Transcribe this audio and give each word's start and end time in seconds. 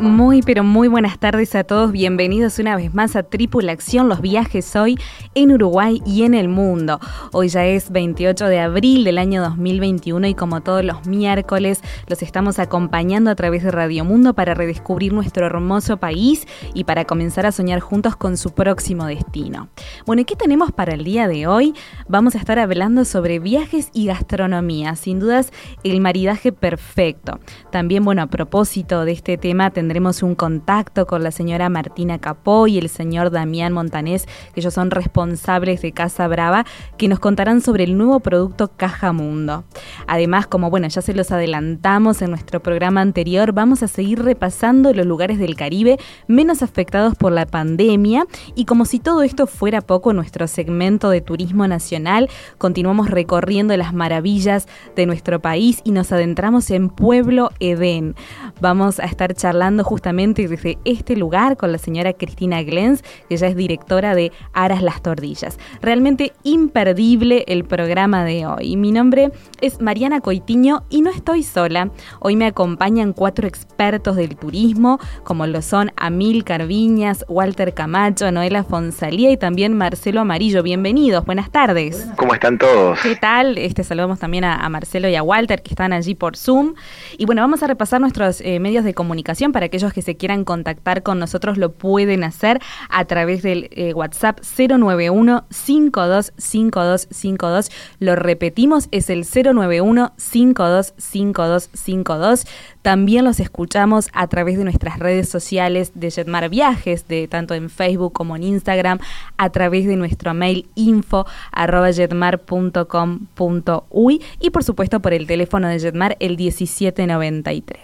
Muy, 0.00 0.40
pero 0.40 0.64
muy 0.64 0.88
buenas 0.88 1.18
tardes 1.18 1.54
a 1.54 1.62
todos. 1.62 1.92
Bienvenidos 1.92 2.58
una 2.58 2.74
vez 2.74 2.94
más 2.94 3.16
a 3.16 3.22
Tripulación, 3.22 4.08
los 4.08 4.22
viajes 4.22 4.74
hoy 4.74 4.98
en 5.34 5.52
Uruguay 5.52 6.00
y 6.06 6.22
en 6.22 6.32
el 6.32 6.48
mundo. 6.48 6.98
Hoy 7.34 7.48
ya 7.48 7.66
es 7.66 7.90
28 7.90 8.46
de 8.46 8.60
abril 8.60 9.04
del 9.04 9.18
año 9.18 9.42
2021 9.42 10.28
y 10.28 10.34
como 10.34 10.62
todos 10.62 10.82
los 10.86 11.06
miércoles 11.06 11.82
los 12.06 12.22
estamos 12.22 12.58
acompañando 12.58 13.30
a 13.30 13.34
través 13.34 13.62
de 13.62 13.72
Radio 13.72 14.06
Mundo 14.06 14.32
para 14.32 14.54
redescubrir 14.54 15.12
nuestro 15.12 15.44
hermoso 15.44 15.98
país 15.98 16.46
y 16.72 16.84
para 16.84 17.04
comenzar 17.04 17.44
a 17.44 17.52
soñar 17.52 17.80
juntos 17.80 18.16
con 18.16 18.38
su 18.38 18.54
próximo 18.54 19.04
destino. 19.04 19.68
Bueno, 20.06 20.22
¿y 20.22 20.24
qué 20.24 20.34
tenemos 20.34 20.72
para 20.72 20.94
el 20.94 21.04
día 21.04 21.28
de 21.28 21.46
hoy? 21.46 21.74
Vamos 22.08 22.36
a 22.36 22.38
estar 22.38 22.58
hablando 22.58 23.04
sobre 23.04 23.38
viajes 23.38 23.90
y 23.92 24.06
gastronomía. 24.06 24.96
Sin 24.96 25.20
dudas, 25.20 25.52
el 25.84 26.00
maridaje 26.00 26.52
perfecto. 26.52 27.38
También, 27.70 28.02
bueno, 28.02 28.22
a 28.22 28.28
propósito 28.28 29.04
de 29.04 29.12
este 29.12 29.36
tema, 29.36 29.68
tendremos 29.68 29.89
tendremos 29.90 30.22
un 30.22 30.36
contacto 30.36 31.04
con 31.08 31.24
la 31.24 31.32
señora 31.32 31.68
Martina 31.68 32.20
Capó 32.20 32.68
y 32.68 32.78
el 32.78 32.88
señor 32.88 33.32
Damián 33.32 33.72
Montanés, 33.72 34.26
que 34.54 34.60
ellos 34.60 34.72
son 34.72 34.92
responsables 34.92 35.82
de 35.82 35.90
Casa 35.90 36.28
Brava, 36.28 36.64
que 36.96 37.08
nos 37.08 37.18
contarán 37.18 37.60
sobre 37.60 37.82
el 37.82 37.98
nuevo 37.98 38.20
producto 38.20 38.70
Caja 38.76 39.12
Mundo. 39.12 39.64
Además, 40.06 40.46
como 40.46 40.70
bueno, 40.70 40.86
ya 40.86 41.02
se 41.02 41.12
los 41.12 41.32
adelantamos 41.32 42.22
en 42.22 42.30
nuestro 42.30 42.62
programa 42.62 43.00
anterior, 43.00 43.50
vamos 43.50 43.82
a 43.82 43.88
seguir 43.88 44.22
repasando 44.22 44.92
los 44.92 45.06
lugares 45.06 45.40
del 45.40 45.56
Caribe 45.56 45.98
menos 46.28 46.62
afectados 46.62 47.16
por 47.16 47.32
la 47.32 47.46
pandemia 47.46 48.28
y 48.54 48.66
como 48.66 48.84
si 48.84 49.00
todo 49.00 49.24
esto 49.24 49.48
fuera 49.48 49.80
poco, 49.80 50.12
nuestro 50.12 50.46
segmento 50.46 51.10
de 51.10 51.20
turismo 51.20 51.66
nacional, 51.66 52.30
continuamos 52.58 53.10
recorriendo 53.10 53.76
las 53.76 53.92
maravillas 53.92 54.68
de 54.94 55.06
nuestro 55.06 55.40
país 55.40 55.80
y 55.82 55.90
nos 55.90 56.12
adentramos 56.12 56.70
en 56.70 56.90
Pueblo 56.90 57.50
Edén. 57.58 58.14
Vamos 58.60 59.00
a 59.00 59.06
estar 59.06 59.34
charlando 59.34 59.79
justamente 59.82 60.48
desde 60.48 60.78
este 60.84 61.16
lugar 61.16 61.56
con 61.56 61.72
la 61.72 61.78
señora 61.78 62.12
Cristina 62.12 62.62
Glens, 62.62 63.02
que 63.28 63.36
ya 63.36 63.46
es 63.46 63.56
directora 63.56 64.14
de 64.14 64.32
Aras 64.52 64.82
Las 64.82 65.02
Tordillas. 65.02 65.58
Realmente 65.80 66.32
imperdible 66.42 67.44
el 67.48 67.64
programa 67.64 68.24
de 68.24 68.46
hoy. 68.46 68.76
Mi 68.76 68.92
nombre 68.92 69.30
es 69.60 69.80
Mariana 69.80 70.20
Coitiño 70.20 70.84
y 70.90 71.02
no 71.02 71.10
estoy 71.10 71.42
sola. 71.42 71.90
Hoy 72.20 72.36
me 72.36 72.46
acompañan 72.46 73.12
cuatro 73.12 73.46
expertos 73.46 74.16
del 74.16 74.36
turismo, 74.36 74.98
como 75.24 75.46
lo 75.46 75.62
son 75.62 75.92
Amil 75.96 76.44
Carviñas, 76.44 77.24
Walter 77.28 77.74
Camacho, 77.74 78.30
Noela 78.30 78.64
Fonsalía 78.64 79.30
y 79.30 79.36
también 79.36 79.76
Marcelo 79.76 80.20
Amarillo. 80.20 80.62
Bienvenidos, 80.62 81.24
buenas 81.24 81.50
tardes. 81.50 82.06
¿Cómo 82.16 82.34
están 82.34 82.58
todos? 82.58 83.00
¿Qué 83.00 83.16
tal? 83.16 83.58
Este, 83.58 83.84
saludamos 83.84 84.18
también 84.18 84.44
a, 84.44 84.68
Marcelo 84.68 85.08
y 85.08 85.16
a 85.16 85.22
Walter 85.22 85.62
que 85.62 85.70
están 85.70 85.92
allí 85.92 86.14
por 86.14 86.36
Zoom. 86.36 86.74
Y 87.18 87.24
bueno, 87.24 87.42
vamos 87.42 87.62
a 87.62 87.66
repasar 87.66 88.00
nuestros 88.00 88.40
eh, 88.40 88.60
medios 88.60 88.84
de 88.84 88.94
comunicación 88.94 89.52
para 89.52 89.68
aquellos 89.70 89.92
que 89.92 90.02
se 90.02 90.16
quieran 90.16 90.44
contactar 90.44 91.04
con 91.04 91.20
nosotros 91.20 91.56
lo 91.56 91.70
pueden 91.72 92.24
hacer 92.24 92.58
a 92.88 93.04
través 93.04 93.42
del 93.42 93.68
eh, 93.70 93.94
WhatsApp 93.94 94.40
091 94.40 95.44
525252. 95.48 97.70
Lo 98.00 98.16
repetimos, 98.16 98.88
es 98.90 99.10
el 99.10 99.24
091 99.24 100.12
525252. 100.16 102.48
También 102.82 103.24
los 103.24 103.40
escuchamos 103.40 104.08
a 104.12 104.28
través 104.28 104.56
de 104.56 104.62
nuestras 104.64 104.98
redes 104.98 105.28
sociales 105.28 105.92
de 105.94 106.10
Jetmar 106.10 106.48
Viajes, 106.48 107.06
de 107.08 107.28
tanto 107.28 107.52
en 107.54 107.68
Facebook 107.68 108.12
como 108.12 108.36
en 108.36 108.42
Instagram, 108.42 108.98
a 109.36 109.50
través 109.50 109.86
de 109.86 109.96
nuestro 109.96 110.32
mail 110.34 110.68
info 110.74 111.26
arroba 111.52 111.92
jetmar.com.uy 111.92 114.22
y 114.40 114.50
por 114.50 114.64
supuesto 114.64 115.00
por 115.00 115.12
el 115.12 115.26
teléfono 115.26 115.68
de 115.68 115.78
Jetmar 115.78 116.16
el 116.20 116.38
1793. 116.38 117.80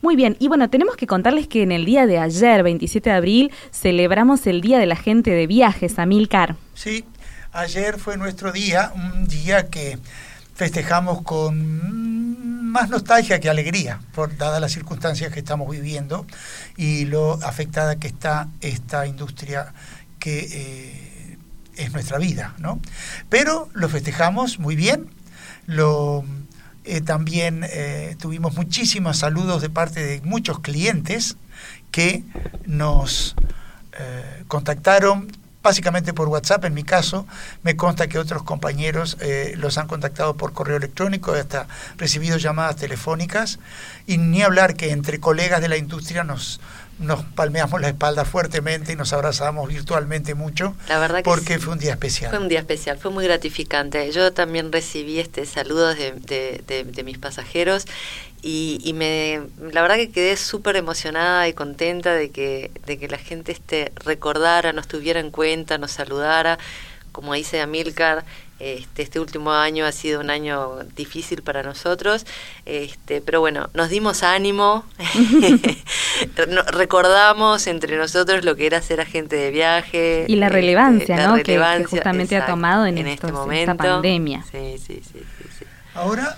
Muy 0.00 0.16
bien, 0.16 0.36
y 0.38 0.48
bueno, 0.48 0.70
tenemos 0.70 0.96
que 0.96 1.06
contarles 1.06 1.46
que 1.46 1.62
en 1.62 1.72
el 1.72 1.84
día 1.84 2.06
de 2.06 2.16
ayer, 2.18 2.62
27 2.62 3.10
de 3.10 3.16
abril, 3.16 3.52
celebramos 3.70 4.46
el 4.46 4.62
Día 4.62 4.78
de 4.78 4.86
la 4.86 4.96
Gente 4.96 5.30
de 5.30 5.46
Viajes, 5.46 5.98
Amilcar. 5.98 6.56
Sí, 6.74 7.04
ayer 7.52 7.98
fue 7.98 8.16
nuestro 8.16 8.52
día, 8.52 8.92
un 8.94 9.26
día 9.26 9.68
que 9.68 9.98
festejamos 10.60 11.22
con 11.22 12.70
más 12.70 12.90
nostalgia 12.90 13.40
que 13.40 13.48
alegría, 13.48 13.98
por 14.14 14.36
dadas 14.36 14.60
las 14.60 14.70
circunstancias 14.72 15.32
que 15.32 15.38
estamos 15.38 15.70
viviendo 15.70 16.26
y 16.76 17.06
lo 17.06 17.42
afectada 17.42 17.96
que 17.96 18.08
está 18.08 18.46
esta 18.60 19.06
industria 19.06 19.72
que 20.18 20.48
eh, 20.52 21.38
es 21.76 21.94
nuestra 21.94 22.18
vida, 22.18 22.54
¿no? 22.58 22.78
Pero 23.30 23.70
lo 23.72 23.88
festejamos 23.88 24.58
muy 24.58 24.76
bien, 24.76 25.06
lo 25.64 26.26
eh, 26.84 27.00
también 27.00 27.64
eh, 27.66 28.16
tuvimos 28.20 28.54
muchísimos 28.54 29.16
saludos 29.16 29.62
de 29.62 29.70
parte 29.70 30.04
de 30.04 30.20
muchos 30.20 30.60
clientes 30.60 31.38
que 31.90 32.22
nos 32.66 33.34
contactaron 34.46 35.28
básicamente 35.62 36.12
por 36.12 36.28
WhatsApp, 36.28 36.64
en 36.64 36.74
mi 36.74 36.84
caso, 36.84 37.26
me 37.62 37.76
consta 37.76 38.08
que 38.08 38.18
otros 38.18 38.42
compañeros 38.42 39.16
los 39.56 39.78
han 39.78 39.86
contactado 39.86 40.36
por 40.36 40.52
correo 40.52 40.76
electrónico, 40.76 41.32
hasta 41.32 41.66
recibido 41.96 42.38
llamadas 42.38 42.76
telefónicas, 42.76 43.58
y 44.06 44.18
ni 44.18 44.42
hablar 44.42 44.74
que 44.74 44.90
entre 44.90 45.20
colegas 45.20 45.60
de 45.60 45.68
la 45.68 45.76
industria 45.76 46.24
nos, 46.24 46.60
nos 47.00 47.24
palmeamos 47.24 47.80
la 47.80 47.88
espalda 47.88 48.24
fuertemente 48.24 48.92
y 48.92 48.96
nos 48.96 49.12
abrazamos 49.12 49.68
virtualmente 49.68 50.34
mucho. 50.34 50.74
La 50.88 50.98
verdad 50.98 51.22
porque 51.24 51.58
fue 51.58 51.72
un 51.72 51.78
día 51.78 51.92
especial. 51.92 52.30
Fue 52.30 52.38
un 52.38 52.48
día 52.48 52.60
especial, 52.60 52.98
fue 52.98 53.10
muy 53.10 53.24
gratificante. 53.24 54.12
Yo 54.12 54.32
también 54.32 54.70
recibí 54.70 55.18
este 55.18 55.46
saludos 55.46 55.96
de, 55.96 56.62
de, 56.66 57.02
mis 57.02 57.18
pasajeros 57.18 57.86
y, 58.42 58.80
y, 58.82 58.92
me, 58.92 59.40
la 59.72 59.82
verdad 59.82 59.96
que 59.96 60.10
quedé 60.10 60.36
súper 60.36 60.76
emocionada 60.76 61.46
y 61.48 61.52
contenta 61.52 62.14
de 62.14 62.30
que, 62.30 62.70
de 62.86 62.98
que 62.98 63.08
la 63.08 63.18
gente 63.18 63.52
este, 63.52 63.92
recordara, 63.96 64.72
nos 64.72 64.88
tuviera 64.88 65.20
en 65.20 65.30
cuenta, 65.30 65.78
nos 65.78 65.90
saludara. 65.92 66.58
Como 67.12 67.34
dice 67.34 67.60
Amilcar, 67.60 68.24
este, 68.60 69.02
este, 69.02 69.20
último 69.20 69.52
año 69.52 69.84
ha 69.84 69.92
sido 69.92 70.20
un 70.20 70.30
año 70.30 70.84
difícil 70.94 71.42
para 71.42 71.62
nosotros, 71.62 72.24
este, 72.66 73.20
pero 73.20 73.40
bueno, 73.40 73.68
nos 73.74 73.88
dimos 73.88 74.22
ánimo, 74.22 74.84
recordamos 76.72 77.66
entre 77.66 77.96
nosotros 77.96 78.44
lo 78.44 78.56
que 78.56 78.66
era 78.66 78.80
ser 78.80 79.00
agente 79.00 79.36
de 79.36 79.50
viaje. 79.50 80.24
Y 80.28 80.36
la 80.36 80.46
este, 80.46 80.56
relevancia, 80.56 81.26
¿no? 81.26 81.42
que, 81.42 81.58
justamente 81.88 82.36
ha 82.36 82.46
tomado 82.46 82.86
en, 82.86 82.98
este 82.98 83.32
momento. 83.32 83.72
esta 83.72 83.82
pandemia. 83.82 84.44
Sí, 84.50 84.76
sí, 84.78 85.02
sí, 85.10 85.20
Ahora 85.94 86.36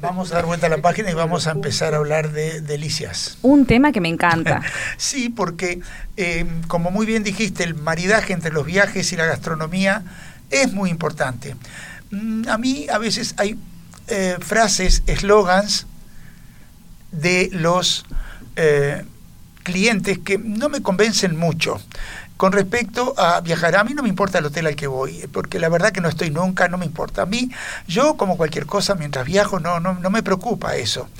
Vamos 0.00 0.30
a 0.30 0.36
dar 0.36 0.46
vuelta 0.46 0.66
a 0.66 0.70
la 0.70 0.82
página 0.82 1.10
y 1.10 1.14
vamos 1.14 1.46
a 1.46 1.52
empezar 1.52 1.94
a 1.94 1.98
hablar 1.98 2.32
de 2.32 2.60
delicias. 2.60 3.38
Un 3.40 3.64
tema 3.64 3.92
que 3.92 4.00
me 4.00 4.08
encanta. 4.08 4.60
sí, 4.98 5.30
porque 5.30 5.80
eh, 6.16 6.44
como 6.68 6.90
muy 6.90 7.06
bien 7.06 7.22
dijiste, 7.22 7.64
el 7.64 7.74
maridaje 7.74 8.34
entre 8.34 8.52
los 8.52 8.66
viajes 8.66 9.10
y 9.12 9.16
la 9.16 9.24
gastronomía 9.24 10.02
es 10.50 10.72
muy 10.72 10.90
importante. 10.90 11.56
Mm, 12.10 12.48
a 12.48 12.58
mí 12.58 12.86
a 12.92 12.98
veces 12.98 13.34
hay 13.38 13.58
eh, 14.08 14.36
frases, 14.40 15.02
eslogans 15.06 15.86
de 17.12 17.48
los 17.52 18.04
eh, 18.56 19.04
clientes 19.62 20.18
que 20.18 20.36
no 20.36 20.68
me 20.68 20.82
convencen 20.82 21.36
mucho. 21.36 21.80
Con 22.40 22.52
respecto 22.52 23.12
a 23.18 23.42
viajar, 23.42 23.76
a 23.76 23.84
mí 23.84 23.92
no 23.92 24.02
me 24.02 24.08
importa 24.08 24.38
el 24.38 24.46
hotel 24.46 24.66
al 24.66 24.74
que 24.74 24.86
voy, 24.86 25.28
porque 25.30 25.58
la 25.58 25.68
verdad 25.68 25.92
que 25.92 26.00
no 26.00 26.08
estoy 26.08 26.30
nunca, 26.30 26.68
no 26.68 26.78
me 26.78 26.86
importa. 26.86 27.20
A 27.20 27.26
mí, 27.26 27.50
yo 27.86 28.16
como 28.16 28.38
cualquier 28.38 28.64
cosa, 28.64 28.94
mientras 28.94 29.26
viajo, 29.26 29.60
no, 29.60 29.78
no, 29.78 29.92
no 29.92 30.08
me 30.08 30.22
preocupa 30.22 30.74
eso. 30.74 31.10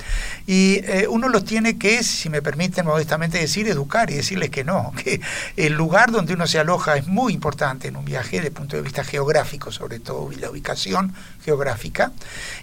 Y 0.47 0.81
eh, 0.83 1.07
uno 1.11 1.29
los 1.29 1.45
tiene 1.45 1.77
que, 1.77 2.03
si 2.05 2.31
me 2.31 2.41
permiten 2.41 2.87
modestamente 2.87 3.37
decir, 3.37 3.69
educar 3.69 4.11
y 4.11 4.15
decirles 4.15 4.49
que 4.49 4.65
no, 4.65 4.95
que 5.05 5.21
el 5.59 5.75
lugar 5.75 6.11
donde 6.11 6.33
uno 6.33 6.47
se 6.47 6.59
aloja 6.59 6.97
es 6.97 7.07
muy 7.07 7.35
importante 7.35 7.89
en 7.89 7.97
un 7.97 8.07
viaje 8.07 8.37
desde 8.37 8.49
el 8.49 8.55
punto 8.55 8.77
de 8.77 8.83
vista 8.83 9.05
geográfico, 9.05 9.71
sobre 9.71 9.99
todo, 9.99 10.33
y 10.33 10.37
la 10.37 10.49
ubicación 10.49 11.13
geográfica. 11.45 12.13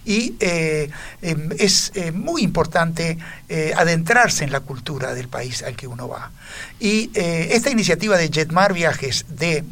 Y 0.03 0.33
eh, 0.39 0.89
em, 1.21 1.49
es 1.59 1.91
eh, 1.93 2.11
muy 2.11 2.41
importante 2.41 3.19
adentrarse 3.75 4.43
en 4.43 4.51
la 4.51 4.59
cultura 4.59 5.13
del 5.13 5.29
país 5.29 5.63
al 5.63 5.75
que 5.75 5.87
uno 5.87 6.09
va. 6.09 6.31
Y 6.81 7.09
esta 7.13 7.69
iniciativa 7.69 8.17
de 8.17 8.29
Jet 8.29 8.46
Jetmar 8.47 8.73
Viajes 8.73 9.25
de 9.27 9.65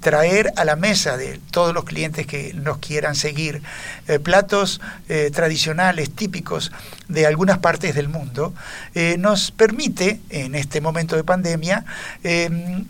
traer 0.00 0.52
a 0.56 0.64
la 0.64 0.76
mesa 0.76 1.16
de 1.16 1.38
todos 1.50 1.74
los 1.74 1.84
clientes 1.84 2.26
que 2.26 2.54
nos 2.54 2.78
quieran 2.78 3.14
seguir 3.14 3.60
eh, 4.08 4.18
platos 4.18 4.80
eh, 5.08 5.30
tradicionales, 5.32 6.10
típicos 6.10 6.72
de 7.08 7.26
algunas 7.26 7.58
partes 7.58 7.94
del 7.94 8.08
mundo, 8.08 8.54
eh, 8.94 9.16
nos 9.18 9.50
permite, 9.50 10.20
en 10.30 10.54
este 10.54 10.80
momento 10.80 11.16
de 11.16 11.24
pandemia, 11.24 11.84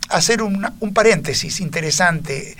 hacer 0.09 0.41
un 0.41 0.93
paréntesis 0.93 1.59
interesante, 1.59 2.55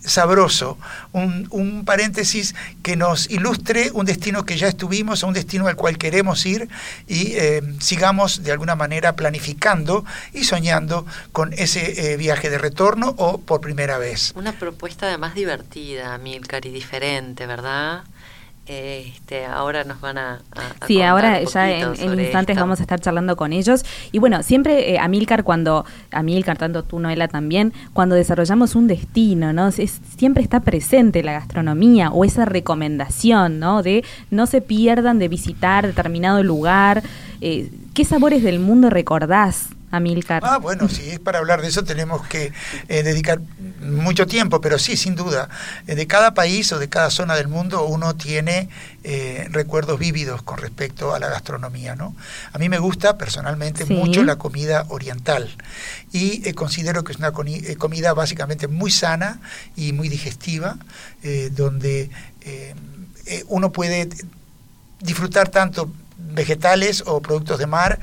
sabroso, 0.00 0.78
un, 1.12 1.46
un, 1.50 1.84
paréntesis 1.84 2.54
que 2.82 2.96
nos 2.96 3.30
ilustre 3.30 3.90
un 3.92 4.06
destino 4.06 4.44
que 4.44 4.56
ya 4.56 4.68
estuvimos, 4.68 5.22
un 5.22 5.34
destino 5.34 5.68
al 5.68 5.76
cual 5.76 5.98
queremos 5.98 6.44
ir 6.46 6.68
y 7.06 7.34
sigamos 7.80 8.42
de 8.42 8.52
alguna 8.52 8.74
manera 8.74 9.14
planificando 9.14 10.04
y 10.32 10.44
soñando 10.44 11.06
con 11.32 11.52
ese 11.52 12.16
viaje 12.16 12.50
de 12.50 12.58
retorno 12.58 13.14
o 13.18 13.38
por 13.38 13.60
primera 13.60 13.98
vez. 13.98 14.32
Una 14.36 14.52
propuesta 14.52 15.06
además 15.06 15.34
divertida, 15.34 16.16
Milcar, 16.18 16.66
y 16.66 16.70
diferente, 16.70 17.46
¿verdad? 17.46 18.04
Este, 18.66 19.46
ahora 19.46 19.82
nos 19.82 20.00
van 20.00 20.16
a... 20.16 20.42
sí, 20.86 21.02
ahora 21.02 21.42
ya 21.42 21.70
en, 21.70 22.20
instantes 22.20 22.56
vamos 22.56 22.78
a 22.78 22.82
estar 22.82 23.00
charlando 23.00 23.34
con 23.34 23.52
ellos. 23.52 23.84
Y 24.12 24.18
bueno, 24.20 24.44
siempre 24.44 24.92
eh, 24.92 24.98
Amilcar, 25.00 25.42
cuando, 25.42 25.84
Amilcar, 26.12 26.56
tanto 26.56 26.84
tú, 26.84 27.00
Noela 27.00 27.26
también, 27.26 27.72
cuando 27.92 28.14
desarrollamos 28.14 28.76
un 28.76 28.86
destino, 28.86 29.52
¿no? 29.52 29.72
siempre 29.72 30.42
está 30.42 30.60
presente 30.60 31.24
la 31.24 31.32
gastronomía 31.32 32.10
o 32.10 32.24
esa 32.24 32.44
recomendación, 32.44 33.58
¿no? 33.58 33.82
De 33.82 34.04
no 34.30 34.46
se 34.46 34.60
pierdan 34.60 35.18
de 35.18 35.28
visitar 35.28 35.86
determinado 35.86 36.42
lugar. 36.42 37.02
Eh, 37.40 37.70
¿Qué 37.94 38.04
sabores 38.04 38.42
del 38.42 38.60
mundo 38.60 38.88
recordás? 38.88 39.70
Amilcar. 39.90 40.42
Ah, 40.46 40.58
bueno, 40.58 40.88
si 40.88 41.10
es 41.10 41.18
para 41.18 41.40
hablar 41.40 41.62
de 41.62 41.68
eso 41.68 41.82
tenemos 41.82 42.24
que 42.28 42.52
eh, 42.88 43.02
dedicar 43.02 43.40
mucho 43.80 44.26
tiempo, 44.26 44.60
pero 44.60 44.78
sí, 44.78 44.96
sin 44.96 45.16
duda. 45.16 45.48
Eh, 45.88 45.96
de 45.96 46.06
cada 46.06 46.32
país 46.32 46.72
o 46.72 46.78
de 46.78 46.88
cada 46.88 47.10
zona 47.10 47.34
del 47.34 47.48
mundo 47.48 47.84
uno 47.84 48.14
tiene 48.14 48.68
eh, 49.02 49.48
recuerdos 49.50 49.98
vívidos 49.98 50.42
con 50.42 50.58
respecto 50.58 51.12
a 51.12 51.18
la 51.18 51.28
gastronomía, 51.28 51.96
¿no? 51.96 52.14
A 52.52 52.58
mí 52.58 52.68
me 52.68 52.78
gusta 52.78 53.18
personalmente 53.18 53.84
mucho 53.84 54.22
la 54.22 54.36
comida 54.36 54.86
oriental 54.90 55.56
y 56.12 56.52
considero 56.52 57.02
que 57.02 57.12
es 57.12 57.18
una 57.18 57.32
comida 57.32 58.14
básicamente 58.14 58.68
muy 58.68 58.90
sana 58.90 59.40
y 59.76 59.92
muy 59.92 60.08
digestiva, 60.08 60.76
donde 61.52 62.10
uno 63.48 63.72
puede 63.72 64.08
disfrutar 65.00 65.48
tanto 65.48 65.90
vegetales 66.18 67.02
o 67.06 67.20
productos 67.20 67.58
de 67.58 67.66
mar, 67.66 68.00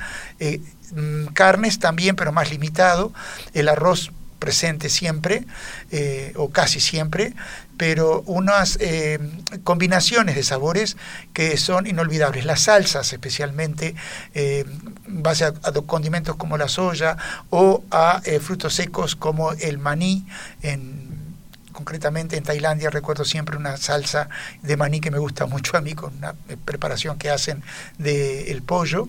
carnes 1.34 1.80
también, 1.80 2.16
pero 2.16 2.32
más 2.32 2.50
limitado, 2.50 3.14
el 3.54 3.70
arroz 3.70 4.12
presente 4.40 4.90
siempre, 4.90 5.46
eh, 5.92 6.34
o 6.36 6.50
casi 6.50 6.80
siempre, 6.80 7.34
pero 7.78 8.24
unas 8.26 8.78
eh, 8.82 9.20
combinaciones 9.64 10.36
de 10.36 10.44
sabores 10.44 10.98
que 11.34 11.56
son 11.58 11.88
inolvidables. 11.88 12.46
Las 12.46 12.62
salsas, 12.62 13.14
especialmente, 13.14 13.96
eh, 14.34 14.66
base 15.08 15.46
a, 15.46 15.54
condimentos 15.86 16.36
como 16.36 16.58
la 16.58 16.68
soya 16.68 17.18
o 17.50 17.84
a 17.92 18.22
eh, 18.26 18.40
frutos 18.40 18.74
secos 18.74 19.16
como 19.16 19.54
el 19.54 19.78
maní 19.78 20.26
en 20.62 21.07
concretamente 21.78 22.38
en 22.38 22.44
Tailandia 22.44 22.90
recuerdo 22.90 23.24
siempre 23.24 23.56
una 23.56 23.78
salsa 23.78 24.30
de 24.64 24.76
maní 24.78 25.00
que 25.00 25.12
me 25.12 25.20
gusta 25.20 25.46
mucho 25.46 25.78
a 25.78 25.82
mí, 25.82 25.94
con 25.94 26.18
una 26.18 26.34
preparación 26.66 27.20
que 27.20 27.30
hacen 27.30 27.62
del 28.00 28.64
pollo, 28.64 29.08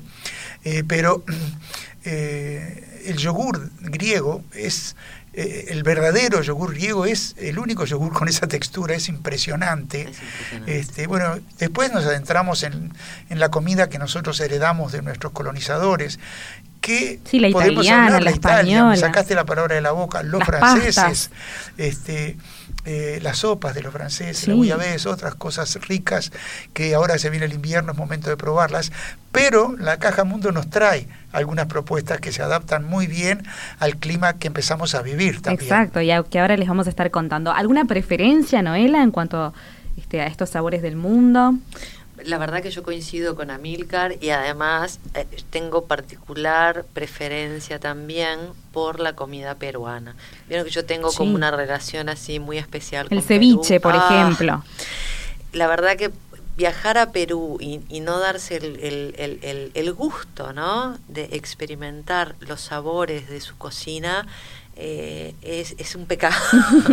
eh, 0.64 0.84
pero 0.86 1.24
eh, 2.04 3.02
el 3.06 3.16
yogur 3.16 3.70
griego 3.80 4.44
es 4.52 4.96
eh, 5.32 5.66
el 5.68 5.82
verdadero 5.82 6.42
yogur 6.42 6.74
griego 6.74 7.06
es 7.06 7.36
el 7.38 7.58
único 7.58 7.86
yogur 7.86 8.12
con 8.12 8.28
esa 8.28 8.46
textura, 8.48 8.94
es 8.94 9.08
impresionante. 9.08 10.10
Este, 10.66 11.06
bueno, 11.06 11.38
después 11.58 11.92
nos 11.92 12.04
adentramos 12.04 12.64
en, 12.64 12.92
en, 13.30 13.38
la 13.38 13.48
comida 13.48 13.88
que 13.88 13.98
nosotros 13.98 14.40
heredamos 14.40 14.92
de 14.92 15.00
nuestros 15.00 15.32
colonizadores. 15.32 16.18
Que 16.80 17.20
sí, 17.24 17.38
la 17.38 17.50
podemos 17.50 17.84
italiana, 17.84 18.20
la, 18.20 18.30
española. 18.30 18.96
sacaste 18.96 19.34
la 19.34 19.44
palabra 19.44 19.74
de 19.74 19.80
la 19.80 19.92
boca, 19.92 20.22
los 20.22 20.42
franceses, 20.42 21.30
este, 21.76 22.36
eh, 22.90 23.18
las 23.20 23.40
sopas 23.40 23.74
de 23.74 23.82
los 23.82 23.92
franceses, 23.92 24.38
sí. 24.38 24.50
la 24.50 25.04
otras 25.04 25.34
cosas 25.34 25.78
ricas 25.86 26.32
que 26.72 26.94
ahora 26.94 27.18
se 27.18 27.28
viene 27.28 27.44
el 27.44 27.52
invierno, 27.52 27.92
es 27.92 27.98
momento 27.98 28.30
de 28.30 28.38
probarlas, 28.38 28.92
pero 29.30 29.76
la 29.78 29.98
Caja 29.98 30.24
Mundo 30.24 30.52
nos 30.52 30.70
trae 30.70 31.06
algunas 31.32 31.66
propuestas 31.66 32.18
que 32.18 32.32
se 32.32 32.42
adaptan 32.42 32.84
muy 32.84 33.06
bien 33.06 33.42
al 33.78 33.96
clima 33.96 34.38
que 34.38 34.46
empezamos 34.46 34.94
a 34.94 35.02
vivir 35.02 35.42
también. 35.42 35.70
Exacto, 35.70 36.00
y 36.00 36.10
que 36.30 36.38
ahora 36.40 36.56
les 36.56 36.66
vamos 36.66 36.86
a 36.86 36.90
estar 36.90 37.10
contando. 37.10 37.52
¿Alguna 37.52 37.84
preferencia, 37.84 38.62
Noela, 38.62 39.02
en 39.02 39.10
cuanto 39.10 39.52
este, 39.98 40.22
a 40.22 40.26
estos 40.26 40.48
sabores 40.48 40.80
del 40.80 40.96
mundo? 40.96 41.58
La 42.24 42.38
verdad 42.38 42.62
que 42.62 42.70
yo 42.70 42.82
coincido 42.82 43.34
con 43.34 43.50
Amilcar 43.50 44.16
y 44.20 44.30
además 44.30 45.00
eh, 45.14 45.26
tengo 45.50 45.86
particular 45.86 46.84
preferencia 46.92 47.78
también 47.78 48.38
por 48.72 49.00
la 49.00 49.14
comida 49.14 49.54
peruana. 49.56 50.14
Vieron 50.48 50.64
que 50.64 50.70
yo 50.72 50.84
tengo 50.84 51.12
como 51.12 51.34
una 51.34 51.50
relación 51.50 52.08
así 52.08 52.38
muy 52.38 52.58
especial 52.58 53.06
El 53.10 53.22
ceviche, 53.22 53.80
por 53.80 53.94
ah, 53.94 54.06
ejemplo. 54.08 54.64
La 55.52 55.66
verdad 55.66 55.96
que 55.96 56.10
viajar 56.56 56.98
a 56.98 57.12
Perú 57.12 57.56
y, 57.60 58.00
no 58.00 58.18
darse 58.18 58.56
el, 58.56 59.72
el, 59.74 59.92
gusto, 59.92 60.52
¿no? 60.52 60.98
De 61.06 61.28
experimentar 61.32 62.34
los 62.40 62.60
sabores 62.60 63.28
de 63.28 63.40
su 63.40 63.56
cocina 63.56 64.26
eh, 64.80 65.34
es, 65.42 65.74
es, 65.78 65.96
un 65.96 66.06
pecado. 66.06 66.36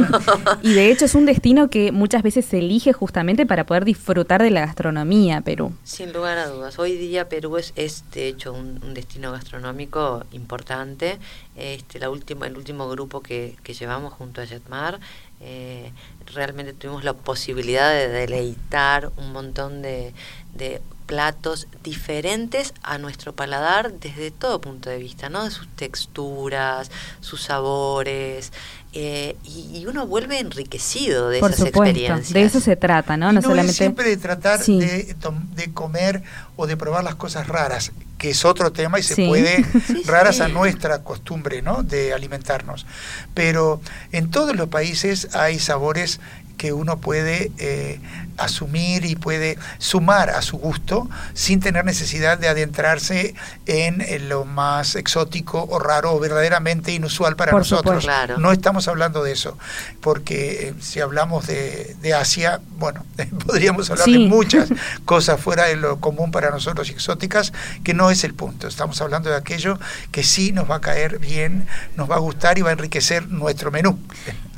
y 0.63 0.73
de 0.73 0.89
hecho 0.89 1.05
es 1.05 1.13
un 1.13 1.27
destino 1.27 1.69
que 1.69 1.91
muchas 1.91 2.23
veces 2.23 2.43
se 2.43 2.57
elige 2.57 2.93
justamente 2.93 3.45
para 3.45 3.67
poder 3.67 3.85
disfrutar 3.85 4.41
de 4.41 4.49
la 4.49 4.61
gastronomía, 4.61 5.41
Perú. 5.41 5.71
Sin 5.83 6.11
lugar 6.11 6.39
a 6.39 6.47
dudas. 6.47 6.79
Hoy 6.79 6.97
día 6.97 7.29
Perú 7.29 7.57
es, 7.57 7.73
es 7.75 8.03
de 8.11 8.27
hecho 8.27 8.53
un, 8.53 8.95
destino 8.95 9.31
gastronómico 9.31 10.25
importante. 10.31 11.19
Este, 11.55 11.99
la 11.99 12.09
última, 12.09 12.47
el 12.47 12.57
último 12.57 12.89
grupo 12.89 13.21
que, 13.21 13.55
que 13.61 13.75
llevamos 13.75 14.13
junto 14.13 14.41
a 14.41 14.47
Jetmar, 14.47 14.99
eh, 15.41 15.91
realmente 16.33 16.73
tuvimos 16.73 17.03
la 17.03 17.13
posibilidad 17.13 17.91
de 17.91 18.07
deleitar 18.07 19.11
un 19.17 19.31
montón 19.31 19.83
de, 19.83 20.11
de 20.55 20.81
platos 21.05 21.67
diferentes 21.83 22.73
a 22.83 22.97
nuestro 22.97 23.33
paladar 23.33 23.93
desde 23.93 24.31
todo 24.31 24.61
punto 24.61 24.89
de 24.89 24.97
vista, 24.97 25.29
¿no? 25.29 25.43
De 25.43 25.51
sus 25.51 25.67
texturas, 25.75 26.91
sus 27.21 27.43
sabores, 27.43 28.51
eh, 28.97 29.35
y, 29.43 29.85
uno 29.87 30.07
vuelve 30.07 30.39
enriquecido 30.39 31.27
de 31.27 31.39
esas 31.39 31.59
experiencias. 31.59 32.31
De 32.31 32.43
eso 32.43 32.61
se 32.61 32.77
trata, 32.77 33.17
¿no? 33.17 33.33
no, 33.33 33.41
solamente 33.41 33.73
siempre 33.73 34.07
de 34.07 34.15
tratar 34.15 34.63
de, 34.63 35.15
de, 35.53 35.73
comer 35.73 36.23
o 36.55 36.65
de 36.65 36.77
probar 36.77 37.03
las 37.03 37.15
cosas 37.15 37.47
raras, 37.49 37.91
que 38.17 38.29
es 38.29 38.45
otro 38.45 38.71
tema 38.71 38.97
y 38.97 39.03
se 39.03 39.27
puede 39.27 39.65
raras 40.05 40.39
a 40.39 40.47
nuestra 40.47 41.03
costumbre, 41.03 41.61
¿no? 41.61 41.83
De 41.83 42.13
alimentarnos. 42.13 42.85
Pero 43.33 43.81
en 44.13 44.31
todos 44.31 44.55
los 44.55 44.69
países 44.69 45.35
hay 45.35 45.59
sabores 45.59 46.21
que 46.55 46.71
uno 46.71 46.97
puede 46.97 47.51
eh, 47.57 47.99
asumir 48.37 49.05
y 49.05 49.15
puede 49.15 49.57
sumar 49.77 50.29
a 50.29 50.41
su 50.41 50.57
gusto 50.57 51.09
sin 51.33 51.59
tener 51.59 51.85
necesidad 51.85 52.37
de 52.37 52.47
adentrarse 52.47 53.35
en, 53.65 54.03
lo 54.29 54.45
más 54.45 54.95
exótico 54.95 55.67
o 55.69 55.79
raro 55.79 56.13
o 56.13 56.19
verdaderamente 56.19 56.91
inusual 56.91 57.35
para 57.35 57.51
nosotros. 57.51 58.07
No 58.37 58.51
estamos 58.51 58.87
hablando 58.87 59.23
de 59.23 59.31
eso, 59.31 59.57
porque 60.01 60.69
eh, 60.69 60.73
si 60.79 60.99
hablamos 60.99 61.47
de, 61.47 61.95
Asia, 62.15 62.61
bueno, 62.77 63.05
podríamos 63.45 63.89
hablar 63.89 64.07
de 64.07 64.19
muchas 64.19 64.69
cosas 65.05 65.39
fuera 65.39 65.65
de 65.65 65.75
lo 65.75 65.99
común 65.99 66.31
para 66.31 66.49
nosotros 66.49 66.89
y 66.89 66.93
exóticas, 66.93 67.51
que 67.83 67.93
no 67.93 68.09
es 68.09 68.23
el 68.23 68.33
punto. 68.33 68.67
Estamos 68.67 69.01
hablando 69.01 69.29
de 69.29 69.35
aquello 69.35 69.79
que 70.11 70.23
sí 70.23 70.51
nos 70.51 70.69
va 70.69 70.75
a 70.75 70.81
caer 70.81 71.19
bien, 71.19 71.67
nos 71.95 72.09
va 72.09 72.15
a 72.15 72.19
gustar 72.19 72.57
y 72.57 72.61
va 72.61 72.69
a 72.69 72.73
enriquecer 72.73 73.27
nuestro 73.27 73.71
menú. 73.71 73.99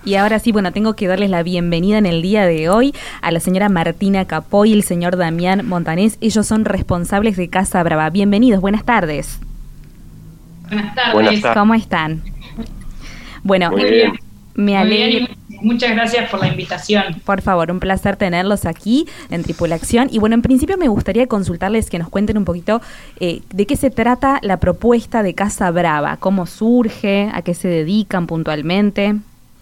Y 0.08 0.16
ahora 0.16 0.40
sí, 0.40 0.54
bueno, 0.54 0.72
tengo 0.72 0.96
que 0.96 1.06
darles 1.06 1.30
la 1.30 1.44
bienvenida 1.44 1.98
en 1.98 2.06
el 2.06 2.22
día 2.22 2.46
de 2.46 2.70
hoy 2.70 2.94
a 3.22 3.30
la 3.30 3.42
señora 3.42 3.67
Martina 3.70 4.26
Capoy 4.26 4.72
y 4.72 4.74
el 4.74 4.84
señor 4.84 5.18
Damián 5.18 5.68
Montanés. 5.68 6.18
Ellos 6.22 6.46
son 6.48 6.66
responsables 6.66 7.38
de 7.38 7.50
Casa 7.50 7.84
Brava. 7.84 8.10
Bienvenidos, 8.10 8.62
buenas 8.62 8.84
tardes. 8.84 9.40
Buenas 10.70 10.96
tardes. 10.96 11.44
¿Cómo 11.54 11.74
están? 11.74 12.22
Bueno, 13.44 13.72
me 14.56 14.78
alegro. 14.78 15.28
Muchas 15.62 15.92
gracias 15.92 16.30
por 16.30 16.40
la 16.40 16.50
invitación. 16.50 17.22
Por 17.26 17.42
favor, 17.42 17.72
un 17.72 17.80
placer 17.80 18.16
tenerlos 18.16 18.66
aquí 18.66 19.08
en 19.30 19.44
Tripulación. 19.44 20.08
Y 20.12 20.20
bueno, 20.20 20.36
en 20.36 20.42
principio 20.42 20.78
me 20.78 20.88
gustaría 20.88 21.28
consultarles 21.28 21.90
que 21.90 21.98
nos 22.00 22.10
cuenten 22.10 22.38
un 22.38 22.46
poquito 22.46 22.82
eh, 23.20 23.42
de 23.52 23.66
qué 23.66 23.76
se 23.76 23.90
trata 23.90 24.40
la 24.44 24.60
propuesta 24.60 25.24
de 25.24 25.34
Casa 25.34 25.72
Brava, 25.72 26.18
cómo 26.18 26.46
surge, 26.46 27.30
a 27.34 27.42
qué 27.42 27.54
se 27.54 27.68
dedican 27.68 28.28
puntualmente. 28.28 29.16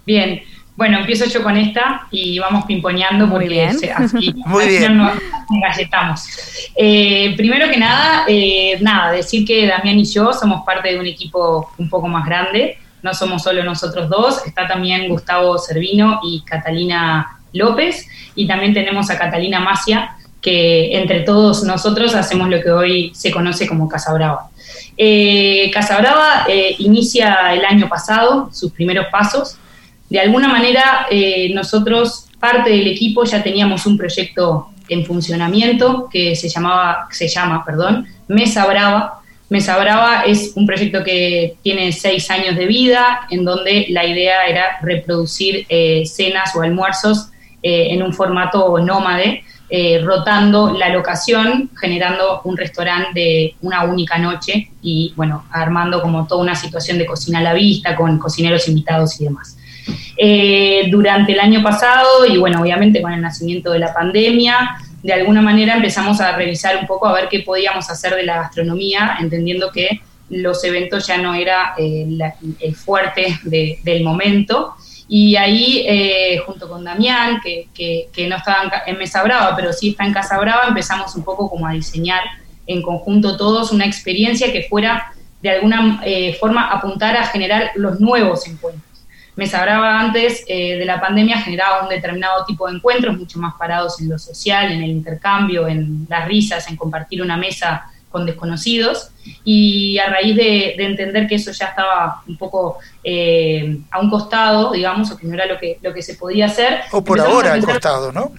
Bien, 0.06 0.42
bueno, 0.76 1.00
empiezo 1.00 1.26
yo 1.26 1.42
con 1.42 1.56
esta 1.56 2.08
y 2.12 2.38
vamos 2.40 2.66
pimponeando 2.66 3.30
porque 3.30 3.64
así, 3.64 4.34
nos 4.90 5.14
galletamos. 5.62 6.28
Eh, 6.76 7.34
primero 7.38 7.70
que 7.70 7.78
nada, 7.78 8.26
eh, 8.28 8.78
nada, 8.82 9.12
decir 9.12 9.46
que 9.46 9.68
Damián 9.68 10.00
y 10.00 10.06
yo 10.06 10.34
somos 10.34 10.66
parte 10.66 10.92
de 10.92 11.00
un 11.00 11.06
equipo 11.06 11.72
un 11.78 11.90
poco 11.90 12.08
más 12.08 12.26
grande. 12.26 12.78
no 13.02 13.14
somos 13.14 13.44
solo 13.44 13.64
nosotros 13.64 14.10
dos, 14.10 14.46
está 14.46 14.68
también 14.68 15.08
Gustavo 15.08 15.58
Servino 15.58 16.20
y 16.24 16.42
Catalina 16.42 17.40
López, 17.54 18.08
y 18.36 18.48
también 18.48 18.74
tenemos 18.74 19.10
a 19.10 19.18
Catalina 19.18 19.60
Macia, 19.60 20.18
que 20.42 20.98
entre 20.98 21.22
todos 21.22 21.64
nosotros 21.64 22.14
hacemos 22.16 22.50
lo 22.50 22.62
que 22.62 22.70
hoy 22.70 23.12
se 23.16 23.32
conoce 23.32 23.68
como 23.68 23.88
Casa 23.88 24.14
Brava. 24.14 24.50
Eh, 24.98 25.72
Casa 25.74 25.98
Brava 25.98 26.46
eh, 26.48 26.76
inicia 26.80 27.54
el 27.54 27.66
año 27.66 27.90
pasado 27.90 28.50
sus 28.54 28.72
primeros 28.72 29.08
pasos. 29.12 29.58
De 30.10 30.20
alguna 30.20 30.48
manera, 30.48 31.08
eh, 31.10 31.52
nosotros, 31.54 32.28
parte 32.40 32.70
del 32.70 32.88
equipo, 32.88 33.24
ya 33.24 33.42
teníamos 33.42 33.86
un 33.86 33.98
proyecto 33.98 34.70
en 34.88 35.06
funcionamiento 35.06 36.08
que 36.12 36.36
se, 36.36 36.48
llamaba, 36.48 37.08
se 37.12 37.28
llama 37.28 37.64
perdón, 37.66 38.08
Mesa 38.28 38.66
Brava. 38.68 39.22
Mesa 39.50 39.78
Brava 39.78 40.24
es 40.26 40.54
un 40.56 40.66
proyecto 40.66 41.04
que 41.04 41.56
tiene 41.64 41.92
seis 41.92 42.30
años 42.30 42.56
de 42.56 42.66
vida, 42.66 43.22
en 43.30 43.46
donde 43.46 43.88
la 43.90 44.06
idea 44.06 44.46
era 44.46 44.78
reproducir 44.82 45.68
cenas 46.06 46.56
o 46.56 46.62
almuerzos 46.62 47.30
en 47.62 48.04
un 48.04 48.14
formato 48.14 48.78
nómade 48.80 49.44
eh, 49.68 50.00
rotando 50.04 50.78
la 50.78 50.90
locación, 50.90 51.72
generando 51.76 52.42
un 52.44 52.56
restaurante 52.56 53.20
de 53.20 53.56
una 53.62 53.84
única 53.84 54.20
noche 54.20 54.70
y, 54.84 55.12
bueno, 55.16 55.46
armando 55.50 56.04
como 56.04 56.28
toda 56.28 56.44
una 56.44 56.56
situación 56.56 57.00
de 57.00 57.08
cocina 57.08 57.40
a 57.40 57.42
la 57.42 57.54
vista 57.54 57.96
con 57.96 58.20
cocineros 58.20 58.68
invitados 58.68 59.20
y 59.20 59.24
demás. 59.24 59.58
Eh, 60.18 60.88
durante 60.90 61.34
el 61.34 61.40
año 61.40 61.62
pasado 61.62 62.26
y, 62.26 62.38
bueno, 62.38 62.62
obviamente 62.62 63.02
con 63.02 63.12
el 63.12 63.22
nacimiento 63.22 63.72
de 63.72 63.80
la 63.80 63.94
pandemia, 63.94 64.78
de 65.04 65.14
alguna 65.14 65.42
manera 65.42 65.76
empezamos 65.76 66.22
a 66.22 66.36
revisar 66.36 66.78
un 66.78 66.88
poco 66.88 67.08
a 67.08 67.14
ver 67.14 67.28
qué 67.30 67.42
podíamos 67.42 67.90
hacer 67.90 68.16
de 68.16 68.24
la 68.24 68.38
gastronomía, 68.38 69.18
entendiendo 69.20 69.72
que 69.72 70.02
los 70.30 70.64
eventos 70.64 71.06
ya 71.06 71.18
no 71.18 71.34
era 71.34 71.76
eh, 71.78 72.08
el 72.60 72.76
fuerte 72.76 73.38
del 73.44 74.04
momento 74.04 74.74
y 75.08 75.36
ahí, 75.36 75.86
eh, 75.88 76.42
junto 76.46 76.68
con 76.68 76.84
Damián, 76.84 77.40
que, 77.44 77.68
que, 77.76 78.28
no 78.28 78.38
estaba 78.38 78.72
en 78.88 78.98
Mesa 78.98 79.22
Brava, 79.22 79.56
pero 79.56 79.72
sí 79.72 79.90
está 79.90 80.04
en 80.06 80.14
Casa 80.14 80.40
Brava, 80.40 80.64
empezamos 80.68 81.16
un 81.16 81.24
poco 81.24 81.48
como 81.48 81.68
a 81.68 81.74
diseñar 81.74 82.24
en 82.66 82.82
conjunto 82.82 83.38
todos 83.38 83.72
una 83.72 83.86
experiencia 83.86 84.52
que 84.52 84.64
fuera 84.64 85.12
de 85.44 85.52
alguna 85.52 86.02
forma 86.40 86.72
apuntar 86.72 87.16
a 87.16 87.28
generar 87.28 87.70
los 87.76 88.00
nuevos 88.00 88.48
encuentros. 88.48 88.85
Mesa 89.36 89.62
Brava 89.62 90.00
antes 90.00 90.44
eh, 90.48 90.78
de 90.78 90.86
la 90.86 91.02
pandemia 91.02 91.42
generaba 91.42 91.84
un 91.84 91.90
determinado 91.90 92.46
tipo 92.46 92.68
de 92.68 92.76
encuentros, 92.76 93.18
mucho 93.18 93.38
más 93.40 93.56
parados 93.56 94.00
en 94.00 94.10
lo 94.10 94.18
social, 94.18 94.72
en 94.72 94.82
el 94.84 94.92
intercambio, 94.92 95.68
en 95.68 96.06
las 96.10 96.28
risas, 96.28 96.70
en 96.70 96.78
compartir 96.78 97.22
una 97.22 97.36
mesa 97.36 97.92
con 98.10 98.26
desconocidos 98.26 99.10
y 99.44 99.98
a 99.98 100.08
raíz 100.08 100.38
de, 100.38 100.76
entender 100.76 101.28
que 101.28 101.36
eso 101.36 101.52
ya 101.52 101.66
estaba 101.66 102.24
un 102.26 102.38
poco 102.38 102.78
eh, 103.04 103.78
a 103.92 104.00
un 104.00 104.10
costado, 104.10 104.72
digamos, 104.72 105.12
o 105.12 105.18
que 105.18 105.28
no 105.28 105.34
era 105.34 105.46
lo 105.46 105.60
que, 105.60 105.80
lo 105.82 105.94
que 105.94 106.02
se 106.02 106.16
podía 106.16 106.46
hacer. 106.46 106.80
O 106.92 107.04
por 107.04 107.20
ahora 107.20 107.52
al 107.52 107.66
costado, 107.66 108.14
¿no? 108.14 108.32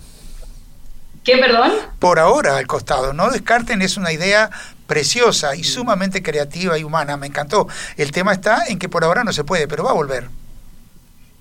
¿Qué, 1.23 1.37
perdón? 1.37 1.73
Por 1.99 2.19
ahora 2.19 2.57
al 2.57 2.67
costado. 2.67 3.12
No 3.12 3.31
descarten, 3.31 3.83
es 3.83 3.99
una 3.99 4.12
idea 4.12 4.49
preciosa 4.87 5.55
y 5.57 5.65
sumamente 5.65 6.23
creativa 6.23 6.79
y 6.79 6.85
humana. 6.85 7.19
Me 7.19 7.26
encantó. 7.26 7.69
El 7.99 8.12
tema 8.12 8.33
está 8.33 8.65
en 8.69 8.79
que 8.79 8.88
por 8.88 9.05
ahora 9.05 9.25
no 9.25 9.33
se 9.35 9.45
puede, 9.45 9.69
pero 9.69 9.85
va 9.85 9.91
a 9.91 9.95
volver. 9.95 10.29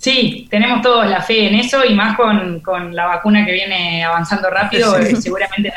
Sí, 0.06 0.46
tenemos 0.52 0.84
todos 0.84 1.10
la 1.10 1.20
fe 1.20 1.48
en 1.48 1.56
eso 1.56 1.84
y 1.84 1.96
más 1.96 2.16
con, 2.16 2.94
la 2.94 3.08
vacuna 3.08 3.44
que 3.44 3.52
viene 3.54 4.04
avanzando 4.04 4.52
rápido, 4.52 4.96
seguramente 5.20 5.74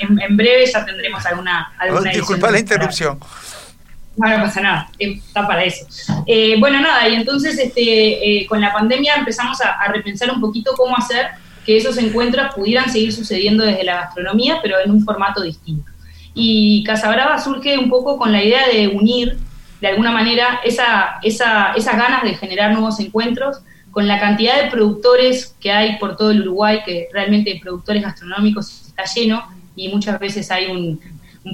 en, 0.00 0.36
breve 0.36 0.66
ya 0.66 0.84
tendremos 0.84 1.24
alguna... 1.24 1.72
alguna 1.78 2.10
disculpa 2.10 2.50
la 2.50 2.58
interrupción. 2.58 3.20
No, 4.16 4.28
no 4.28 4.42
pasa 4.42 4.60
nada, 4.60 4.90
está 4.98 5.46
para 5.46 5.62
eso. 5.62 5.86
Eh, 6.26 6.56
bueno, 6.58 6.80
nada, 6.80 7.08
y 7.08 7.14
entonces 7.14 7.60
este, 7.60 8.40
eh, 8.40 8.46
con 8.48 8.60
la 8.60 8.72
pandemia 8.72 9.14
empezamos 9.14 9.60
a, 9.60 9.86
repensar 9.92 10.32
un 10.32 10.40
poquito 10.40 10.72
cómo 10.76 10.96
hacer 10.96 11.28
que 11.64 11.76
esos 11.76 11.96
encuentros 11.98 12.52
pudieran 12.52 12.90
seguir 12.90 13.12
sucediendo 13.12 13.64
desde 13.64 13.84
la 13.84 14.00
gastronomía, 14.00 14.58
pero 14.60 14.80
en 14.84 14.90
un 14.90 15.04
formato 15.04 15.42
distinto. 15.42 15.92
Y 16.34 16.82
Casa 16.82 17.08
Brava 17.08 17.38
surge 17.38 17.78
un 17.78 17.88
poco 17.88 18.18
con 18.18 18.32
la 18.32 18.42
idea 18.42 18.66
de 18.66 18.88
unir 18.88 19.38
de 19.80 19.88
alguna 19.88 20.10
manera 20.10 20.60
esa, 20.64 21.18
esa, 21.22 21.72
esas 21.72 21.96
ganas 21.96 22.22
de 22.22 22.34
generar 22.34 22.72
nuevos 22.72 23.00
encuentros 23.00 23.58
con 23.90 24.06
la 24.06 24.20
cantidad 24.20 24.62
de 24.62 24.70
productores 24.70 25.56
que 25.60 25.72
hay 25.72 25.96
por 25.98 26.16
todo 26.16 26.30
el 26.30 26.42
Uruguay, 26.42 26.80
que 26.84 27.08
realmente 27.12 27.58
productores 27.60 28.02
gastronómicos 28.02 28.86
está 28.86 29.04
lleno 29.04 29.42
y 29.74 29.88
muchas 29.88 30.18
veces 30.20 30.50
hay 30.50 30.66
un, 30.66 31.00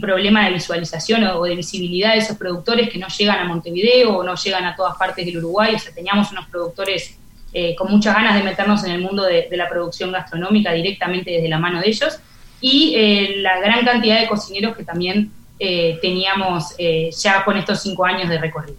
problema 0.01 0.45
de 0.45 0.53
visualización 0.53 1.25
o, 1.25 1.45
de 1.45 1.55
visibilidad 1.55 2.13
de 2.13 2.19
esos 2.19 2.37
productores 2.37 2.91
que 2.91 2.99
no 2.99 3.07
llegan 3.07 3.39
a 3.39 3.45
Montevideo 3.45 4.19
o 4.19 4.23
no 4.25 4.35
llegan 4.35 4.65
a 4.65 4.75
todas 4.75 4.97
partes 4.97 5.25
del 5.25 5.39
Uruguay. 5.39 5.75
O 5.75 5.79
sea, 5.79 5.95
teníamos 5.95 6.31
unos 6.33 6.47
productores 6.49 7.17
eh, 7.53 7.75
con 7.77 7.91
muchas 7.91 8.15
ganas 8.15 8.35
de 8.35 8.43
meternos 8.43 8.85
en 8.85 8.91
el 8.91 9.01
mundo 9.01 9.23
de, 9.23 9.49
la 9.53 9.69
producción 9.69 10.13
gastronómica 10.13 10.73
directamente 10.73 11.31
desde 11.31 11.49
la 11.49 11.59
mano 11.59 11.81
de 11.81 11.89
ellos 11.89 12.19
y 12.61 12.95
eh, 12.97 13.37
la 13.39 13.61
gran 13.61 13.85
cantidad 13.85 14.21
de 14.21 14.27
cocineros 14.27 14.77
que 14.77 14.85
también 14.85 15.31
eh, 15.59 15.99
teníamos 16.03 16.75
eh, 16.79 17.11
ya 17.19 17.45
con 17.45 17.57
estos 17.57 17.83
cinco 17.83 18.05
años 18.05 18.29
de 18.29 18.39
recorrido. 18.39 18.77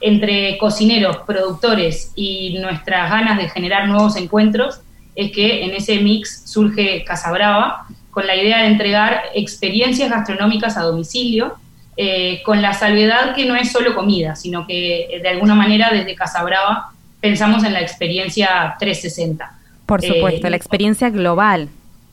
Entre 0.00 0.56
cocineros, 0.58 1.18
productores 1.26 2.12
y 2.14 2.58
nuestras 2.58 3.10
ganas 3.10 3.36
de 3.38 3.48
generar 3.48 3.88
nuevos 3.88 4.16
encuentros, 4.16 4.80
es 5.14 5.32
que 5.32 5.64
en 5.64 5.70
ese 5.72 5.98
mix 6.00 6.42
surge 6.46 7.04
Casa 7.04 7.32
Brava, 7.32 7.86
con 8.10 8.26
la 8.26 8.36
idea 8.36 8.58
de 8.58 8.68
entregar 8.68 9.22
experiencias 9.34 10.10
gastronómicas 10.10 10.76
a 10.76 10.82
domicilio, 10.82 11.56
eh, 11.96 12.42
con 12.44 12.62
la 12.62 12.72
salvedad 12.72 13.34
que 13.34 13.44
no 13.44 13.56
es 13.56 13.72
solo 13.72 13.94
comida, 13.94 14.36
sino 14.36 14.66
que 14.66 15.20
de 15.22 15.28
alguna 15.28 15.54
manera 15.54 15.90
desde 15.92 16.14
Casa 16.14 16.42
Brava 16.42 16.92
pensamos 17.20 17.64
en 17.64 17.74
la 17.74 17.80
experiencia 17.80 18.76
360. 18.78 19.58
Por 19.84 20.00
supuesto, 20.00 20.48
la 20.48 20.56
experiencia 20.56 21.10
global. 21.10 21.68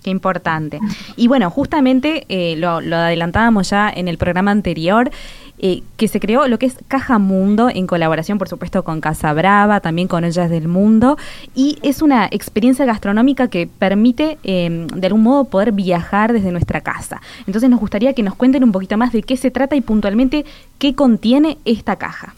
Qué 0.08 0.12
importante. 0.12 0.80
Y 1.18 1.28
bueno, 1.28 1.50
justamente 1.50 2.26
eh, 2.30 2.56
lo, 2.56 2.78
adelantábamos 2.78 3.72
ya 3.72 3.90
en 3.94 4.08
el 4.08 4.18
programa 4.18 4.52
anterior. 4.52 5.12
Eh, 5.60 5.82
que 5.98 6.08
se 6.08 6.20
creó 6.22 6.48
lo 6.48 6.60
que 6.60 6.68
es 6.68 6.78
Caja 6.88 7.18
Mundo 7.18 7.68
en 7.68 7.88
colaboración, 7.88 8.38
por 8.38 8.48
supuesto, 8.48 8.84
con 8.84 9.02
Casa 9.02 9.34
Brava, 9.34 9.82
también 9.82 10.08
con 10.08 10.24
Ellas 10.24 10.50
del 10.52 10.68
Mundo, 10.68 11.18
y 11.56 11.80
es 11.82 12.04
una 12.04 12.28
experiencia 12.28 12.86
gastronómica 12.86 13.50
que 13.50 13.68
permite, 13.68 14.38
em, 14.44 14.86
de 14.86 15.08
algún 15.08 15.24
modo, 15.24 15.46
poder 15.46 15.72
viajar 15.74 16.32
desde 16.32 16.52
nuestra 16.52 16.82
casa. 16.82 17.22
Entonces 17.48 17.70
nos 17.72 17.80
gustaría 17.80 18.14
que 18.14 18.22
nos 18.24 18.36
cuenten 18.36 18.64
un 18.64 18.72
poquito 18.72 18.98
más 18.98 19.12
de 19.12 19.24
qué 19.24 19.36
se 19.36 19.52
trata 19.52 19.76
y 19.76 19.82
puntualmente 19.82 20.46
qué 20.78 20.94
contiene 20.94 21.58
esta 21.66 21.96
caja. 21.96 22.34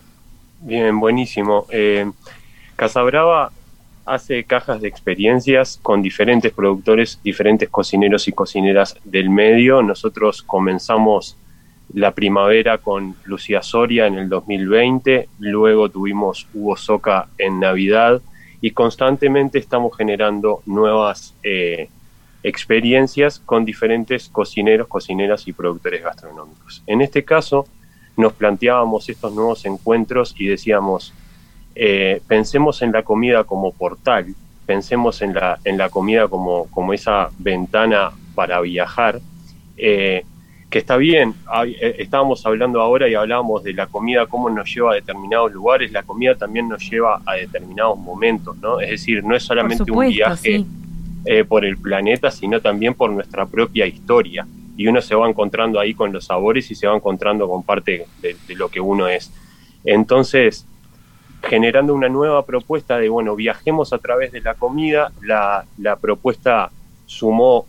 Bien, 0.62 1.00
buenísimo. 1.00 1.66
Eh, 1.70 2.10
Casa 2.78 3.04
Brava 3.04 3.52
hace 4.10 4.44
cajas 4.44 4.82
de 4.82 4.88
experiencias 4.88 5.80
con 5.82 6.02
diferentes 6.02 6.52
productores, 6.52 7.20
diferentes 7.24 7.70
cocineros 7.70 8.28
y 8.28 8.32
cocineras 8.32 8.98
del 9.04 9.30
medio. 9.30 9.82
Nosotros 9.82 10.42
comenzamos 10.42 11.38
la 11.94 12.12
primavera 12.12 12.78
con 12.80 13.16
Lucía 13.26 13.62
Soria 13.62 14.08
en 14.08 14.16
el 14.16 14.30
2020, 14.30 15.30
luego 15.40 15.90
tuvimos 15.90 16.48
Hugo 16.54 16.78
Soca 16.78 17.28
en 17.38 17.60
Navidad 17.60 18.22
y 18.62 18.72
constantemente 18.72 19.58
estamos 19.58 19.96
generando 19.96 20.62
nuevas 20.66 21.34
eh, 21.44 21.90
experiencias 22.44 23.40
con 23.40 23.66
diferentes 23.66 24.30
cocineros, 24.30 24.88
cocineras 24.88 25.48
y 25.48 25.54
productores 25.54 26.04
gastronómicos. 26.04 26.84
En 26.86 27.02
este 27.02 27.24
caso, 27.24 27.66
nos 28.18 28.34
planteábamos 28.34 29.10
estos 29.10 29.34
nuevos 29.34 29.66
encuentros 29.66 30.36
y 30.38 30.48
decíamos, 30.48 31.14
eh, 31.82 32.22
pensemos 32.28 32.82
en 32.82 32.92
la 32.92 33.04
comida 33.04 33.46
como 33.46 33.72
portal, 33.72 34.36
pensemos 34.66 35.22
en 35.22 35.34
la, 35.34 35.60
en 35.64 35.78
la 35.78 35.88
comida 35.88 36.28
como, 36.28 36.66
como 36.72 36.92
esa 36.92 37.30
ventana 37.40 38.12
para 38.36 38.60
viajar, 38.60 39.22
eh, 39.78 40.26
que 40.70 40.78
está 40.78 40.98
bien, 40.98 41.36
eh, 41.66 41.96
estábamos 42.00 42.46
hablando 42.46 42.82
ahora 42.82 43.08
y 43.08 43.16
hablábamos 43.16 43.64
de 43.64 43.72
la 43.72 43.88
comida, 43.88 44.26
cómo 44.26 44.50
nos 44.50 44.76
lleva 44.76 44.92
a 44.92 44.96
determinados 44.96 45.54
lugares, 45.54 45.94
la 45.94 46.04
comida 46.04 46.36
también 46.36 46.68
nos 46.68 46.84
lleva 46.84 47.22
a 47.26 47.36
determinados 47.36 47.98
momentos, 47.98 48.58
¿no? 48.58 48.82
Es 48.82 48.90
decir, 48.90 49.24
no 49.24 49.34
es 49.34 49.44
solamente 49.44 49.90
un 49.90 50.10
viaje 50.10 50.66
por 51.48 51.64
el 51.64 51.78
planeta, 51.78 52.30
sino 52.30 52.60
también 52.60 52.94
por 52.94 53.10
nuestra 53.10 53.46
propia 53.46 53.86
historia. 53.86 54.46
Y 54.76 54.88
uno 54.88 55.02
se 55.02 55.16
va 55.16 55.30
encontrando 55.30 55.80
ahí 55.80 55.94
con 55.94 56.12
los 56.12 56.26
sabores 56.26 56.70
y 56.72 56.76
se 56.76 56.88
va 56.88 56.96
encontrando 56.96 57.48
con 57.48 57.64
parte 57.64 58.06
de, 58.22 58.36
de 58.46 58.56
lo 58.56 58.68
que 58.68 58.82
uno 58.82 59.08
es. 59.08 59.32
Entonces, 59.86 60.66
generando 61.44 61.94
una 61.94 62.10
nueva 62.10 62.46
propuesta 62.46 62.98
de, 62.98 63.10
bueno, 63.10 63.36
viajemos 63.36 63.94
a 63.94 63.98
través 63.98 64.32
de 64.32 64.42
la 64.42 64.56
comida. 64.56 65.12
La, 65.22 65.66
propuesta 66.02 66.72
sumó 67.06 67.66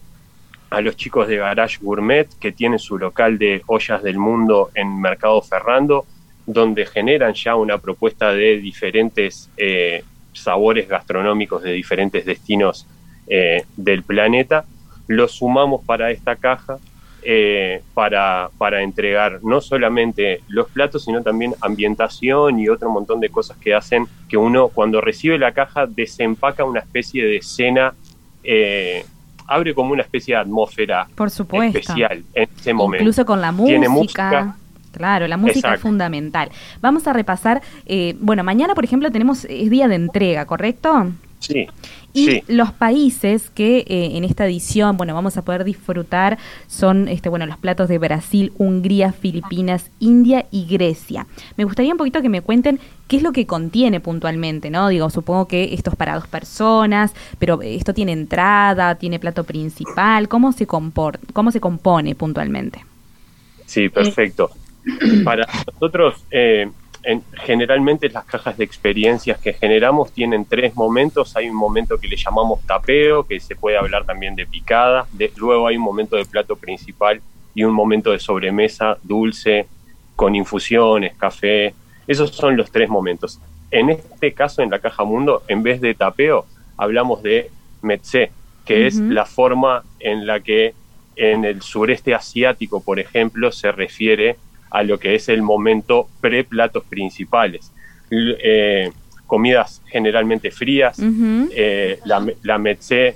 a 0.71 0.81
los 0.81 0.97
chicos 0.97 1.29
de 1.29 1.37
Garage 1.37 1.79
Gourmet, 1.81 2.29
que 2.39 2.53
tienen 2.53 2.79
su 2.79 2.99
local 2.99 3.39
de 3.39 3.63
ollas 3.67 4.03
del 4.03 4.19
mundo 4.19 4.71
en 4.75 5.01
Mercado 5.01 5.41
Ferrando, 5.43 6.05
donde 6.47 6.87
generan 6.87 7.35
ya 7.35 7.57
una 7.57 7.79
propuesta 7.79 8.33
de 8.33 8.59
diferentes 8.59 9.51
eh, 9.57 10.05
sabores 10.33 10.89
gastronómicos 10.89 11.63
de 11.63 11.73
diferentes 11.73 12.25
destinos 12.25 12.87
eh, 13.27 13.65
del 13.77 14.03
planeta. 14.03 14.65
Lo 15.07 15.29
sumamos 15.29 15.85
para 15.85 16.11
esta 16.11 16.37
caja 16.37 16.79
eh, 17.23 17.83
para, 17.95 18.51
para 18.59 18.83
entregar 18.83 19.41
no 19.43 19.61
solamente 19.61 20.43
los 20.49 20.69
platos, 20.71 21.05
sino 21.05 21.23
también 21.23 21.55
ambientación 21.61 22.59
y 22.59 22.69
otro 22.69 22.91
montón 22.91 23.21
de 23.21 23.29
cosas 23.29 23.57
que 23.59 23.75
hacen 23.75 24.07
que 24.29 24.37
uno 24.37 24.69
cuando 24.69 25.01
recibe 25.01 25.39
la 25.39 25.53
caja 25.53 25.87
desempaca 25.87 26.65
una 26.65 26.81
especie 26.81 27.25
de 27.25 27.37
escena, 27.37 27.95
eh, 28.43 29.05
abre 29.47 29.75
como 29.75 29.93
una 29.93 30.03
especie 30.03 30.35
de 30.35 30.41
atmósfera 30.41 31.09
Por 31.15 31.31
supuesto. 31.31 31.79
especial 31.79 32.23
en 32.35 32.49
ese 32.57 32.73
momento. 32.73 33.03
Incluso 33.03 33.27
con 33.27 33.41
la 33.41 33.53
música. 33.53 33.71
Tiene 33.71 33.89
música. 33.89 34.57
Claro, 34.93 35.29
la 35.29 35.37
música 35.37 35.75
es 35.75 35.81
fundamental. 35.81 36.51
Vamos 36.81 37.07
a 37.07 37.13
repasar, 37.13 37.63
eh, 37.87 38.17
bueno, 38.21 38.43
mañana 38.43 38.75
por 38.75 38.85
ejemplo 38.85 39.11
tenemos, 39.11 39.45
es 39.45 39.71
día 39.71 39.89
de 39.89 39.95
entrega, 39.95 40.47
¿correcto? 40.47 41.13
Sí, 41.41 41.67
Y 42.13 42.27
sí. 42.27 42.45
los 42.49 42.73
países 42.73 43.51
que 43.51 43.79
eh, 43.79 44.17
en 44.17 44.25
esta 44.25 44.45
edición, 44.47 44.97
bueno, 44.99 45.15
vamos 45.15 45.37
a 45.39 45.43
poder 45.45 45.65
disfrutar 45.65 46.39
son, 46.67 47.09
este, 47.09 47.29
bueno, 47.31 47.47
los 47.47 47.57
platos 47.59 47.89
de 47.89 47.99
Brasil, 47.99 48.53
Hungría, 48.59 49.13
Filipinas, 49.13 49.91
India 50.01 50.47
y 50.51 50.67
Grecia. 50.67 51.27
Me 51.57 51.65
gustaría 51.65 51.93
un 51.93 51.99
poquito 51.99 52.21
que 52.21 52.29
me 52.29 52.43
cuenten 52.43 52.79
qué 53.09 53.17
es 53.17 53.23
lo 53.23 53.33
que 53.33 53.47
contiene 53.47 54.01
puntualmente, 54.01 54.71
¿no? 54.71 54.89
Digo, 54.89 55.09
supongo 55.11 55.49
que 55.49 55.75
esto 55.75 55.91
es 55.91 55.97
para 55.97 56.15
dos 56.17 56.29
personas, 56.29 57.15
pero 57.39 57.63
esto 57.63 57.95
tiene 57.95 58.13
entrada, 58.13 58.97
tiene 58.97 59.19
plato 59.19 59.45
principal, 59.45 60.29
¿cómo 60.29 60.53
se, 60.53 60.67
compor 60.67 61.21
cómo 61.33 61.51
se 61.53 61.61
compone 61.61 62.15
puntualmente? 62.15 62.87
Sí, 63.67 63.89
perfecto. 63.89 64.51
Para 65.25 65.47
nosotros, 65.67 66.27
eh, 66.31 66.71
en- 67.03 67.23
generalmente 67.45 68.09
las 68.11 68.25
cajas 68.25 68.57
de 68.59 68.65
experiencias 68.65 69.39
que 69.39 69.53
generamos 69.55 70.13
tienen 70.13 70.45
tres 70.45 70.75
momentos. 70.75 71.37
Hay 71.37 71.49
un 71.49 71.57
momento 71.57 71.99
que 71.99 72.09
le 72.09 72.17
llamamos 72.17 72.61
tapeo, 72.67 73.25
que 73.25 73.41
se 73.41 73.57
puede 73.57 73.77
hablar 73.79 74.05
también 74.05 74.35
de 74.37 74.47
picada. 74.47 75.07
De- 75.13 75.33
luego 75.37 75.67
hay 75.67 75.77
un 75.77 75.83
momento 75.83 76.17
de 76.17 76.25
plato 76.25 76.57
principal 76.57 77.21
y 77.55 77.65
un 77.65 77.73
momento 77.73 78.13
de 78.13 78.19
sobremesa 78.19 78.99
dulce, 79.03 79.67
con 80.17 80.35
infusiones, 80.37 81.17
café. 81.17 81.75
Esos 82.07 82.31
son 82.31 82.57
los 82.57 82.71
tres 82.71 82.89
momentos. 82.89 83.41
En 83.71 83.89
este 83.91 84.33
caso, 84.33 84.63
en 84.63 84.71
la 84.71 84.79
caja 84.81 85.05
mundo, 85.05 85.43
en 85.49 85.63
vez 85.63 85.81
de 85.81 85.95
tapeo, 85.95 86.45
hablamos 86.77 87.23
de 87.23 87.51
metse, 87.83 88.31
que 88.67 88.87
es 88.87 88.97
la 89.15 89.25
forma 89.27 89.83
en 90.01 90.27
la 90.27 90.41
que 90.41 90.75
en 91.17 91.45
el 91.45 91.63
sureste 91.63 92.15
asiático, 92.15 92.83
por 92.83 92.99
ejemplo, 93.01 93.51
se 93.53 93.73
refiere 93.73 94.37
a 94.71 94.83
lo 94.83 94.99
que 94.99 95.15
es 95.15 95.29
el 95.29 95.43
momento 95.43 96.09
pre-platos 96.21 96.85
principales. 96.85 97.73
Eh, 98.11 98.91
comidas 99.27 99.81
generalmente 99.87 100.51
frías, 100.51 100.99
eh, 101.55 101.99
la, 102.05 102.27
la 102.43 102.59
metse, 102.59 103.15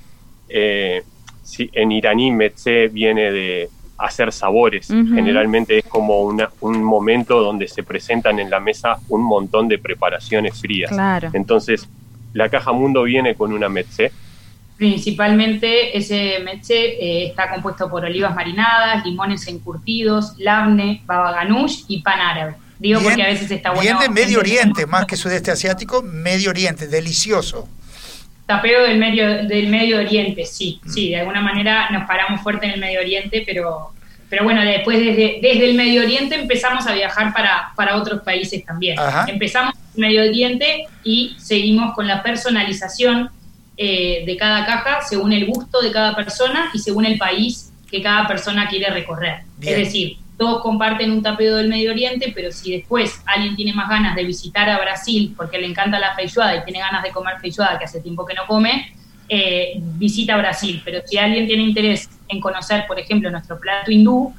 eh, 0.49 1.03
sí, 1.43 1.69
en 1.73 1.91
iraní 1.91 2.31
metse 2.31 2.89
viene 2.89 3.33
de 3.33 3.69
hacer 3.99 4.31
sabores. 4.33 4.89
Generalmente 5.15 5.79
es 5.79 5.85
como 5.87 6.23
una- 6.23 6.51
un 6.61 6.83
momento 6.83 7.41
donde 7.41 7.67
se 7.69 7.83
presentan 7.83 8.39
en 8.39 8.51
la 8.51 8.61
mesa 8.61 8.99
un 9.09 9.23
montón 9.23 9.67
de 9.69 9.79
preparaciones 9.79 10.61
frías. 10.61 10.91
Claro. 10.91 11.31
Entonces, 11.33 11.89
la 12.33 12.49
caja 12.49 12.73
mundo 12.73 13.03
viene 13.05 13.35
con 13.35 13.53
una 13.53 13.69
metse. 13.69 14.13
Principalmente 14.89 15.97
ese 15.97 16.41
meche 16.45 16.75
eh, 17.03 17.27
está 17.29 17.49
compuesto 17.49 17.89
por 17.89 18.05
olivas 18.05 18.35
marinadas, 18.35 19.05
limones 19.05 19.47
encurtidos, 19.49 20.35
labne, 20.39 21.01
baba 21.07 21.33
ganoush 21.33 21.85
y 21.89 22.01
pan 22.03 22.21
árabe. 22.21 22.55
Digo 22.79 23.01
Bien- 23.01 23.13
porque 23.13 23.23
a 23.23 23.29
veces 23.29 23.51
está 23.51 23.71
bueno. 23.71 23.83
Bien 23.83 23.99
de 23.99 24.09
Medio 24.09 24.41
Oriente, 24.41 24.87
más 24.87 25.07
que 25.07 25.17
sudeste 25.17 25.51
asiático, 25.51 26.03
Medio 26.03 26.51
Oriente, 26.51 26.87
delicioso. 26.87 27.69
Tapeo 28.47 28.83
del 28.83 28.99
medio, 28.99 29.45
del 29.47 29.69
Medio 29.69 29.99
Oriente, 29.99 30.45
sí, 30.45 30.81
Mm. 30.85 30.91
sí, 30.91 31.09
de 31.11 31.17
alguna 31.21 31.41
manera 31.41 31.89
nos 31.91 32.07
paramos 32.07 32.41
fuerte 32.43 32.67
en 32.67 32.73
el 32.73 32.81
Medio 32.81 33.01
Oriente, 33.01 33.43
pero, 33.47 33.93
pero 34.29 34.45
bueno, 34.45 34.63
después 34.63 34.99
desde, 34.99 35.39
desde 35.41 35.71
el 35.71 35.77
Medio 35.77 36.03
Oriente 36.03 36.35
empezamos 36.35 36.87
a 36.87 36.93
viajar 36.93 37.33
para, 37.33 37.73
para 37.75 37.97
otros 37.97 38.21
países 38.23 38.65
también. 38.65 38.99
Ajá. 38.99 39.25
Empezamos 39.29 39.75
en 39.97 40.05
el 40.05 40.09
Medio 40.11 40.29
Oriente 40.29 40.87
y 41.05 41.35
seguimos 41.39 41.95
con 41.95 42.07
la 42.07 42.23
personalización 42.23 43.31
eh, 43.77 44.25
de 44.25 44.37
cada 44.37 44.65
caja 44.65 45.01
según 45.03 45.33
el 45.33 45.47
gusto 45.47 45.81
de 45.81 45.91
cada 45.91 46.15
persona 46.15 46.71
y 46.73 46.79
según 46.79 47.07
el 47.07 47.19
país 47.19 47.73
que 47.91 48.03
cada 48.03 48.27
persona 48.27 48.69
quiere 48.69 48.91
recorrer. 48.91 49.43
Bien. 49.59 49.75
Es 49.75 49.87
decir, 49.87 50.19
todos 50.37 50.63
comparten 50.63 51.13
un 51.13 51.23
tapeo 51.23 51.57
del 51.57 51.69
Medio 51.69 51.93
Oriente, 51.93 52.33
pero 52.35 52.51
si 52.51 52.73
después 52.73 53.23
alguien 53.27 53.55
tiene 53.55 53.73
más 53.73 53.89
ganas 53.89 54.17
de 54.17 54.25
visitar 54.25 54.69
a 54.69 54.79
Brasil 54.79 55.33
porque 55.37 55.59
le 55.59 55.67
encanta 55.67 55.99
la 55.99 56.15
feijoada 56.15 56.57
y 56.57 56.65
tiene 56.65 56.81
ganas 56.81 57.03
de 57.03 57.11
comer 57.11 57.39
feijoada 57.41 57.79
que 57.79 57.85
hace 57.85 58.01
tiempo 58.01 58.25
que 58.25 58.35
no 58.35 58.43
come, 58.47 58.93
eh, 59.29 59.75
visita 59.77 60.37
Brasil. 60.37 60.83
Pero 60.85 61.01
si 61.07 61.19
alguien 61.19 61.47
tiene 61.47 61.63
interés 61.63 62.09
en 62.29 62.41
conocer, 62.41 62.85
por 62.87 62.99
ejemplo, 62.99 63.31
nuestro 63.31 63.59
plato 63.59 63.91
hindú, 63.91 64.35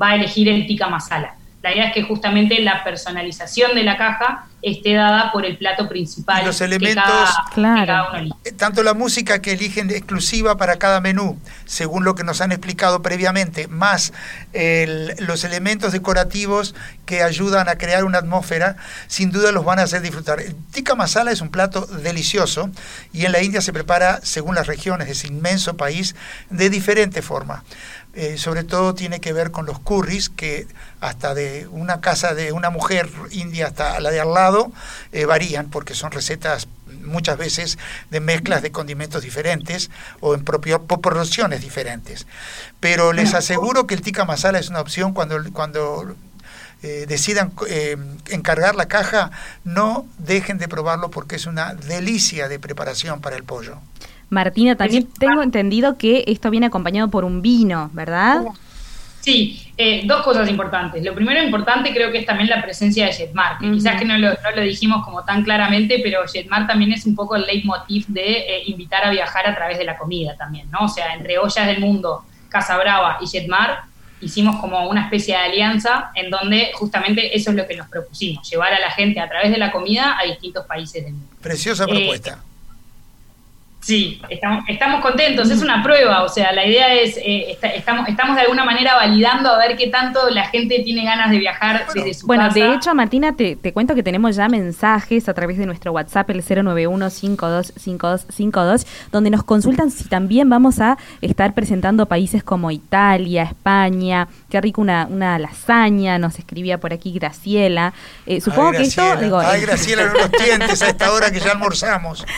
va 0.00 0.10
a 0.10 0.14
elegir 0.16 0.48
el 0.48 0.66
tikka 0.66 0.88
masala. 0.88 1.37
La 1.62 1.72
idea 1.74 1.88
es 1.88 1.94
que 1.94 2.02
justamente 2.04 2.60
la 2.60 2.84
personalización 2.84 3.74
de 3.74 3.82
la 3.82 3.96
caja 3.96 4.44
esté 4.62 4.94
dada 4.94 5.30
por 5.32 5.44
el 5.44 5.56
plato 5.56 5.88
principal. 5.88 6.42
Y 6.42 6.46
los 6.46 6.58
que 6.58 6.64
elementos- 6.64 7.04
que 7.48 7.54
Claro. 7.54 7.86
cada 7.86 8.08
uno 8.10 8.18
elige. 8.18 8.36
Eh, 8.44 8.52
Tanto 8.52 8.82
la 8.82 8.94
música 8.94 9.40
que 9.40 9.52
eligen 9.52 9.90
exclusiva 9.90 10.56
para 10.56 10.76
cada 10.76 11.00
menú, 11.00 11.38
según 11.64 12.04
lo 12.04 12.14
que 12.16 12.24
nos 12.24 12.40
han 12.40 12.50
explicado 12.52 13.00
previamente, 13.02 13.68
más 13.68 14.12
el- 14.52 15.14
los 15.18 15.44
elementos 15.44 15.92
decorativos 15.92 16.74
que 17.06 17.22
ayudan 17.22 17.68
a 17.68 17.76
crear 17.76 18.04
una 18.04 18.18
atmósfera, 18.18 18.76
sin 19.06 19.30
duda 19.30 19.52
los 19.52 19.64
van 19.64 19.78
a 19.78 19.82
hacer 19.82 20.00
disfrutar. 20.02 20.40
El 20.40 20.54
tikka 20.72 20.94
masala 20.96 21.30
es 21.30 21.40
un 21.40 21.50
plato 21.50 21.86
delicioso 21.86 22.70
y 23.12 23.26
en 23.26 23.32
la 23.32 23.42
India 23.42 23.60
se 23.60 23.72
prepara 23.72 24.20
según 24.22 24.54
las 24.56 24.66
regiones 24.66 25.06
de 25.06 25.12
ese 25.12 25.28
inmenso 25.28 25.76
país 25.76 26.14
de 26.50 26.68
diferente 26.70 27.22
forma. 27.22 27.62
Eh, 28.20 28.36
sobre 28.36 28.64
todo 28.64 28.96
tiene 28.96 29.20
que 29.20 29.32
ver 29.32 29.52
con 29.52 29.64
los 29.64 29.78
curries, 29.78 30.28
que 30.28 30.66
hasta 31.00 31.34
de 31.34 31.68
una 31.70 32.00
casa 32.00 32.34
de 32.34 32.50
una 32.50 32.68
mujer 32.68 33.08
india 33.30 33.68
hasta 33.68 34.00
la 34.00 34.10
de 34.10 34.18
al 34.18 34.34
lado 34.34 34.72
eh, 35.12 35.24
varían, 35.24 35.70
porque 35.70 35.94
son 35.94 36.10
recetas 36.10 36.66
muchas 37.04 37.38
veces 37.38 37.78
de 38.10 38.18
mezclas 38.18 38.60
de 38.60 38.72
condimentos 38.72 39.22
diferentes 39.22 39.88
o 40.18 40.34
en 40.34 40.44
propio- 40.44 40.82
proporciones 40.82 41.60
diferentes. 41.60 42.26
Pero 42.80 43.12
les 43.12 43.34
aseguro 43.34 43.86
que 43.86 43.94
el 43.94 44.02
tikka 44.02 44.24
masala 44.24 44.58
es 44.58 44.68
una 44.68 44.80
opción 44.80 45.12
cuando, 45.14 45.36
cuando 45.52 46.16
eh, 46.82 47.04
decidan 47.06 47.52
eh, 47.68 47.96
encargar 48.30 48.74
la 48.74 48.86
caja, 48.88 49.30
no 49.62 50.06
dejen 50.18 50.58
de 50.58 50.66
probarlo 50.66 51.08
porque 51.08 51.36
es 51.36 51.46
una 51.46 51.74
delicia 51.74 52.48
de 52.48 52.58
preparación 52.58 53.20
para 53.20 53.36
el 53.36 53.44
pollo. 53.44 53.78
Martina, 54.30 54.76
también 54.76 55.08
tengo 55.18 55.42
entendido 55.42 55.96
que 55.96 56.24
esto 56.26 56.50
viene 56.50 56.66
acompañado 56.66 57.08
por 57.08 57.24
un 57.24 57.40
vino, 57.42 57.90
¿verdad? 57.92 58.42
Sí, 59.20 59.60
eh, 59.76 60.02
dos 60.06 60.22
cosas 60.22 60.48
importantes. 60.48 61.04
Lo 61.04 61.14
primero 61.14 61.42
importante 61.42 61.92
creo 61.92 62.10
que 62.12 62.18
es 62.18 62.26
también 62.26 62.48
la 62.48 62.62
presencia 62.62 63.06
de 63.06 63.12
Jetmar, 63.12 63.58
que 63.58 63.70
quizás 63.70 63.98
que 63.98 64.04
no 64.04 64.16
lo, 64.16 64.28
no 64.28 64.50
lo 64.54 64.62
dijimos 64.62 65.04
como 65.04 65.24
tan 65.24 65.42
claramente, 65.42 66.00
pero 66.02 66.20
Jetmar 66.26 66.66
también 66.66 66.92
es 66.92 67.04
un 67.04 67.14
poco 67.14 67.36
el 67.36 67.42
leitmotiv 67.42 68.06
de 68.06 68.38
eh, 68.38 68.62
invitar 68.66 69.04
a 69.04 69.10
viajar 69.10 69.46
a 69.46 69.54
través 69.54 69.76
de 69.78 69.84
la 69.84 69.98
comida 69.98 70.36
también, 70.36 70.70
¿no? 70.70 70.86
O 70.86 70.88
sea, 70.88 71.14
entre 71.14 71.38
Ollas 71.38 71.66
del 71.66 71.80
Mundo, 71.80 72.24
Casa 72.48 72.76
Brava 72.78 73.18
y 73.20 73.26
Jetmar 73.26 73.82
hicimos 74.20 74.56
como 74.56 74.88
una 74.88 75.02
especie 75.02 75.36
de 75.36 75.42
alianza 75.42 76.10
en 76.14 76.30
donde 76.30 76.70
justamente 76.74 77.36
eso 77.36 77.50
es 77.50 77.56
lo 77.56 77.66
que 77.66 77.76
nos 77.76 77.88
propusimos, 77.88 78.48
llevar 78.48 78.72
a 78.72 78.80
la 78.80 78.90
gente 78.90 79.20
a 79.20 79.28
través 79.28 79.50
de 79.50 79.58
la 79.58 79.70
comida 79.70 80.18
a 80.18 80.24
distintos 80.24 80.64
países 80.66 81.04
del 81.04 81.12
mundo. 81.12 81.28
Preciosa 81.40 81.84
Eh, 81.84 81.88
propuesta. 81.88 82.38
Sí, 83.80 84.20
estamos, 84.28 84.64
estamos 84.68 85.00
contentos, 85.00 85.48
es 85.50 85.62
una 85.62 85.82
prueba, 85.82 86.22
o 86.24 86.28
sea, 86.28 86.52
la 86.52 86.66
idea 86.66 86.92
es, 86.94 87.16
eh, 87.16 87.52
esta- 87.52 87.68
estamos, 87.68 88.08
estamos 88.08 88.34
de 88.36 88.42
alguna 88.42 88.64
manera 88.64 88.94
validando 88.96 89.50
a 89.50 89.58
ver 89.58 89.76
qué 89.76 89.86
tanto 89.86 90.28
la 90.30 90.46
gente 90.48 90.80
tiene 90.84 91.04
ganas 91.04 91.30
de 91.30 91.38
viajar 91.38 91.84
Bueno, 91.86 92.04
desde 92.04 92.20
su 92.20 92.26
Bueno, 92.26 92.44
casa. 92.48 92.58
de 92.58 92.74
hecho, 92.74 92.94
Martina, 92.94 93.36
te, 93.36 93.56
te 93.56 93.72
cuento 93.72 93.94
que 93.94 94.02
tenemos 94.02 94.36
ya 94.36 94.48
mensajes 94.48 95.28
a 95.28 95.34
través 95.34 95.58
de 95.58 95.66
nuestro 95.66 95.92
WhatsApp, 95.92 96.28
el 96.30 96.42
091-525252, 96.42 98.86
donde 99.12 99.30
nos 99.30 99.44
consultan 99.44 99.90
si 99.90 100.04
también 100.08 100.48
vamos 100.50 100.80
a 100.80 100.98
estar 101.20 101.54
presentando 101.54 102.06
países 102.06 102.42
como 102.42 102.70
Italia, 102.70 103.44
España, 103.44 104.28
qué 104.50 104.60
rico 104.60 104.80
una, 104.80 105.06
una 105.08 105.38
lasaña, 105.38 106.18
nos 106.18 106.38
escribía 106.38 106.78
por 106.78 106.92
aquí 106.92 107.12
Graciela. 107.12 107.92
Eh, 108.26 108.40
supongo 108.40 108.70
Ay, 108.70 108.76
que 108.78 108.82
esto, 108.82 109.16
digo, 109.16 109.38
Ay, 109.38 109.60
eh, 109.60 109.66
Graciela, 109.66 110.06
no 110.06 110.14
nos 110.14 110.30
tientes 110.32 110.82
a 110.82 110.88
esta 110.88 111.12
hora 111.12 111.30
que 111.30 111.40
ya 111.40 111.52
almorzamos. 111.52 112.24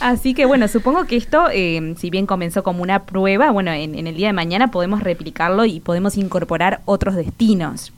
Así 0.00 0.32
que 0.34 0.46
bueno, 0.46 0.66
supongo 0.66 1.04
que 1.04 1.16
esto, 1.16 1.48
eh, 1.52 1.94
si 1.98 2.10
bien 2.10 2.26
comenzó 2.26 2.62
como 2.62 2.82
una 2.82 3.04
prueba, 3.04 3.50
bueno, 3.50 3.70
en, 3.70 3.94
en 3.94 4.06
el 4.06 4.16
día 4.16 4.28
de 4.28 4.32
mañana 4.32 4.70
podemos 4.70 5.02
replicarlo 5.02 5.66
y 5.66 5.80
podemos 5.80 6.16
incorporar 6.16 6.80
otros 6.86 7.16
destinos. 7.16 7.92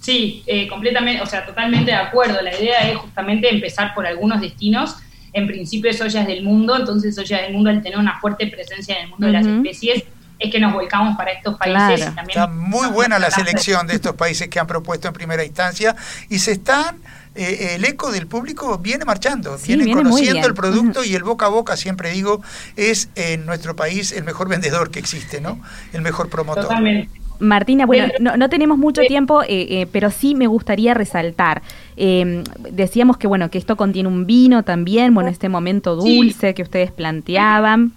Sí, 0.00 0.44
eh, 0.46 0.68
completamente, 0.68 1.22
o 1.22 1.26
sea, 1.26 1.44
totalmente 1.44 1.90
de 1.90 1.96
acuerdo. 1.96 2.40
La 2.40 2.56
idea 2.56 2.88
es 2.88 2.96
justamente 2.96 3.52
empezar 3.52 3.94
por 3.94 4.06
algunos 4.06 4.40
destinos. 4.40 4.96
En 5.32 5.46
principio 5.46 5.90
es 5.90 6.00
Ollas 6.00 6.26
del 6.26 6.44
Mundo, 6.44 6.76
entonces 6.76 7.18
Ollas 7.18 7.42
del 7.42 7.52
Mundo 7.52 7.70
al 7.70 7.82
tener 7.82 7.98
una 7.98 8.20
fuerte 8.20 8.46
presencia 8.46 8.96
en 8.96 9.04
el 9.04 9.10
mundo 9.10 9.26
de 9.26 9.32
las 9.32 9.46
especies 9.46 10.04
es 10.38 10.52
que 10.52 10.60
nos 10.60 10.72
volcamos 10.72 11.16
para 11.16 11.32
estos 11.32 11.56
países. 11.56 11.76
Claro. 11.76 12.12
y 12.12 12.14
también 12.14 12.38
Está 12.38 12.46
muy 12.46 12.88
buena 12.88 13.18
la 13.18 13.30
selección 13.30 13.86
de 13.86 13.94
estos 13.94 14.14
países 14.14 14.48
que 14.48 14.60
han 14.60 14.66
propuesto 14.66 15.08
en 15.08 15.14
primera 15.14 15.44
instancia 15.44 15.96
y 16.28 16.38
se 16.38 16.52
están, 16.52 16.98
eh, 17.36 17.74
el 17.74 17.84
eco 17.84 18.10
del 18.10 18.26
público 18.26 18.78
viene 18.78 19.04
marchando, 19.04 19.58
Sí, 19.58 19.76
viene, 19.76 19.92
conociendo 19.92 20.46
el 20.46 20.54
producto 20.54 21.04
y 21.04 21.14
el 21.14 21.22
boca 21.22 21.46
a 21.46 21.48
boca, 21.48 21.76
siempre 21.76 22.10
digo, 22.10 22.42
es 22.76 23.10
en 23.14 23.46
nuestro 23.46 23.76
país 23.76 24.12
el 24.12 24.24
mejor 24.24 24.48
vendedor 24.48 24.90
que 24.90 24.98
existe, 24.98 25.40
¿no? 25.40 25.60
El 25.92 26.02
mejor 26.02 26.28
promotor. 26.28 26.64
Totalmente. 26.64 27.26
Martina, 27.38 27.84
bueno, 27.84 28.08
no, 28.18 28.48
tenemos 28.48 28.78
mucho 28.78 29.02
tiempo, 29.02 29.42
eh, 29.42 29.48
eh, 29.48 29.86
pero 29.92 30.10
sí 30.10 30.34
me 30.34 30.46
gustaría 30.46 30.94
resaltar. 30.94 31.62
Em, 31.96 32.44
decíamos 32.70 33.18
que 33.18 33.26
bueno 33.26 33.50
que 33.50 33.58
esto 33.58 33.76
contiene 33.76 34.08
un 34.08 34.26
vino 34.26 34.62
también, 34.62 35.12
bueno, 35.14 35.28
este 35.28 35.48
momento 35.48 35.96
dulce 35.96 36.54
que 36.54 36.62
ustedes 36.62 36.90
planteaban. 36.92 37.92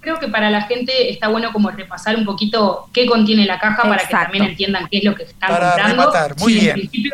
Creo 0.00 0.18
que 0.18 0.28
para 0.28 0.50
la 0.50 0.62
gente 0.62 1.10
está 1.10 1.28
bueno 1.28 1.52
como 1.52 1.70
repasar 1.70 2.16
un 2.16 2.24
poquito 2.24 2.88
qué 2.92 3.04
contiene 3.04 3.44
la 3.44 3.58
caja 3.58 3.82
para 3.82 4.02
que 4.02 4.14
también 4.14 4.44
entiendan 4.44 4.88
qué 4.90 4.98
es 4.98 5.04
lo 5.04 5.14
que 5.14 5.24
están 5.24 5.50
comprando. 5.50 6.34
Muy 6.38 6.54
bien. 6.54 6.68
En 6.68 6.74
principio 6.74 7.12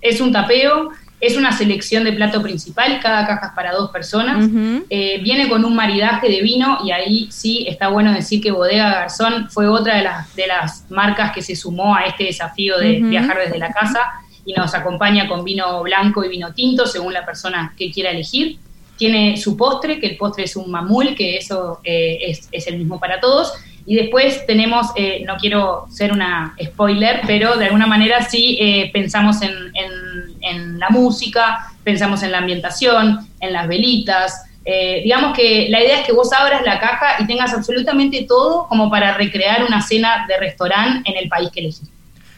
es 0.00 0.20
un 0.20 0.32
tapeo, 0.32 0.90
es 1.20 1.36
una 1.36 1.52
selección 1.52 2.04
de 2.04 2.12
plato 2.12 2.42
principal, 2.42 2.98
cada 3.00 3.26
caja 3.26 3.48
es 3.48 3.52
para 3.52 3.72
dos 3.72 3.90
personas. 3.90 4.48
Eh, 4.88 5.20
viene 5.22 5.48
con 5.48 5.64
un 5.64 5.74
maridaje 5.74 6.30
de 6.30 6.40
vino 6.40 6.78
y 6.82 6.92
ahí 6.92 7.28
sí 7.30 7.66
está 7.68 7.88
bueno 7.88 8.12
decir 8.12 8.40
que 8.40 8.50
Bodega 8.50 8.90
Garzón 8.90 9.50
fue 9.50 9.68
otra 9.68 9.96
de 9.96 10.02
las, 10.02 10.34
de 10.34 10.46
las 10.46 10.90
marcas 10.90 11.32
que 11.32 11.42
se 11.42 11.54
sumó 11.54 11.94
a 11.94 12.04
este 12.04 12.24
desafío 12.24 12.78
de 12.78 13.00
viajar 13.00 13.38
desde 13.38 13.58
la 13.58 13.70
casa 13.70 14.00
y 14.46 14.54
nos 14.54 14.74
acompaña 14.74 15.28
con 15.28 15.44
vino 15.44 15.82
blanco 15.82 16.24
y 16.24 16.28
vino 16.28 16.54
tinto 16.54 16.86
según 16.86 17.12
la 17.12 17.26
persona 17.26 17.74
que 17.76 17.90
quiera 17.90 18.10
elegir. 18.10 18.58
Tiene 18.96 19.36
su 19.36 19.56
postre, 19.56 19.98
que 19.98 20.08
el 20.08 20.16
postre 20.16 20.44
es 20.44 20.56
un 20.56 20.70
mamul, 20.70 21.14
que 21.14 21.36
eso 21.36 21.80
eh, 21.84 22.18
es, 22.22 22.48
es 22.50 22.66
el 22.66 22.78
mismo 22.78 22.98
para 22.98 23.20
todos 23.20 23.52
y 23.86 23.96
después 23.96 24.46
tenemos, 24.46 24.88
eh, 24.96 25.22
no 25.26 25.36
quiero 25.36 25.86
ser 25.90 26.12
una 26.12 26.54
spoiler, 26.62 27.22
pero 27.26 27.56
de 27.56 27.66
alguna 27.66 27.86
manera 27.86 28.22
sí 28.22 28.56
eh, 28.60 28.90
pensamos 28.92 29.42
en, 29.42 29.52
en, 29.74 30.78
la 30.78 30.88
música, 30.88 31.66
pensamos 31.84 32.22
en 32.22 32.32
la 32.32 32.38
ambientación, 32.38 33.28
en 33.40 33.52
las 33.52 33.68
velitas. 33.68 34.44
Eh, 34.64 35.02
digamos 35.04 35.36
que 35.36 35.68
la 35.68 35.82
idea 35.82 36.00
es 36.00 36.06
que 36.06 36.12
vos 36.12 36.32
abras 36.32 36.62
la 36.64 36.80
caja 36.80 37.16
y 37.22 37.26
tengas 37.26 37.52
absolutamente 37.52 38.24
todo 38.26 38.66
como 38.68 38.88
para 38.90 39.14
recrear 39.14 39.64
una 39.64 39.82
cena 39.82 40.24
de 40.26 40.38
restaurante 40.38 41.10
en 41.10 41.18
el 41.18 41.28
país 41.28 41.50
que 41.52 41.60
elegís. 41.60 41.89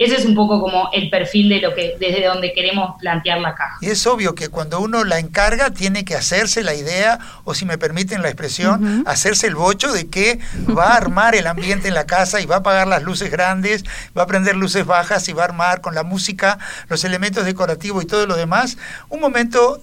Ese 0.05 0.17
es 0.17 0.25
un 0.25 0.35
poco 0.35 0.61
como 0.61 0.91
el 0.93 1.11
perfil 1.11 1.49
de 1.49 1.61
lo 1.61 1.75
que 1.75 1.97
desde 2.01 2.27
donde 2.27 2.53
queremos 2.53 2.97
plantear 2.99 3.41
la 3.41 3.55
caja. 3.55 3.77
Y 3.81 3.91
es 3.91 4.07
obvio 4.07 4.35
que 4.35 4.49
cuando 4.49 4.81
uno 4.81 5.05
la 5.05 5.19
encarga 5.19 5.71
tiene 5.71 6.05
que 6.05 6.17
hacerse 6.17 6.63
la 6.63 6.75
idea 6.75 7.19
o 7.45 7.55
si 7.55 7.65
me 7.65 7.79
permiten 7.79 8.23
la 8.23 8.29
expresión, 8.29 9.05
hacerse 9.07 9.47
el 9.47 9.55
bocho 9.55 9.93
de 9.93 10.09
que 10.09 10.41
va 10.77 10.89
a 10.89 10.97
armar 10.97 11.35
el 11.35 11.47
ambiente 11.47 11.89
en 11.89 11.95
la 11.95 12.07
casa 12.07 12.41
y 12.41 12.47
va 12.47 12.57
a 12.57 12.59
apagar 12.59 12.89
las 12.89 13.03
luces 13.03 13.31
grandes, 13.31 13.85
va 14.17 14.23
a 14.23 14.27
prender 14.27 14.57
luces 14.57 14.87
bajas 14.87 15.29
y 15.29 15.33
va 15.33 15.43
a 15.43 15.47
armar 15.47 15.81
con 15.81 15.95
la 15.95 16.03
música, 16.03 16.59
los 16.89 17.05
elementos 17.05 17.45
decorativos 17.45 18.03
y 18.03 18.07
todo 18.07 18.27
lo 18.27 18.37
demás, 18.37 18.79
un 19.09 19.21
momento 19.21 19.81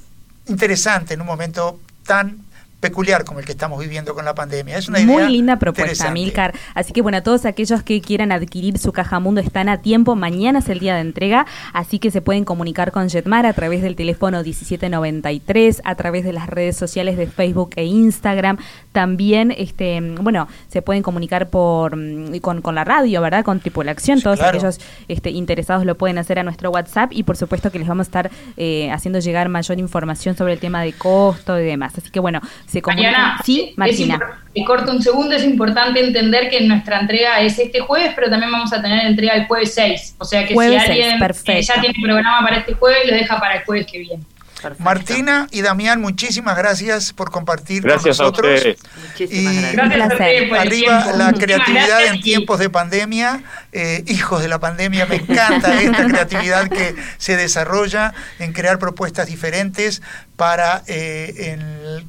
interesante, 0.48 1.14
en 1.14 1.22
un 1.22 1.28
momento 1.28 1.80
tan 2.06 2.49
peculiar 2.80 3.26
como 3.26 3.40
el 3.40 3.46
que 3.46 3.52
estamos 3.52 3.80
viviendo 3.80 4.14
con 4.14 4.26
la 4.26 4.36
pandemia. 4.36 4.78
Es 4.78 4.88
una 4.88 5.00
Muy 5.00 5.28
linda 5.28 5.58
propuesta, 5.60 6.12
Milcar. 6.12 6.54
Así 6.74 6.94
que 6.94 7.02
bueno, 7.02 7.22
todos 7.24 7.46
aquellos 7.46 7.84
que 7.84 8.02
quieran 8.02 8.32
adquirir 8.32 8.78
su 8.78 8.92
caja 8.92 9.20
mundo 9.20 9.42
están 9.42 9.70
a 9.70 9.82
tiempo. 9.82 10.16
Mañana 10.16 10.60
es 10.60 10.70
el 10.70 10.80
día 10.80 10.96
de 10.96 11.02
entrega, 11.02 11.46
así 11.74 12.00
que 12.00 12.12
se 12.12 12.22
pueden 12.22 12.46
comunicar 12.46 12.92
con 12.92 13.10
Jetmar 13.10 13.46
a 13.46 13.54
través 13.54 13.82
del 13.82 13.96
teléfono 13.96 14.42
1793, 14.44 15.82
a 15.84 15.96
través 15.96 16.24
de 16.24 16.34
las 16.34 16.48
redes 16.48 16.78
sociales 16.78 17.18
de 17.18 17.28
Facebook 17.28 17.72
e 17.76 17.86
Instagram. 17.86 18.58
También, 18.92 19.54
este, 19.56 20.00
bueno, 20.02 20.48
se 20.70 20.82
pueden 20.82 21.04
comunicar 21.04 21.50
por 21.50 21.96
mm, 21.96 22.40
con, 22.40 22.62
con 22.62 22.76
la 22.76 22.84
radio, 22.84 23.22
¿verdad? 23.22 23.44
Con 23.44 23.60
Tripulación. 23.60 24.22
todos 24.22 24.42
aquellos 24.42 24.80
este, 25.08 25.32
interesados 25.32 25.86
lo 25.86 25.96
pueden 25.96 26.18
hacer 26.18 26.40
a 26.40 26.44
nuestro 26.44 26.72
WhatsApp 26.72 27.12
y 27.12 27.24
por 27.24 27.36
supuesto 27.36 27.72
que 27.72 27.80
les 27.80 27.88
vamos 27.88 28.08
a 28.08 28.10
estar 28.10 28.32
eh, 28.58 28.90
haciendo 28.92 29.20
llegar 29.20 29.50
mayor 29.50 29.80
información 29.80 30.36
sobre 30.36 30.54
el 30.54 30.60
tema 30.60 30.82
de 30.82 30.94
costo 30.94 31.60
y 31.60 31.64
demás. 31.64 31.94
Así 31.98 32.10
que 32.10 32.20
bueno, 32.20 32.42
Mariana, 32.86 33.42
sí, 33.44 33.74
Martina. 33.76 34.42
Me 34.56 34.66
corto 34.66 34.92
un 34.92 35.02
segundo, 35.02 35.36
es 35.36 35.44
importante 35.44 36.00
entender 36.00 36.50
que 36.50 36.62
nuestra 36.62 37.00
entrega 37.00 37.40
es 37.42 37.58
este 37.58 37.80
jueves, 37.80 38.12
pero 38.16 38.30
también 38.30 38.52
vamos 38.52 38.72
a 38.74 38.82
tener 38.82 39.06
entrega 39.06 39.34
el 39.34 39.48
jueves 39.48 39.74
6. 39.76 40.16
O 40.18 40.26
sea 40.26 40.46
que 40.46 40.54
si 40.54 40.60
alguien 40.60 41.22
eh, 41.22 41.62
ya 41.62 41.82
tiene 41.82 41.96
programa 42.02 42.42
para 42.42 42.58
este 42.58 42.74
jueves, 42.74 43.06
lo 43.06 43.14
deja 43.14 43.40
para 43.40 43.56
el 43.58 43.66
jueves 43.66 43.88
que 43.92 44.00
viene. 44.00 44.24
Martina 44.78 45.48
y 45.52 45.62
Damián, 45.62 46.02
muchísimas 46.02 46.58
gracias 46.58 47.14
por 47.14 47.32
compartir 47.32 47.84
gracias 47.84 48.18
con 48.18 48.28
nosotros. 48.28 48.62
A 48.66 49.24
y 49.24 49.72
gracias. 49.72 50.52
A 50.52 50.62
arriba 50.62 51.06
la 51.16 51.34
creatividad 51.34 52.06
en 52.06 52.22
tiempos 52.22 52.60
de 52.60 52.70
pandemia, 52.70 53.44
eh, 53.72 54.04
hijos 54.08 54.42
de 54.42 54.48
la 54.48 54.60
pandemia, 54.60 55.06
me 55.06 55.16
encanta 55.16 55.82
esta 55.82 56.06
creatividad 56.06 56.68
que 56.70 56.96
se 57.18 57.38
desarrolla 57.38 58.14
en 58.40 58.54
crear 58.54 58.80
propuestas 58.80 59.28
diferentes 59.28 60.02
para, 60.40 60.84
eh, 60.88 61.60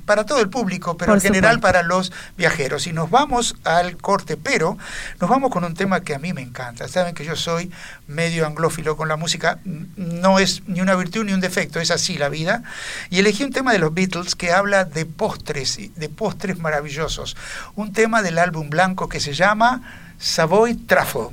para 0.06 0.24
todo 0.24 0.40
el 0.40 0.48
público, 0.48 0.96
pero 0.96 1.14
en 1.14 1.20
general 1.20 1.58
para 1.58 1.82
los 1.82 2.12
viajeros. 2.38 2.86
Y 2.86 2.92
nos 2.92 3.10
vamos 3.10 3.56
al 3.64 3.96
corte, 3.96 4.36
pero 4.36 4.78
nos 5.20 5.28
vamos 5.28 5.50
con 5.50 5.64
un 5.64 5.74
tema 5.74 6.02
que 6.02 6.14
a 6.14 6.20
mí 6.20 6.32
me 6.32 6.40
encanta. 6.40 6.86
Saben 6.86 7.12
que 7.12 7.24
yo 7.24 7.34
soy 7.34 7.72
medio 8.06 8.46
anglófilo 8.46 8.96
con 8.96 9.08
la 9.08 9.16
música, 9.16 9.58
no 9.64 10.38
es 10.38 10.62
ni 10.68 10.80
una 10.80 10.94
virtud 10.94 11.24
ni 11.24 11.32
un 11.32 11.40
defecto, 11.40 11.80
es 11.80 11.90
así 11.90 12.18
la 12.18 12.28
vida 12.28 12.62
y 13.10 13.18
elegí 13.18 13.42
un 13.42 13.50
tema 13.52 13.72
de 13.72 13.80
los 13.80 13.92
Beatles 13.92 14.36
que 14.36 14.52
habla 14.52 14.84
de 14.84 15.06
postres, 15.06 15.80
de 15.96 16.08
postres 16.08 16.60
maravillosos. 16.60 17.36
Un 17.74 17.92
tema 17.92 18.22
del 18.22 18.38
álbum 18.38 18.70
blanco 18.70 19.08
que 19.08 19.18
se 19.18 19.32
llama 19.32 19.82
Savoy 20.20 20.74
Trafo. 20.74 21.32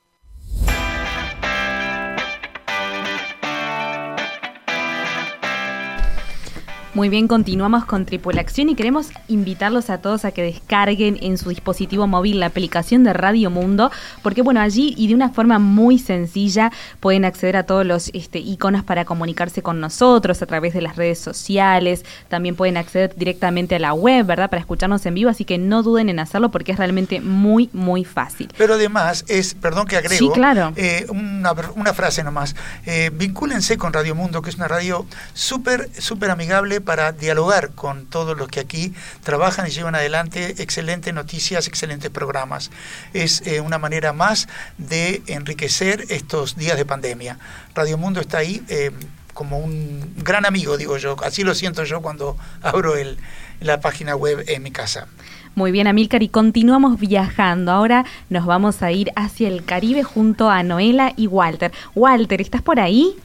Muy 6.93 7.07
bien, 7.07 7.29
continuamos 7.29 7.85
con 7.85 8.05
Tripulación 8.05 8.67
y 8.67 8.75
queremos 8.75 9.11
invitarlos 9.29 9.89
a 9.89 9.99
todos 9.99 10.25
a 10.25 10.33
que 10.33 10.43
descarguen 10.43 11.17
en 11.21 11.37
su 11.37 11.47
dispositivo 11.47 12.05
móvil 12.05 12.41
la 12.41 12.47
aplicación 12.47 13.05
de 13.05 13.13
Radio 13.13 13.49
Mundo, 13.49 13.89
porque 14.21 14.41
bueno, 14.41 14.59
allí 14.59 14.93
y 14.97 15.07
de 15.07 15.15
una 15.15 15.29
forma 15.29 15.57
muy 15.57 15.97
sencilla 15.97 16.69
pueden 16.99 17.23
acceder 17.23 17.55
a 17.55 17.63
todos 17.63 17.85
los 17.85 18.09
este, 18.13 18.39
iconos 18.39 18.83
para 18.83 19.05
comunicarse 19.05 19.61
con 19.61 19.79
nosotros 19.79 20.41
a 20.41 20.45
través 20.45 20.73
de 20.73 20.81
las 20.81 20.97
redes 20.97 21.17
sociales, 21.17 22.03
también 22.27 22.57
pueden 22.57 22.75
acceder 22.75 23.15
directamente 23.15 23.75
a 23.75 23.79
la 23.79 23.93
web, 23.93 24.25
¿verdad? 24.25 24.49
Para 24.49 24.59
escucharnos 24.59 25.05
en 25.05 25.13
vivo, 25.13 25.29
así 25.29 25.45
que 25.45 25.57
no 25.57 25.83
duden 25.83 26.09
en 26.09 26.19
hacerlo 26.19 26.51
porque 26.51 26.73
es 26.73 26.77
realmente 26.77 27.21
muy, 27.21 27.69
muy 27.71 28.03
fácil. 28.03 28.49
Pero 28.57 28.73
además 28.73 29.23
es, 29.29 29.53
perdón 29.53 29.87
que 29.87 29.95
agrego, 29.95 30.17
sí, 30.17 30.29
claro. 30.33 30.73
Eh, 30.75 31.05
una, 31.07 31.53
una, 31.73 31.93
frase 31.93 32.21
nomás, 32.21 32.53
eh, 32.85 33.11
vincúlense 33.13 33.77
con 33.77 33.93
Radio 33.93 34.13
Mundo, 34.13 34.41
que 34.41 34.49
es 34.49 34.57
una 34.57 34.67
radio 34.67 35.05
súper, 35.33 35.89
súper 35.97 36.31
amigable 36.31 36.80
sirve 36.81 36.85
para 36.85 37.11
dialogar 37.11 37.71
con 37.71 38.05
todos 38.07 38.37
los 38.37 38.47
que 38.47 38.59
aquí 38.59 38.93
trabajan 39.23 39.67
y 39.67 39.69
llevan 39.69 39.95
adelante 39.95 40.61
excelentes 40.61 41.13
noticias, 41.13 41.67
excelentes 41.67 42.09
programas. 42.09 42.71
Es 43.13 43.41
eh, 43.45 43.61
una 43.61 43.77
manera 43.77 44.13
más 44.13 44.47
de 44.77 45.21
enriquecer 45.27 46.05
estos 46.09 46.55
días 46.55 46.77
de 46.77 46.85
pandemia. 46.85 47.37
Radio 47.75 47.97
Mundo 47.97 48.19
está 48.19 48.39
ahí 48.39 48.61
eh, 48.69 48.91
como 49.33 49.59
un 49.59 50.13
gran 50.17 50.45
amigo, 50.45 50.77
digo 50.77 50.97
yo. 50.97 51.15
Así 51.23 51.43
lo 51.43 51.53
siento 51.55 51.83
yo 51.83 52.01
cuando 52.01 52.37
abro 52.61 52.95
el, 52.95 53.17
la 53.59 53.79
página 53.79 54.15
web 54.15 54.43
en 54.47 54.63
mi 54.63 54.71
casa. 54.71 55.07
Muy 55.53 55.71
bien, 55.71 55.87
Amílcar, 55.87 56.23
y 56.23 56.29
continuamos 56.29 56.97
viajando. 56.97 57.73
Ahora 57.73 58.05
nos 58.29 58.45
vamos 58.45 58.81
a 58.81 58.91
ir 58.91 59.11
hacia 59.17 59.49
el 59.49 59.65
Caribe 59.65 60.01
junto 60.01 60.49
a 60.49 60.63
Noela 60.63 61.11
y 61.17 61.27
Walter. 61.27 61.73
Walter, 61.93 62.39
¿estás 62.39 62.61
por 62.61 62.79
ahí? 62.79 63.15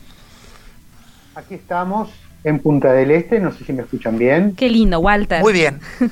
Aquí 1.37 1.55
estamos 1.55 2.09
en 2.45 2.59
Punta 2.61 2.93
del 2.93 3.11
Este, 3.11 3.41
no 3.41 3.53
sé 3.53 3.65
si 3.65 3.73
me 3.73 3.83
escuchan 3.83 4.19
bien. 4.19 4.55
Qué 4.57 4.69
lindo, 4.69 5.01
Walter. 5.01 5.43
Muy 5.43 5.53
bien. 5.53 5.81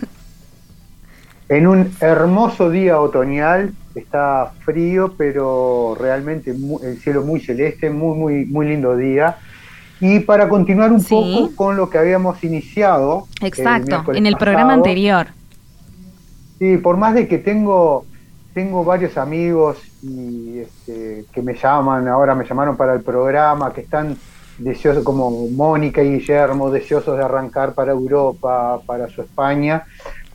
en 1.48 1.66
un 1.66 1.92
hermoso 2.00 2.70
día 2.70 3.00
otoñal, 3.00 3.72
está 3.94 4.52
frío, 4.64 5.14
pero 5.16 5.96
realmente 5.98 6.50
el 6.50 6.98
cielo 6.98 7.22
muy 7.22 7.40
celeste, 7.40 7.90
muy, 7.90 8.18
muy, 8.18 8.46
muy 8.46 8.66
lindo 8.66 8.96
día. 8.96 9.37
Y 10.00 10.20
para 10.20 10.48
continuar 10.48 10.92
un 10.92 11.04
poco 11.04 11.54
con 11.54 11.76
lo 11.76 11.88
que 11.88 11.98
habíamos 11.98 12.42
iniciado. 12.42 13.26
Exacto, 13.40 14.12
en 14.12 14.26
el 14.26 14.37
programa 14.37 14.74
anterior. 14.74 15.28
Sí, 16.58 16.76
por 16.78 16.96
más 16.96 17.14
de 17.14 17.28
que 17.28 17.38
tengo, 17.38 18.04
tengo 18.52 18.84
varios 18.84 19.16
amigos 19.16 19.78
y 20.02 20.58
este, 20.58 21.24
que 21.32 21.42
me 21.42 21.54
llaman, 21.54 22.08
ahora 22.08 22.34
me 22.34 22.44
llamaron 22.44 22.76
para 22.76 22.94
el 22.94 23.02
programa, 23.02 23.72
que 23.72 23.82
están 23.82 24.16
deseosos, 24.58 25.04
como 25.04 25.48
Mónica 25.48 26.02
y 26.02 26.18
Guillermo, 26.18 26.70
deseosos 26.70 27.16
de 27.16 27.24
arrancar 27.24 27.74
para 27.74 27.92
Europa, 27.92 28.80
para 28.86 29.08
su 29.08 29.22
España, 29.22 29.84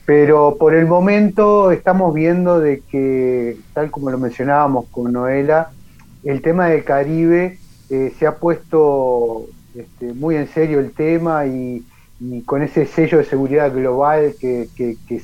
pero 0.04 0.56
por 0.58 0.74
el 0.74 0.86
momento 0.86 1.70
estamos 1.70 2.12
viendo 2.14 2.60
de 2.60 2.80
que, 2.90 3.56
tal 3.72 3.90
como 3.90 4.10
lo 4.10 4.18
mencionábamos 4.18 4.86
con 4.90 5.12
Noela, 5.12 5.70
el 6.24 6.42
tema 6.42 6.68
del 6.68 6.84
Caribe 6.84 7.58
eh, 7.88 8.12
se 8.18 8.26
ha 8.26 8.36
puesto 8.36 9.46
este, 9.74 10.12
muy 10.12 10.36
en 10.36 10.48
serio 10.48 10.80
el 10.80 10.92
tema 10.92 11.46
y, 11.46 11.84
y 12.20 12.42
con 12.42 12.62
ese 12.62 12.86
sello 12.86 13.18
de 13.18 13.24
seguridad 13.24 13.72
global 13.72 14.34
que, 14.38 14.68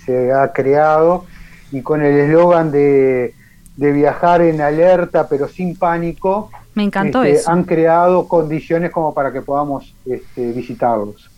se 0.04 0.32
ha 0.32 0.52
creado 0.52 1.26
y 1.70 1.82
con 1.82 2.02
el 2.02 2.18
eslogan 2.18 2.70
de, 2.70 3.34
viajar 3.76 4.40
en 4.40 4.62
alerta 4.62 5.28
pero 5.28 5.46
sin 5.48 5.76
pánico, 5.76 6.50
me 6.76 6.84
encantó 6.84 7.24
este, 7.24 7.40
eso. 7.40 7.50
Han 7.50 7.64
creado 7.64 8.28
condiciones 8.28 8.90
como 8.92 9.12
para 9.14 9.32
que 9.32 9.40
podamos 9.40 9.94
este, 10.04 10.52
visitarlos. 10.52 11.30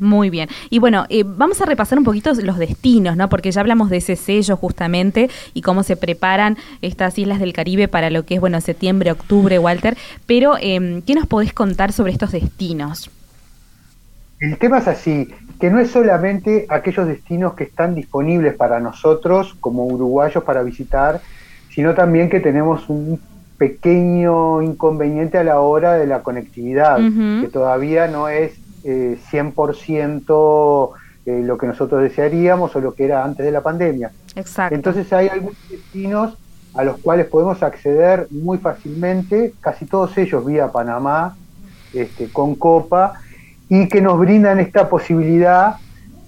Muy 0.00 0.30
bien. 0.30 0.48
Y 0.68 0.80
bueno, 0.80 1.06
eh, 1.08 1.24
vamos 1.24 1.60
a 1.60 1.64
repasar 1.64 1.98
un 1.98 2.04
poquito 2.04 2.32
los 2.34 2.58
destinos, 2.58 3.16
¿no? 3.16 3.28
Porque 3.28 3.52
ya 3.52 3.60
hablamos 3.60 3.88
de 3.88 3.98
ese 3.98 4.16
sello 4.16 4.56
justamente 4.56 5.30
y 5.54 5.62
cómo 5.62 5.84
se 5.84 5.96
preparan 5.96 6.56
estas 6.82 7.18
islas 7.18 7.38
del 7.38 7.52
Caribe 7.52 7.86
para 7.86 8.10
lo 8.10 8.24
que 8.24 8.34
es, 8.34 8.40
bueno, 8.40 8.60
septiembre, 8.60 9.12
octubre, 9.12 9.58
Walter. 9.60 9.96
Pero, 10.26 10.56
eh, 10.60 11.02
¿qué 11.06 11.14
nos 11.14 11.26
podés 11.26 11.52
contar 11.52 11.92
sobre 11.92 12.12
estos 12.12 12.32
destinos? 12.32 13.10
El 14.40 14.58
tema 14.58 14.78
es 14.78 14.88
así, 14.88 15.28
que 15.60 15.70
no 15.70 15.78
es 15.78 15.90
solamente 15.90 16.66
aquellos 16.68 17.06
destinos 17.06 17.54
que 17.54 17.64
están 17.64 17.94
disponibles 17.94 18.54
para 18.54 18.80
nosotros 18.80 19.56
como 19.60 19.86
uruguayos 19.86 20.42
para 20.42 20.62
visitar, 20.62 21.20
sino 21.70 21.94
también 21.94 22.28
que 22.28 22.40
tenemos 22.40 22.88
un 22.88 23.20
pequeño 23.58 24.62
inconveniente 24.62 25.36
a 25.36 25.44
la 25.44 25.60
hora 25.60 25.94
de 25.94 26.06
la 26.06 26.22
conectividad, 26.22 26.98
que 26.98 27.48
todavía 27.48 28.06
no 28.06 28.28
es 28.28 28.52
eh, 28.84 29.18
100% 29.30 30.90
eh, 31.26 31.42
lo 31.44 31.58
que 31.58 31.66
nosotros 31.66 32.00
desearíamos 32.02 32.74
o 32.76 32.80
lo 32.80 32.94
que 32.94 33.04
era 33.04 33.24
antes 33.24 33.44
de 33.44 33.52
la 33.52 33.60
pandemia. 33.60 34.12
Exacto. 34.36 34.74
Entonces 34.74 35.12
hay 35.12 35.28
algunos 35.28 35.58
destinos 35.68 36.38
a 36.74 36.84
los 36.84 36.98
cuales 36.98 37.26
podemos 37.26 37.62
acceder 37.62 38.28
muy 38.30 38.58
fácilmente, 38.58 39.52
casi 39.60 39.84
todos 39.84 40.16
ellos 40.16 40.46
vía 40.46 40.70
Panamá, 40.70 41.36
este, 41.92 42.28
con 42.28 42.54
Copa, 42.54 43.14
y 43.68 43.88
que 43.88 44.00
nos 44.00 44.18
brindan 44.18 44.60
esta 44.60 44.88
posibilidad. 44.88 45.76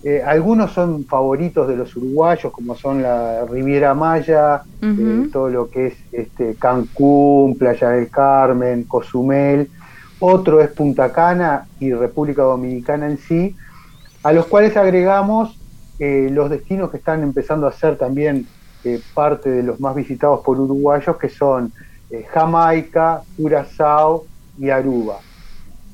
Eh, 0.03 0.23
algunos 0.25 0.73
son 0.73 1.05
favoritos 1.05 1.69
de 1.69 1.77
los 1.77 1.95
uruguayos, 1.95 2.51
como 2.53 2.75
son 2.75 3.03
la 3.03 3.45
Riviera 3.45 3.93
Maya, 3.93 4.63
eh, 4.81 5.29
todo 5.31 5.51
lo 5.51 5.69
que 5.69 5.89
es 5.89 5.99
este, 6.11 6.55
Cancún, 6.55 7.59
Playa 7.59 7.91
del 7.91 8.11
Carmen, 8.11 8.85
Cozumel. 8.85 9.71
Otro 10.19 10.61
es 10.61 10.71
Punta 10.71 11.13
Cana 11.13 11.67
y 11.79 11.93
República 11.93 12.43
Dominicana 12.43 13.07
en 13.07 13.19
sí, 13.19 13.57
a 14.23 14.33
los 14.33 14.47
cuales 14.47 14.77
agregamos 14.77 15.59
eh, 15.99 16.29
los 16.31 16.49
destinos 16.49 16.91
que 16.91 16.97
están 16.97 17.23
empezando 17.23 17.67
a 17.67 17.73
ser 17.73 17.97
también 17.97 18.47
parte 19.13 19.51
de 19.51 19.63
los 19.63 19.79
más 19.79 19.95
visitados 19.95 20.41
por 20.41 20.59
uruguayos, 20.59 21.19
que 21.19 21.29
son 21.29 21.71
Jamaica, 22.33 23.23
Curazao 23.37 24.25
y 24.57 24.71
Aruba, 24.71 25.19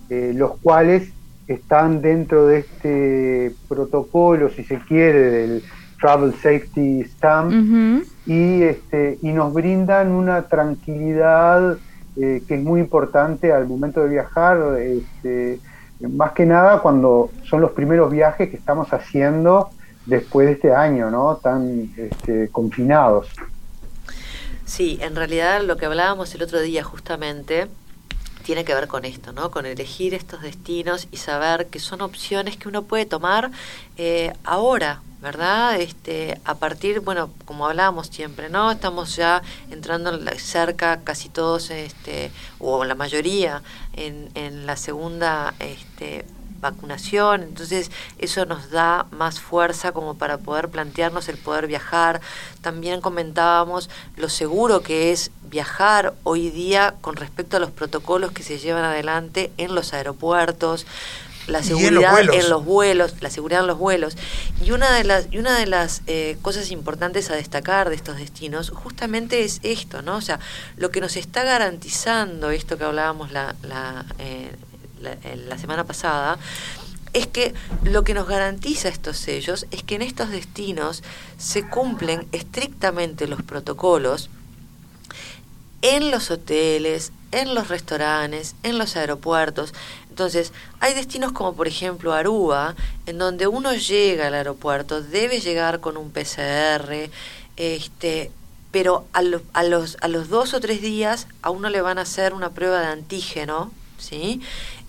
los 0.09 0.53
cuales 0.63 1.16
están 1.47 2.03
dentro 2.03 2.47
de 2.47 2.59
este 2.59 3.55
protocolo, 3.69 4.51
si 4.51 4.65
se 4.65 4.79
quiere, 4.79 5.21
del 5.31 5.63
Travel 6.01 6.33
Safety 6.35 7.05
Stamp 7.05 8.05
y, 8.27 8.63
este, 8.63 9.19
y 9.23 9.29
nos 9.29 9.53
brindan 9.53 10.13
una 10.13 10.43
tranquilidad 10.43 11.79
eh, 12.17 12.43
que 12.47 12.55
es 12.55 12.63
muy 12.63 12.81
importante 12.81 13.53
al 13.53 13.67
momento 13.67 14.03
de 14.03 14.09
viajar, 14.09 14.79
este, 14.81 15.61
más 16.01 16.33
que 16.33 16.47
nada 16.47 16.81
cuando 16.81 17.31
son 17.45 17.61
los 17.61 17.73
primeros 17.73 18.11
viajes 18.11 18.51
que 18.51 18.57
estamos 18.57 18.93
haciendo 18.93 19.71
después 20.07 20.47
de 20.47 20.53
este 20.55 20.75
año, 20.75 21.11
¿no? 21.11 21.37
Tan 21.37 21.91
este, 21.97 22.49
confinados. 22.49 23.29
Sí, 24.65 24.99
en 25.01 25.15
realidad 25.15 25.63
lo 25.63 25.77
que 25.77 25.87
hablábamos 25.87 26.35
el 26.35 26.43
otro 26.43 26.61
día 26.61 26.83
justamente 26.83 27.69
tiene 28.47 28.65
que 28.65 28.75
ver 28.75 28.87
con 28.87 29.05
esto, 29.05 29.33
¿no? 29.33 29.51
Con 29.51 29.67
elegir 29.67 30.15
estos 30.15 30.41
destinos 30.41 31.09
y 31.11 31.17
saber 31.17 31.67
que 31.67 31.81
son 31.81 32.01
opciones 32.01 32.57
que 32.57 32.69
uno 32.69 32.83
puede 32.83 33.05
tomar 33.05 33.51
eh, 33.97 34.33
ahora, 34.45 35.03
¿verdad? 35.21 35.81
Este, 35.81 36.41
a 36.45 36.55
partir, 36.55 37.01
bueno, 37.01 37.29
como 37.45 37.67
hablábamos 37.67 38.07
siempre, 38.07 38.49
¿no? 38.49 38.71
Estamos 38.71 39.17
ya 39.17 39.43
entrando 39.69 40.17
cerca, 40.39 41.01
casi 41.03 41.29
todos, 41.29 41.71
este, 41.71 42.31
o 42.61 42.85
la 42.85 42.95
mayoría, 42.95 43.63
en, 43.95 44.31
en 44.37 44.65
la 44.65 44.77
segunda 44.77 45.53
este, 45.59 46.25
vacunación, 46.61 47.43
entonces 47.43 47.91
eso 48.19 48.47
nos 48.47 48.71
da 48.71 49.07
más 49.11 49.41
fuerza 49.41 49.93
como 49.93 50.15
para 50.15 50.39
poder 50.39 50.69
plantearnos 50.69 51.29
el 51.29 51.37
poder 51.37 51.67
viajar. 51.67 52.21
También 52.61 53.01
comentábamos 53.01 53.91
lo 54.17 54.29
seguro 54.29 54.83
que 54.83 55.13
es 55.13 55.31
viajar 55.51 56.15
hoy 56.23 56.51
día 56.51 56.95
con 57.01 57.17
respecto 57.17 57.57
a 57.57 57.61
los 57.61 57.71
protocolos 57.71 58.33
que 58.33 58.43
se 58.43 58.59
llevan 58.59 58.85
adelante 58.85 59.51
en 59.57 59.75
los 59.75 59.93
aeropuertos, 59.93 60.87
la 61.47 61.63
seguridad 61.63 62.21
en 62.21 62.51
los, 62.51 62.65
vuelos, 62.65 63.15
la 63.21 63.31
seguridad 63.31 63.61
en 63.61 63.67
los 63.69 63.79
vuelos. 63.79 64.17
Y 64.65 64.73
una 64.73 64.93
de 64.93 65.05
las, 65.05 65.29
y 65.31 65.39
una 65.39 65.59
de 65.59 65.67
las 65.67 66.03
eh, 66.07 66.37
cosas 66.43 66.71
importantes 66.71 67.31
a 67.31 67.37
destacar 67.37 67.89
de 67.89 67.95
estos 67.95 68.17
destinos 68.17 68.71
justamente 68.71 69.45
es 69.45 69.61
esto, 69.63 70.03
¿no? 70.03 70.17
O 70.17 70.21
sea, 70.21 70.41
lo 70.77 70.91
que 70.91 71.01
nos 71.01 71.17
está 71.17 71.45
garantizando 71.45 72.51
esto 72.51 72.79
que 72.79 72.85
hablábamos 72.85 73.33
la, 73.33 73.55
la, 73.63 74.05
eh, 74.19 74.51
la, 75.49 75.59
semana 75.59 75.85
pasada, 75.85 76.39
es 77.13 77.27
que 77.27 77.55
lo 77.85 78.05
que 78.05 78.15
nos 78.15 78.27
garantiza 78.29 78.89
estos 78.89 79.17
sellos 79.17 79.67
es 79.71 79.83
que 79.83 79.95
en 79.95 80.03
estos 80.03 80.31
destinos 80.31 81.03
se 81.39 81.67
cumplen 81.67 82.27
estrictamente 82.33 83.27
los 83.27 83.43
protocolos 83.43 84.29
en 85.83 86.11
los 86.11 86.31
hoteles, 86.31 87.13
en 87.33 87.55
los 87.55 87.69
restaurantes, 87.69 88.55
en 88.63 88.79
los 88.79 88.97
aeropuertos. 88.97 89.73
Entonces, 90.09 90.53
hay 90.81 90.95
destinos 90.95 91.33
como 91.33 91.55
por 91.55 91.69
ejemplo 91.69 92.13
Aruba, 92.13 92.75
en 93.07 93.19
donde 93.19 93.47
uno 93.47 93.75
llega 93.75 94.27
al 94.27 94.35
aeropuerto, 94.35 95.03
debe 95.03 95.41
llegar 95.41 95.81
con 95.81 95.97
un 95.97 96.11
PCR, 96.11 97.11
este, 97.57 98.31
pero 98.71 99.07
a, 99.13 99.23
a, 99.53 99.63
los, 99.63 99.97
a 100.01 100.09
los 100.09 100.29
dos 100.29 100.55
o 100.55 100.61
tres 100.61 100.83
días 100.83 101.29
a 101.43 101.51
uno 101.51 101.69
le 101.69 101.81
van 101.81 101.99
a 101.99 102.03
hacer 102.03 102.35
una 102.35 102.51
prueba 102.51 102.81
de 102.81 102.87
antígeno, 102.87 103.73
¿sí? 103.99 104.41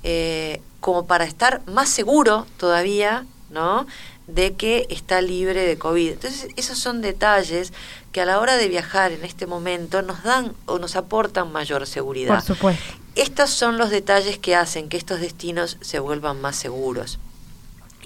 Eh, 0.04 0.62
como 0.80 1.06
para 1.06 1.26
estar 1.26 1.62
más 1.66 1.90
seguro 1.90 2.46
todavía, 2.58 3.26
¿no? 3.50 3.88
de 4.28 4.56
que 4.56 4.86
está 4.90 5.22
libre 5.22 5.66
de 5.66 5.78
COVID. 5.78 6.12
Entonces, 6.12 6.50
esos 6.58 6.78
son 6.78 7.02
detalles 7.02 7.72
que 8.12 8.22
a 8.22 8.26
la 8.26 8.40
hora 8.40 8.58
de 8.58 8.68
viajar 8.68 9.14
en 9.14 9.24
este 9.24 9.48
momento 9.48 10.02
nos 10.02 10.24
dan 10.24 10.54
o 10.66 10.80
nos 10.80 10.96
aportan 10.96 11.52
mayor 11.52 11.88
seguridad. 11.88 12.36
Por 12.36 12.56
supuesto. 12.56 12.84
Estos 13.16 13.50
son 13.50 13.78
los 13.78 13.90
detalles 13.90 14.38
que 14.38 14.56
hacen 14.56 14.90
que 14.90 14.98
estos 14.98 15.22
destinos 15.22 15.78
se 15.82 16.00
vuelvan 16.00 16.40
más 16.42 16.58
seguros. 16.58 17.20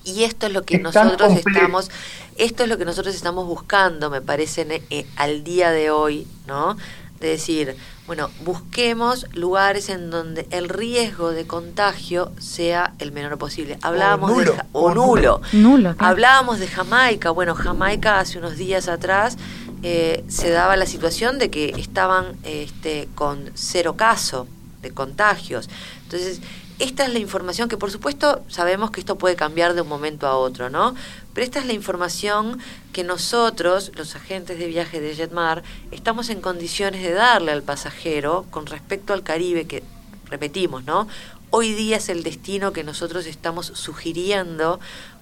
Y 0.04 0.24
esto 0.24 0.48
es 0.48 0.54
lo 0.54 0.64
que 0.64 0.80
nosotros 0.80 1.34
estamos, 1.34 1.92
esto 2.38 2.64
es 2.64 2.70
lo 2.70 2.78
que 2.78 2.86
nosotros 2.86 3.14
estamos 3.14 3.46
buscando, 3.46 4.10
me 4.10 4.22
parece, 4.22 4.84
eh, 4.90 5.06
al 5.16 5.44
día 5.44 5.72
de 5.72 5.92
hoy, 5.92 6.28
¿no? 6.48 6.78
de 7.20 7.30
decir, 7.30 7.78
bueno, 8.12 8.30
busquemos 8.44 9.26
lugares 9.36 9.88
en 9.88 10.10
donde 10.10 10.46
el 10.50 10.68
riesgo 10.68 11.32
de 11.32 11.48
contagio 11.48 12.34
sea 12.40 12.94
el 13.00 13.14
menor 13.14 13.38
posible. 13.38 13.78
Hablábamos 13.82 14.32
nulo, 14.32 14.52
de 14.52 14.62
o 14.74 14.82
o 14.82 14.94
nulo. 14.94 15.42
Nulo, 15.54 15.96
claro. 15.96 16.12
Hablábamos 16.12 16.60
de 16.60 16.68
Jamaica. 16.68 17.30
Bueno, 17.30 17.56
Jamaica 17.56 18.20
hace 18.20 18.38
unos 18.38 18.58
días 18.58 18.90
atrás 18.90 19.38
eh, 19.82 20.26
se 20.28 20.50
daba 20.50 20.76
la 20.76 20.88
situación 20.88 21.40
de 21.40 21.50
que 21.50 21.70
estaban 21.78 22.36
este, 22.44 23.08
con 23.16 23.50
cero 23.54 23.96
caso 23.96 24.46
de 24.82 24.92
contagios. 24.92 25.70
Entonces, 26.04 26.42
esta 26.82 27.06
es 27.06 27.14
la 27.14 27.20
información 27.20 27.70
que, 27.70 27.78
por 27.78 27.92
supuesto, 27.92 28.44
sabemos 28.48 28.90
que 28.90 29.00
esto 29.00 29.16
puede 29.16 29.36
cambiar 29.36 29.76
de 29.76 29.82
un 29.82 29.88
momento 29.88 30.26
a 30.26 30.36
otro, 30.36 30.72
¿no? 30.72 30.96
Pero 31.32 31.46
esta 31.46 31.60
es 31.60 31.68
la 31.68 31.74
información 31.74 32.60
que 32.92 33.04
nosotros, 33.04 33.92
los 33.96 34.16
agentes 34.16 34.58
de 34.58 34.66
viaje 34.66 35.00
de 35.00 35.14
Jetmar, 35.14 35.62
estamos 35.92 36.30
en 36.30 36.42
condiciones 36.42 37.04
de 37.04 37.12
darle 37.12 37.52
al 37.52 37.62
pasajero 37.62 38.48
con 38.50 38.66
respecto 38.66 39.14
al 39.14 39.22
Caribe, 39.22 39.68
que 39.68 39.84
repetimos, 40.26 40.84
¿no? 40.84 41.08
Hoy 41.52 41.74
día 41.74 41.98
es 41.98 42.10
el 42.10 42.24
destino 42.24 42.74
que 42.74 42.84
nosotros 42.84 43.28
estamos 43.28 43.68
sugiriendo 43.76 44.80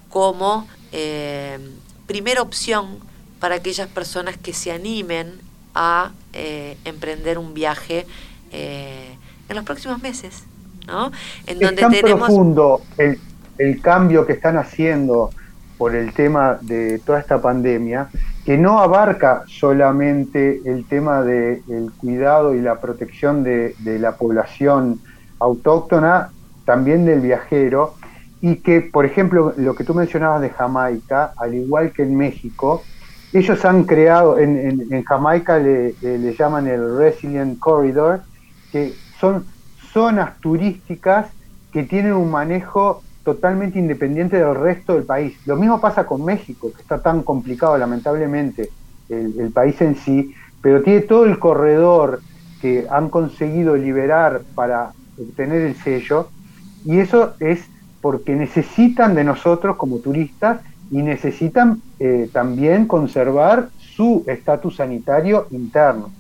como 0.10 0.66
eh, 0.94 1.60
primera 2.08 2.42
opción 2.42 3.00
para 3.42 3.56
aquellas 3.56 3.90
personas 3.90 4.38
que 4.38 4.54
se 4.54 4.72
animen 4.72 5.42
a 5.76 6.14
eh, 6.32 6.78
emprender 6.86 7.38
un 7.38 7.54
viaje 7.54 8.08
eh, 8.54 9.18
en 9.50 9.56
los 9.58 9.66
próximos 9.66 10.02
meses, 10.02 10.44
¿no? 10.90 11.12
En 11.48 11.64
es 11.64 11.76
tan 11.76 11.92
profundo 11.92 12.82
el, 12.98 13.20
el 13.58 13.82
cambio 13.82 14.26
que 14.26 14.34
están 14.34 14.58
haciendo 14.58 15.30
por 15.78 15.96
el 15.96 16.12
tema 16.14 16.58
de 16.62 17.00
toda 17.00 17.20
esta 17.20 17.42
pandemia, 17.42 18.10
que 18.46 18.58
no 18.58 18.80
abarca 18.80 19.44
solamente 19.48 20.62
el 20.66 20.86
tema 20.86 21.22
del 21.22 21.92
cuidado 21.98 22.54
y 22.54 22.62
la 22.62 22.82
protección 22.82 23.44
de, 23.44 23.76
de 23.80 23.98
la 23.98 24.18
población 24.18 25.00
autóctona, 25.40 26.32
también 26.66 27.06
del 27.06 27.22
viajero, 27.22 27.94
y 28.42 28.58
que, 28.58 28.82
por 28.82 29.06
ejemplo, 29.06 29.54
lo 29.56 29.74
que 29.76 29.84
tú 29.84 29.94
mencionabas 29.94 30.42
de 30.42 30.50
Jamaica, 30.50 31.32
al 31.38 31.54
igual 31.56 31.92
que 31.94 32.04
en 32.04 32.16
México, 32.16 32.84
ellos 33.32 33.64
han 33.64 33.84
creado, 33.84 34.38
en, 34.38 34.58
en, 34.58 34.94
en 34.94 35.04
Jamaica 35.04 35.60
le, 35.60 35.94
le 36.02 36.36
llaman 36.36 36.68
el 36.68 36.98
Resilient 36.98 37.60
Corridor, 37.60 38.22
que 38.72 38.94
son 39.20 39.46
zonas 39.92 40.40
turísticas 40.40 41.28
que 41.72 41.84
tienen 41.84 42.14
un 42.14 42.32
manejo 42.32 43.04
totalmente 43.24 43.78
independiente 43.78 44.38
del 44.38 44.56
resto 44.56 44.94
del 44.94 45.04
país. 45.04 45.38
Lo 45.46 45.56
mismo 45.56 45.80
pasa 45.80 46.06
con 46.06 46.24
México, 46.26 46.72
que 46.76 46.82
está 46.82 47.02
tan 47.02 47.22
complicado 47.22 47.78
lamentablemente 47.78 48.70
el, 49.10 49.52
país 49.54 49.80
en 49.82 49.96
sí, 49.96 50.34
pero 50.62 50.82
tiene 50.82 51.02
todo 51.02 51.26
el 51.26 51.40
corredor 51.40 52.22
que 52.62 52.86
han 52.90 53.10
conseguido 53.10 53.76
liberar 53.76 54.42
para 54.56 54.92
obtener 55.18 55.62
el 55.62 55.76
sello, 55.76 56.30
y 56.86 57.00
eso 57.00 57.34
es 57.40 57.66
porque 58.02 58.36
necesitan 58.36 59.16
de 59.16 59.24
nosotros 59.24 59.76
como 59.78 59.98
turistas 59.98 60.62
y 60.92 60.98
necesitan 61.02 61.82
eh, 62.00 62.30
también 62.32 62.88
conservar 62.88 63.70
su 63.78 64.24
estatus 64.28 64.78
sanitario 64.78 65.48
interno. 65.52 66.12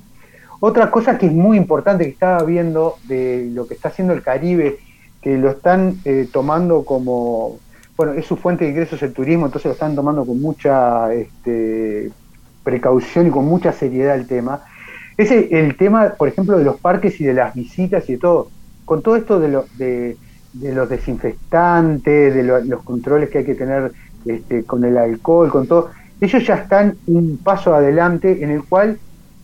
Otra 0.60 0.91
cosa 0.91 1.17
que 1.17 1.28
es 1.28 1.32
muy 1.32 1.58
importante 1.58 2.04
que 2.04 2.12
estaba 2.12 2.43
viendo 2.43 2.95
de 3.08 3.50
lo 3.54 3.67
que 3.67 3.76
está 3.76 3.89
haciendo 3.89 4.13
el 4.13 4.22
Caribe, 4.22 4.80
que 5.22 5.38
lo 5.38 5.52
están 5.52 5.95
eh, 6.06 6.28
tomando 6.32 6.84
como, 6.84 7.58
bueno, 7.95 8.13
es 8.13 8.26
su 8.26 8.36
fuente 8.36 8.65
de 8.65 8.72
ingresos 8.72 9.02
el 9.04 9.13
turismo, 9.13 9.45
entonces 9.45 9.67
lo 9.67 9.74
están 9.74 9.95
tomando 9.95 10.26
con 10.26 10.41
mucha 10.41 11.13
este, 11.13 12.12
precaución 12.63 13.28
y 13.28 13.32
con 13.32 13.45
mucha 13.45 13.72
seriedad 13.72 14.15
el 14.15 14.28
tema, 14.28 14.63
es 15.17 15.32
el, 15.32 15.76
tema, 15.76 16.13
por 16.17 16.30
ejemplo, 16.30 16.58
de 16.58 16.63
los 16.63 16.80
parques 16.80 17.19
y 17.19 17.26
de 17.26 17.34
las 17.34 17.54
visitas 17.54 18.08
y 18.10 18.13
de 18.13 18.19
todo. 18.19 18.50
Con 18.86 19.02
todo 19.02 19.17
esto 19.17 19.38
de, 19.38 19.50
lo, 19.50 19.65
de, 19.78 20.15
los 20.54 20.88
desinfectantes, 20.88 22.34
de 22.34 22.41
lo, 22.41 22.63
los 22.63 22.84
controles 22.84 23.30
que 23.30 23.39
hay 23.39 23.43
que 23.43 23.56
tener 23.56 23.91
este, 24.26 24.63
con 24.63 24.86
el 24.86 24.98
alcohol, 24.98 25.50
con 25.50 25.67
todo, 25.67 25.89
ellos 26.22 26.48
ya 26.48 26.56
están 26.56 26.95
un 27.08 27.38
paso 27.38 27.76
adelante 27.76 28.41
en 28.43 28.52
el 28.52 28.63
cual 28.63 28.98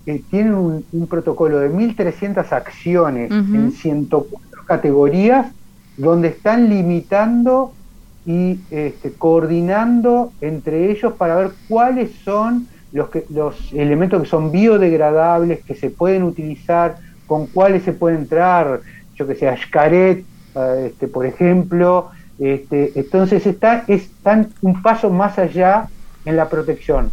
eh, 0.06 0.22
tienen 0.30 0.54
un, 0.54 0.86
un, 0.92 1.08
protocolo 1.08 1.60
de 1.60 1.70
1.300 1.72 2.52
acciones 2.52 3.32
uh 3.32 3.36
-huh. 3.36 3.56
en 3.56 3.72
104 3.72 4.66
categorías 4.66 5.48
donde 5.98 6.28
están 6.30 6.70
limitando 6.70 7.74
y 8.26 8.60
este, 8.72 9.14
coordinando 9.14 10.32
entre 10.42 10.92
ellos 10.92 11.14
para 11.14 11.36
ver 11.36 11.52
cuáles 11.68 12.12
son 12.24 12.68
los, 12.92 13.10
que, 13.10 13.26
los 13.30 13.72
elementos 13.74 14.22
que 14.24 14.28
son 14.28 14.52
biodegradables, 14.52 15.64
que 15.64 15.76
se 15.76 15.90
pueden 15.90 16.24
utilizar, 16.24 16.98
con 17.28 17.48
cuáles 17.48 17.84
se 17.84 17.94
puede 17.94 18.18
entrar, 18.18 18.82
yo 19.16 19.28
que 19.28 19.36
sé, 19.36 19.48
Ashkaret, 19.48 20.24
uh, 20.56 20.86
este, 20.86 21.08
por 21.08 21.26
ejemplo. 21.26 22.10
Este, 22.38 22.92
entonces 22.96 23.46
está, 23.46 23.84
están 23.88 24.50
un 24.62 24.82
paso 24.82 25.10
más 25.10 25.40
allá 25.40 25.88
en 26.26 26.36
la 26.36 26.50
protección 26.50 27.12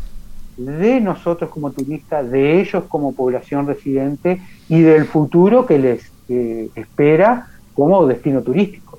de 0.56 1.00
nosotros 1.00 1.50
como 1.50 1.70
turistas, 1.70 2.30
de 2.30 2.60
ellos 2.60 2.84
como 2.88 3.14
población 3.14 3.66
residente 3.66 4.40
y 4.68 4.80
del 4.80 5.06
futuro 5.06 5.66
que 5.66 5.78
les 5.78 6.12
eh, 6.28 6.68
espera 6.74 7.48
como 7.74 8.06
destino 8.06 8.42
turístico. 8.42 8.98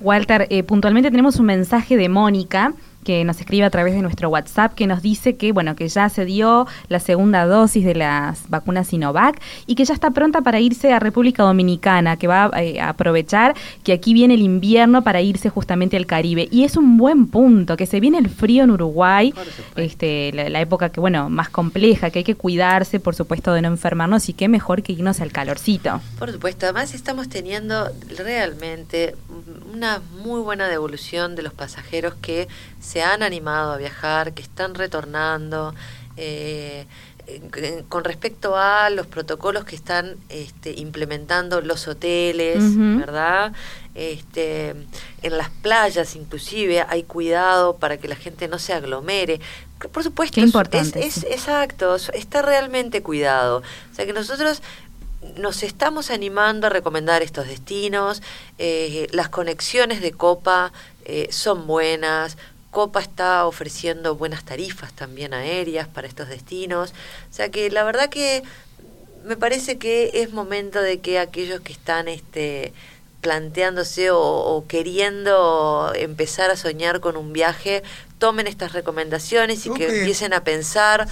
Walter, 0.00 0.46
eh, 0.50 0.62
puntualmente 0.62 1.10
tenemos 1.10 1.38
un 1.38 1.46
mensaje 1.46 1.96
de 1.96 2.08
Mónica 2.08 2.74
que 3.04 3.24
nos 3.24 3.38
escribe 3.38 3.64
a 3.64 3.70
través 3.70 3.94
de 3.94 4.02
nuestro 4.02 4.28
WhatsApp 4.28 4.74
que 4.74 4.86
nos 4.86 5.02
dice 5.02 5.36
que 5.36 5.52
bueno 5.52 5.76
que 5.76 5.88
ya 5.88 6.08
se 6.08 6.24
dio 6.24 6.66
la 6.88 6.98
segunda 6.98 7.46
dosis 7.46 7.84
de 7.84 7.94
las 7.94 8.48
vacunas 8.48 8.88
Sinovac 8.88 9.40
y 9.66 9.74
que 9.74 9.84
ya 9.84 9.94
está 9.94 10.10
pronta 10.10 10.40
para 10.40 10.58
irse 10.60 10.92
a 10.92 10.98
República 10.98 11.42
Dominicana, 11.42 12.16
que 12.16 12.26
va 12.26 12.50
eh, 12.60 12.80
a 12.80 12.88
aprovechar 12.90 13.54
que 13.84 13.92
aquí 13.92 14.14
viene 14.14 14.34
el 14.34 14.42
invierno 14.42 15.02
para 15.04 15.20
irse 15.20 15.50
justamente 15.50 15.96
al 15.96 16.06
Caribe 16.06 16.48
y 16.50 16.64
es 16.64 16.76
un 16.76 16.96
buen 16.96 17.28
punto 17.28 17.76
que 17.76 17.86
se 17.86 18.00
viene 18.00 18.18
el 18.18 18.28
frío 18.28 18.64
en 18.64 18.70
Uruguay, 18.70 19.32
este 19.76 20.32
la, 20.32 20.48
la, 20.48 20.60
época 20.60 20.88
que 20.88 21.00
bueno 21.00 21.28
más 21.28 21.50
compleja 21.50 22.10
que 22.10 22.20
hay 22.20 22.24
que 22.24 22.34
cuidarse 22.34 22.98
por 23.00 23.14
supuesto 23.14 23.52
de 23.52 23.62
no 23.62 23.68
enfermarnos 23.68 24.28
y 24.28 24.32
qué 24.32 24.48
mejor 24.48 24.82
que 24.82 24.92
irnos 24.92 25.20
al 25.20 25.30
calorcito. 25.30 26.00
Por 26.18 26.32
supuesto, 26.32 26.66
además 26.66 26.94
estamos 26.94 27.28
teniendo 27.28 27.90
realmente 28.16 29.14
una 29.72 30.00
muy 30.22 30.40
buena 30.40 30.68
devolución 30.68 31.34
de 31.34 31.42
los 31.42 31.52
pasajeros 31.52 32.14
que 32.14 32.48
se 32.84 33.02
han 33.02 33.22
animado 33.22 33.72
a 33.72 33.76
viajar, 33.76 34.34
que 34.34 34.42
están 34.42 34.74
retornando. 34.74 35.74
Eh, 36.16 36.86
con 37.88 38.04
respecto 38.04 38.54
a 38.54 38.90
los 38.90 39.06
protocolos 39.06 39.64
que 39.64 39.74
están 39.74 40.16
este, 40.28 40.72
implementando 40.72 41.62
los 41.62 41.88
hoteles, 41.88 42.58
uh 42.58 42.60
-huh. 42.60 42.98
¿verdad? 43.00 43.52
Este, 43.94 44.74
en 45.22 45.38
las 45.38 45.48
playas 45.48 46.16
inclusive 46.16 46.84
hay 46.86 47.04
cuidado 47.04 47.76
para 47.76 47.96
que 47.96 48.08
la 48.08 48.16
gente 48.16 48.46
no 48.46 48.58
se 48.58 48.74
aglomere. 48.74 49.40
Por 49.90 50.02
supuesto, 50.02 50.34
Qué 50.34 50.42
importante, 50.42 51.06
es, 51.06 51.18
es, 51.18 51.24
exacto, 51.24 51.96
está 51.96 52.42
realmente 52.42 53.02
cuidado. 53.02 53.62
O 53.90 53.94
sea 53.94 54.04
que 54.04 54.12
nosotros 54.12 54.60
nos 55.36 55.62
estamos 55.62 56.10
animando 56.10 56.66
a 56.66 56.70
recomendar 56.70 57.22
estos 57.22 57.46
destinos, 57.46 58.22
eh, 58.58 59.06
las 59.12 59.30
conexiones 59.30 60.02
de 60.02 60.12
Copa 60.12 60.72
eh, 61.04 61.28
son 61.30 61.66
buenas, 61.66 62.36
Copa 62.74 62.98
está 62.98 63.46
ofreciendo 63.46 64.16
buenas 64.16 64.44
tarifas 64.44 64.92
también 64.92 65.32
aéreas 65.32 65.86
para 65.86 66.08
estos 66.08 66.28
destinos. 66.28 66.92
O 67.30 67.32
sea 67.32 67.48
que 67.48 67.70
la 67.70 67.84
verdad 67.84 68.10
que 68.10 68.42
me 69.24 69.36
parece 69.36 69.78
que 69.78 70.10
es 70.12 70.32
momento 70.32 70.82
de 70.82 70.98
que 70.98 71.20
aquellos 71.20 71.60
que 71.60 71.72
están 71.72 72.08
este, 72.08 72.72
planteándose 73.20 74.10
o, 74.10 74.20
o 74.20 74.66
queriendo 74.66 75.92
empezar 75.94 76.50
a 76.50 76.56
soñar 76.56 76.98
con 76.98 77.16
un 77.16 77.32
viaje 77.32 77.84
tomen 78.18 78.48
estas 78.48 78.72
recomendaciones 78.72 79.66
y 79.66 79.70
que 79.70 80.00
empiecen 80.00 80.32
a 80.32 80.42
pensar 80.42 81.06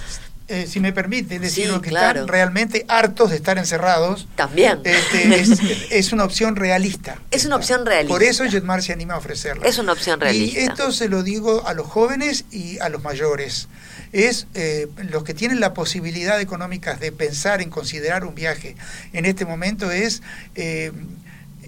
eh, 0.49 0.67
si 0.67 0.79
me 0.79 0.91
permite 0.91 1.39
decir 1.39 1.69
sí, 1.69 1.81
que 1.81 1.89
claro. 1.89 2.21
están 2.21 2.27
realmente 2.27 2.85
hartos 2.89 3.29
de 3.29 3.37
estar 3.37 3.57
encerrados. 3.57 4.27
También. 4.35 4.79
Este, 4.83 5.35
es, 5.39 5.59
es, 5.89 6.13
una 6.13 6.25
opción 6.25 6.55
realista. 6.55 7.17
Es 7.31 7.45
una 7.45 7.55
opción 7.55 7.85
realista. 7.85 8.13
Por 8.13 8.23
eso 8.23 8.43
Jetmar 8.45 8.83
se 8.83 8.91
anima 8.91 9.13
a 9.13 9.17
ofrecerla. 9.17 9.65
Es 9.65 9.77
una 9.77 9.93
opción 9.93 10.19
realista. 10.19 10.59
Y 10.59 10.63
esto 10.63 10.91
se 10.91 11.07
lo 11.07 11.23
digo 11.23 11.65
a 11.65 11.73
los 11.73 11.87
jóvenes 11.87 12.45
y 12.51 12.77
a 12.79 12.89
los 12.89 13.03
mayores. 13.03 13.69
Es 14.11 14.47
eh, 14.53 14.87
los 15.09 15.23
que 15.23 15.33
tienen 15.33 15.59
la 15.59 15.73
posibilidad 15.73 16.39
económica 16.39 16.95
de 16.95 17.11
pensar 17.11 17.61
en 17.61 17.69
considerar 17.69 18.25
un 18.25 18.35
viaje 18.35 18.75
en 19.13 19.25
este 19.25 19.45
momento 19.45 19.91
es 19.91 20.21
eh, 20.55 20.91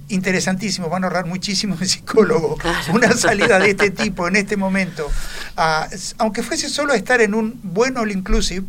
interesantísimo, 0.10 0.90
van 0.90 1.04
a 1.04 1.08
ahorrar 1.08 1.26
muchísimo 1.26 1.76
en 1.80 1.88
psicólogo. 1.88 2.58
Claro. 2.66 2.94
Una 2.94 3.14
salida 3.14 3.60
de 3.60 3.72
este 3.72 3.92
tipo 3.92 4.28
en 4.28 4.36
este 4.36 4.58
momento, 4.58 5.10
a, 5.56 5.88
aunque 6.18 6.42
fuese 6.42 6.70
solo 6.70 6.94
estar 6.94 7.22
en 7.22 7.34
un 7.34 7.60
buen 7.64 7.98
all 7.98 8.12
inclusive, 8.12 8.66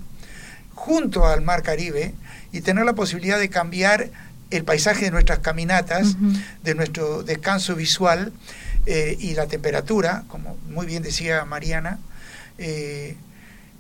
junto 0.75 1.27
al 1.27 1.43
mar 1.43 1.63
Caribe, 1.63 2.15
y 2.53 2.61
tener 2.61 2.85
la 2.85 2.95
posibilidad 2.95 3.39
de 3.39 3.49
cambiar 3.49 4.11
el 4.51 4.65
paisaje 4.65 5.07
de 5.07 5.11
nuestras 5.11 5.41
caminatas, 5.41 6.09
uh 6.09 6.17
-huh. 6.19 6.45
de 6.63 6.75
nuestro 6.75 7.23
descanso 7.23 7.75
visual 7.75 8.33
eh, 8.87 9.17
y 9.19 9.35
la 9.35 9.47
temperatura, 9.47 10.25
como 10.29 10.57
muy 10.69 10.87
bien 10.87 11.03
decía 11.03 11.45
Mariana, 11.45 11.99
eh, 12.59 13.17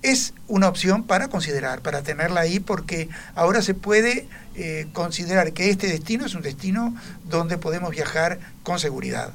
es 0.07 0.34
una 0.48 0.68
opción 0.68 1.02
para 1.02 1.28
considerar, 1.28 1.80
para 1.80 2.02
tenerla 2.02 2.40
ahí, 2.40 2.61
porque 2.61 3.09
ahora 3.34 3.61
se 3.61 3.74
puede 3.74 4.28
eh, 4.54 4.86
considerar 4.92 5.52
que 5.52 5.70
este 5.70 5.88
destino 5.88 6.26
es 6.26 6.34
un 6.34 6.42
destino 6.42 6.94
donde 7.28 7.59
podemos 7.59 7.90
viajar 7.90 8.38
con 8.62 8.78
seguridad. 8.78 9.30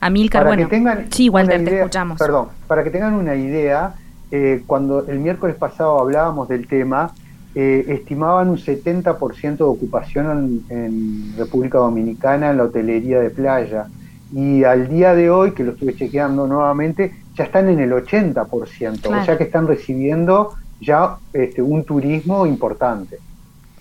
Amilcar, 0.00 0.46
bueno, 0.46 0.68
sí, 1.10 1.28
Walter, 1.28 1.64
te 1.64 1.76
escuchamos. 1.78 2.18
Perdón, 2.18 2.48
para 2.66 2.84
que 2.84 2.90
tengan 2.90 3.14
una 3.14 3.34
idea, 3.34 3.94
eh, 4.30 4.62
cuando 4.66 5.06
el 5.06 5.18
miércoles 5.18 5.56
pasado 5.56 6.00
hablábamos 6.00 6.48
del 6.48 6.66
tema, 6.66 7.12
eh, 7.54 7.84
estimaban 7.88 8.48
un 8.48 8.58
70% 8.58 9.56
de 9.56 9.64
ocupación 9.64 10.64
en, 10.68 11.34
República 11.36 11.78
Dominicana 11.78 12.50
en 12.50 12.56
la 12.56 12.64
hotelería 12.64 13.20
de 13.20 13.30
playa. 13.30 13.88
Y 14.32 14.64
al 14.64 14.88
día 14.88 15.14
de 15.14 15.30
hoy, 15.30 15.52
que 15.52 15.64
lo 15.64 15.72
estuve 15.72 15.94
chequeando 15.94 16.46
nuevamente, 16.46 17.14
ya 17.38 17.44
están 17.44 17.68
en 17.68 17.78
el 17.78 17.92
80%, 17.92 19.06
o 19.06 19.24
sea 19.24 19.38
que 19.38 19.44
están 19.44 19.68
recibiendo 19.68 20.54
ya 20.80 21.16
este, 21.32 21.62
un 21.62 21.84
turismo 21.84 22.46
importante. 22.46 23.18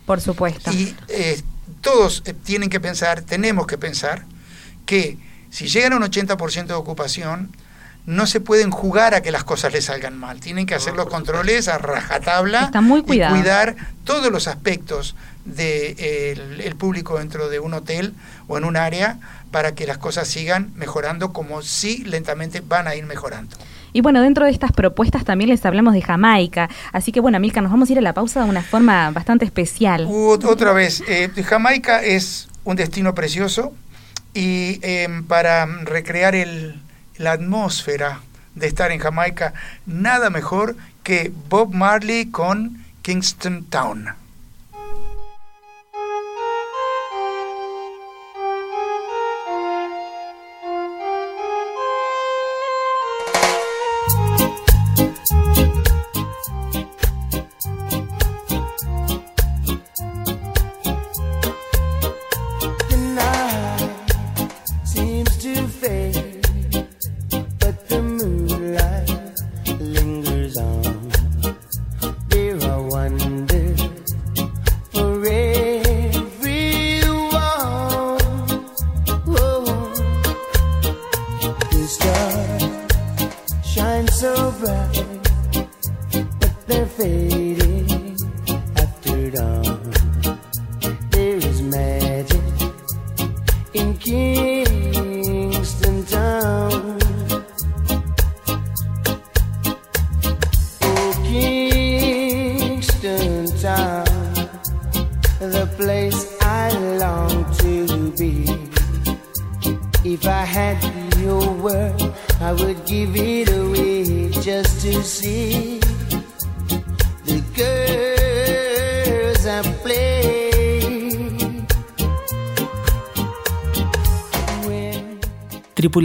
Por 0.05 0.21
supuesto. 0.21 0.71
Y 0.71 0.95
eh, 1.09 1.41
todos 1.81 2.23
tienen 2.43 2.69
que 2.69 2.79
pensar, 2.79 3.21
tenemos 3.21 3.65
que 3.65 3.79
pensar, 3.79 4.23
que 4.85 5.17
si 5.49 5.67
llegan 5.67 5.93
a 5.93 5.97
un 5.97 6.03
80% 6.03 6.67
de 6.67 6.73
ocupación, 6.75 7.49
no 8.05 8.27
se 8.27 8.39
pueden 8.39 8.69
jugar 8.69 9.15
a 9.15 9.21
que 9.21 9.31
las 9.31 9.43
cosas 9.43 9.73
les 9.73 9.85
salgan 9.85 10.17
mal. 10.17 10.39
Tienen 10.39 10.65
que 10.65 10.75
hacer 10.75 10.95
los 10.95 11.07
controles 11.07 11.67
a 11.67 11.77
rajatabla 11.77 12.71
muy 12.81 12.99
y 13.01 13.03
cuidar 13.03 13.75
todos 14.05 14.31
los 14.31 14.47
aspectos 14.47 15.15
del 15.55 16.61
el 16.61 16.75
público 16.75 17.17
dentro 17.17 17.49
de 17.49 17.59
un 17.59 17.73
hotel 17.73 18.13
o 18.47 18.57
en 18.57 18.63
un 18.63 18.77
área 18.77 19.19
para 19.51 19.73
que 19.73 19.87
las 19.87 19.97
cosas 19.97 20.27
sigan 20.27 20.71
mejorando 20.75 21.33
como 21.33 21.61
sí 21.61 22.03
lentamente 22.05 22.61
van 22.61 22.87
a 22.87 22.95
ir 22.95 23.05
mejorando. 23.05 23.55
Y 23.93 24.01
bueno, 24.01 24.21
dentro 24.21 24.45
de 24.45 24.51
estas 24.51 24.71
propuestas 24.71 25.23
también 25.23 25.49
les 25.49 25.65
hablamos 25.65 25.93
de 25.93 26.01
Jamaica. 26.01 26.69
Así 26.91 27.11
que 27.11 27.19
bueno, 27.19 27.39
Milka, 27.39 27.61
nos 27.61 27.71
vamos 27.71 27.89
a 27.89 27.93
ir 27.93 27.97
a 27.97 28.01
la 28.01 28.13
pausa 28.13 28.43
de 28.43 28.49
una 28.49 28.61
forma 28.61 29.09
bastante 29.11 29.45
especial. 29.45 30.07
Otra 30.07 30.73
vez, 30.73 31.03
eh, 31.07 31.29
Jamaica 31.43 32.03
es 32.03 32.49
un 32.63 32.75
destino 32.75 33.15
precioso 33.15 33.73
y 34.33 34.79
em, 34.83 35.23
para 35.23 35.65
recrear 35.65 36.35
el, 36.35 36.79
la 37.17 37.31
atmósfera 37.31 38.21
de 38.55 38.67
estar 38.67 38.91
en 38.91 38.99
Jamaica, 38.99 39.53
nada 39.85 40.29
mejor 40.29 40.75
que 41.03 41.31
Bob 41.49 41.73
Marley 41.73 42.25
con 42.27 42.83
Kingston 43.01 43.65
Town. 43.69 44.09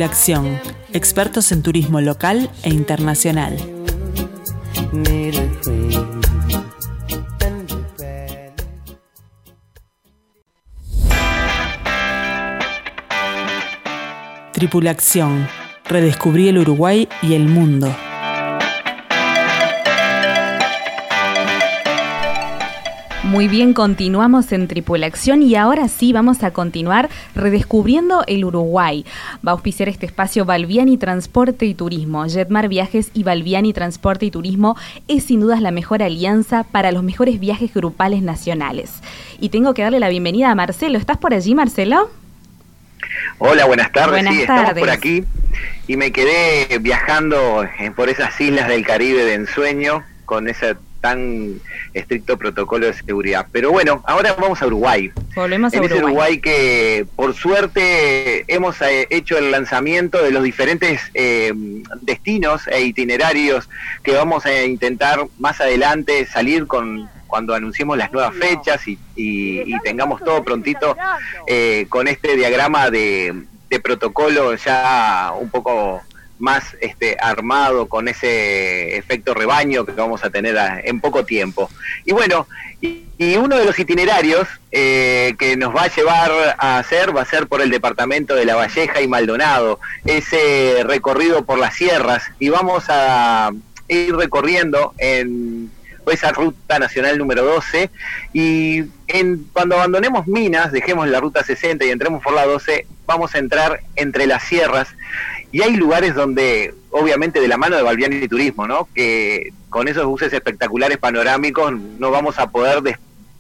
Tripulación, 0.03 0.61
expertos 0.93 1.53
en 1.53 1.63
turismo 1.63 2.01
local 2.01 2.51
e 2.65 2.71
internacional. 2.71 3.57
Tripulación, 14.53 15.47
redescubrí 15.85 16.49
el 16.49 16.59
Uruguay 16.59 17.09
y 17.23 17.35
el 17.35 17.47
mundo. 17.47 17.95
Muy 23.33 23.49
bien, 23.49 23.73
continuamos 23.73 24.53
en 24.53 24.69
Tripulación 24.69 25.41
y 25.43 25.57
ahora 25.57 25.89
sí 25.89 26.13
vamos 26.13 26.43
a 26.43 26.51
continuar 26.51 27.09
redescubriendo 27.35 28.25
el 28.27 28.45
Uruguay. 28.45 29.07
Va 29.37 29.53
a 29.53 29.55
auspiciar 29.55 29.89
este 29.89 30.05
espacio 30.05 30.45
Balbiani 30.45 30.99
Transporte 30.99 31.65
y 31.65 31.73
Turismo. 31.73 32.27
Jetmar 32.29 32.69
Viajes 32.69 33.11
y 33.15 33.23
Balbiani 33.23 33.73
Transporte 33.73 34.27
y 34.27 34.31
Turismo 34.31 34.77
es 35.09 35.25
sin 35.25 35.41
dudas 35.41 35.63
la 35.63 35.71
mejor 35.71 36.03
alianza 36.03 36.65
para 36.65 36.93
los 36.93 37.03
mejores 37.05 37.41
viajes 37.41 37.73
grupales 37.73 38.21
nacionales. 38.21 39.01
Y 39.41 39.49
tengo 39.49 39.73
que 39.73 39.81
darle 39.81 39.99
la 39.99 40.11
bienvenida 40.11 40.51
a 40.51 40.55
Marcelo. 40.55 40.99
¿Estás 40.99 41.17
por 41.17 41.33
allí, 41.33 41.55
Marcelo? 41.55 42.11
Hola, 43.39 43.65
buenas 43.65 43.91
tardes. 43.93 44.11
Buenas 44.11 44.35
sí, 44.35 44.41
estamos 44.43 44.75
por 44.75 44.91
aquí 44.91 45.25
y 45.87 45.97
me 45.97 46.13
quedé 46.13 46.77
viajando 46.81 47.67
por 47.97 48.11
esas 48.11 48.39
islas 48.39 48.69
del 48.69 48.85
Caribe 48.85 49.25
de 49.25 49.33
ensueño 49.33 50.05
con 50.27 50.51
esa 50.51 50.77
tan 51.03 51.61
estricto 51.93 52.39
protocolo 52.39 52.87
de 52.87 52.95
seguridad. 52.95 53.47
Pero 53.53 53.71
bueno, 53.71 54.03
ahora 54.07 54.35
vamos 54.41 54.63
a 54.63 54.67
Uruguay. 54.67 55.11
Volvemos 55.35 55.75
a 55.75 55.77
Uruguay. 55.77 55.97
Ese 55.99 56.05
Uruguay 56.05 56.41
que 56.41 57.07
por 57.15 57.35
suerte 57.35 58.45
hemos 58.47 58.81
eh, 58.81 59.09
hecho 59.11 59.37
el 59.37 59.51
lanzamiento 59.51 60.23
de 60.23 60.31
los 60.31 60.43
diferentes 60.43 61.03
eh, 61.13 61.53
destinos 62.01 62.67
e 62.69 62.83
itinerarios 62.83 63.69
que 64.03 64.13
vamos 64.13 64.47
a 64.47 64.65
intentar 64.65 65.27
más 65.39 65.61
adelante 65.61 66.25
salir 66.25 66.67
con 66.67 67.11
cuando 67.27 67.55
anunciemos 67.55 67.97
las 67.97 68.13
nuevas 68.13 68.35
fechas 68.35 68.83
y, 68.87 68.99
tengamos 69.83 70.23
todo 70.23 70.45
prontito 70.45 70.95
eh, 71.47 71.87
con 71.89 72.07
este 72.07 72.37
diagrama 72.37 72.91
de, 72.91 73.45
de 73.71 73.81
protocolo 73.81 74.55
ya 74.55 75.33
un 75.41 75.49
poco 75.49 76.03
más 76.43 76.77
este, 76.81 77.17
armado 77.21 77.87
con 77.87 78.09
ese 78.09 78.97
efecto 78.97 79.33
rebaño 79.33 79.87
que 79.87 79.93
vamos 79.93 80.25
a 80.25 80.31
tener 80.31 80.57
en 80.83 81.01
poco 81.01 81.25
tiempo. 81.25 81.71
Y 82.05 82.13
bueno, 82.13 82.49
y, 82.81 83.05
uno 83.37 83.57
de 83.57 83.65
los 83.65 83.79
itinerarios 83.79 84.49
eh, 84.73 85.35
que 85.39 85.57
nos 85.57 85.73
va 85.73 85.85
a 85.85 85.95
llevar 85.95 86.57
a 86.59 86.79
hacer 86.79 87.17
va 87.17 87.23
a 87.23 87.25
ser 87.25 87.47
por 87.47 87.63
el 87.63 87.71
departamento 87.71 88.35
de 88.35 88.45
La 88.45 88.57
Valleja 88.57 89.01
y 89.01 89.07
Maldonado, 89.07 89.79
ese 90.05 90.83
recorrido 90.85 91.45
por 91.45 91.61
las 91.61 91.77
sierras. 91.77 92.25
Y 92.41 92.49
vamos 92.49 92.87
a 92.89 93.53
ir 93.87 94.17
recorriendo 94.17 94.93
en 94.99 95.71
esa 96.11 96.33
ruta 96.33 96.81
nacional 96.81 97.17
número 97.19 97.45
12 97.45 97.89
y 98.33 98.83
en, 99.07 99.47
cuando 99.53 99.77
abandonemos 99.77 100.27
Minas, 100.27 100.73
dejemos 100.73 101.07
la 101.09 101.21
ruta 101.21 101.45
60 101.45 101.85
y 101.85 101.91
entremos 101.91 102.21
por 102.21 102.33
la 102.33 102.45
12, 102.45 102.87
vamos 103.07 103.37
a 103.37 103.39
entrar 103.39 103.81
entre 103.95 104.27
las 104.27 104.43
sierras 104.43 104.89
y 105.53 105.63
hay 105.63 105.77
lugares 105.77 106.15
donde, 106.15 106.75
obviamente, 106.91 107.41
de 107.41 107.47
la 107.47 107.59
mano 107.59 107.77
de 107.77 107.83
Balbiani 107.83 108.27
Turismo, 108.27 108.67
¿no? 108.67 108.89
Que 108.95 109.53
con 109.69 109.87
esos 109.87 110.07
buses 110.07 110.33
espectaculares 110.33 110.97
panorámicos 110.97 111.73
no 111.73 112.11
vamos 112.11 112.39
a 112.39 112.51
poder, 112.51 112.99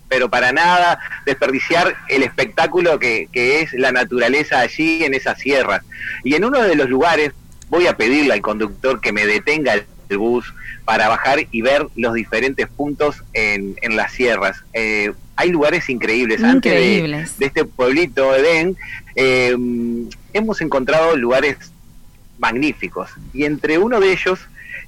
pero 0.09 0.29
para 0.29 0.53
nada, 0.53 0.99
desperdiciar 1.25 1.97
el 2.09 2.23
espectáculo 2.23 2.99
que, 2.99 3.29
que 3.33 3.63
es 3.63 3.73
la 3.73 3.93
naturaleza 3.93 4.61
allí 4.61 5.05
en 5.05 5.15
esas 5.15 5.39
sierras. 5.39 5.83
Y 6.23 6.35
en 6.35 6.45
uno 6.45 6.61
de 6.61 6.75
los 6.75 6.91
lugares 6.91 7.33
voy 7.71 7.87
a 7.87 7.97
pedirle 7.97 8.35
al 8.35 8.43
conductor 8.43 9.01
que 9.01 9.13
me 9.13 9.27
detenga 9.27 9.73
el 9.73 10.19
bus 10.19 10.53
para 10.85 11.09
bajar 11.09 11.47
y 11.51 11.63
ver 11.63 11.87
los 11.97 12.13
diferentes 12.13 12.69
puntos 12.69 13.25
en, 13.33 13.77
en 13.81 13.97
las 13.97 14.13
sierras. 14.13 14.63
Eh, 14.75 15.13
hay 15.37 15.51
lugares 15.51 15.89
increíbles. 15.89 16.41
increíbles. 16.41 17.21
Antes 17.21 17.39
de, 17.39 17.47
este 17.47 17.65
pueblito 17.65 18.35
Edén, 18.37 18.77
eh, 19.17 19.57
hemos 20.35 20.61
encontrado 20.61 21.17
lugares 21.17 21.72
magníficos. 22.43 23.09
Y 23.32 23.45
entre 23.45 23.78
uno 23.78 24.01
de 24.01 24.12
ellos 24.12 24.40